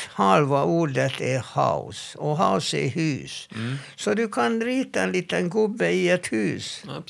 halva 0.09 0.65
ordet 0.65 1.21
är 1.21 1.39
house 1.39 2.19
och 2.19 2.39
house 2.39 2.79
är 2.79 2.89
hus. 2.89 3.49
Mm. 3.55 3.77
Så 3.97 4.15
du 4.15 4.29
kan 4.29 4.61
rita 4.61 5.03
en 5.03 5.13
liten 5.13 5.51
gubbe 5.51 5.91
i 5.91 6.11
ett 6.11 6.33
hus 6.33 6.85
ja, 6.87 7.03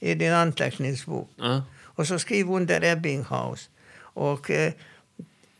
i 0.00 0.14
din 0.14 0.32
anteckningsbok. 0.32 1.30
Ja. 1.36 1.62
Och 1.82 2.06
så 2.06 2.18
skriv 2.18 2.50
under 2.50 2.84
Ebbinghaus. 2.84 3.68
Och 4.00 4.50
eh, 4.50 4.72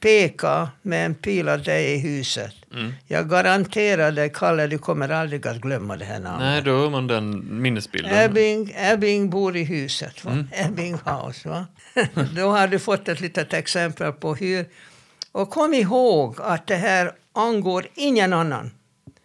peka 0.01 0.69
med 0.83 1.07
en 1.07 1.15
pil 1.15 1.49
att 1.49 1.65
det 1.65 1.73
är 1.73 1.95
i 1.95 1.99
huset. 1.99 2.55
Mm. 2.73 2.93
Jag 3.07 3.31
garanterar 3.31 4.13
dig, 4.13 4.33
Kalle, 4.35 4.67
du 4.67 4.79
kommer 4.79 5.09
aldrig 5.09 5.47
att 5.47 5.61
glömma 5.61 5.97
det 5.97 6.05
här 6.05 6.21
namnet. 6.21 6.41
Nej, 6.41 6.63
då 6.63 6.83
har 6.83 6.91
man 6.91 7.07
den 7.07 7.63
minnesbilden. 7.63 8.15
Ebbing, 8.15 8.75
Ebbing 8.77 9.31
bor 9.31 9.57
i 9.57 9.65
huset. 9.65 10.25
Va? 10.25 10.33
Mm. 10.33 10.49
Ebbinghaus. 10.53 11.45
Va? 11.45 11.67
Då 12.37 12.49
har 12.49 12.69
du 12.69 12.79
fått 12.79 13.09
ett 13.09 13.21
litet 13.21 13.53
exempel 13.53 14.13
på 14.13 14.35
hur... 14.35 14.67
Och 15.33 15.51
kom 15.51 15.75
ihåg 15.75 16.37
att 16.41 16.67
det 16.67 16.77
här 16.77 17.13
angår 17.33 17.87
ingen 17.95 18.33
annan. 18.33 18.71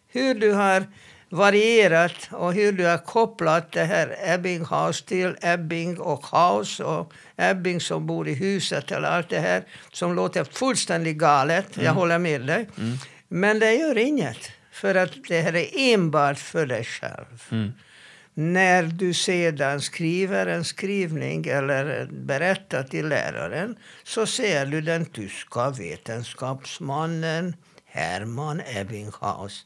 Hur 0.08 0.36
du 0.36 0.52
har 0.52 0.86
varierat 1.30 2.30
och 2.32 2.54
hur 2.54 2.72
du 2.72 2.86
har 2.86 2.98
kopplat 2.98 3.72
det 3.72 3.84
här 3.84 4.16
Ebbinghaus 4.34 5.02
till 5.06 5.36
Ebbing 5.42 6.00
och 6.00 6.26
House 6.38 6.84
och 6.84 7.14
Ebbing 7.38 7.82
som 7.82 8.08
bor 8.08 8.28
i 8.28 8.34
huset 8.34 8.92
eller 8.92 9.08
allt 9.08 9.30
det 9.30 9.40
här 9.40 9.64
som 9.92 10.14
låter 10.16 10.44
fullständigt 10.44 11.18
galet. 11.18 11.68
Jag 11.74 11.84
Mm. 11.84 11.96
håller 11.96 12.20
med 12.20 12.42
dig. 12.42 12.70
Men 13.28 13.60
det 13.60 13.74
gör 13.76 13.98
inget. 13.98 14.52
För 14.72 14.96
att 14.96 15.12
det 15.28 15.42
här 15.42 15.56
är 15.56 15.68
enbart 15.94 16.40
för 16.40 16.66
dig 16.66 16.84
själv. 16.84 17.44
Mm. 17.52 17.72
När 18.38 18.84
du 18.84 19.14
sedan 19.14 19.82
skriver 19.82 20.48
en 20.48 20.64
skrivning 20.64 21.46
eller 21.48 22.08
berättar 22.12 22.84
till 22.84 23.08
läraren 23.08 23.76
så 24.04 24.26
ser 24.26 24.66
du 24.66 24.82
den 24.82 25.06
tyska 25.06 25.70
vetenskapsmannen 25.70 27.56
Hermann 27.86 28.62
Ebbinghaus. 28.66 29.66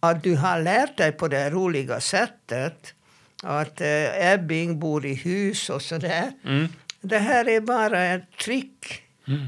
Att 0.00 0.22
du 0.22 0.36
har 0.36 0.62
lärt 0.62 0.96
dig 0.96 1.12
på 1.12 1.28
det 1.28 1.50
roliga 1.50 2.00
sättet 2.00 2.94
att 3.42 3.80
eh, 3.80 4.32
Ebbing 4.32 4.78
bor 4.78 5.06
i 5.06 5.14
hus 5.14 5.70
och 5.70 5.82
sådär. 5.82 6.32
Mm. 6.44 6.68
Det 7.00 7.18
här 7.18 7.48
är 7.48 7.60
bara 7.60 8.04
ett 8.04 8.32
trick. 8.44 9.02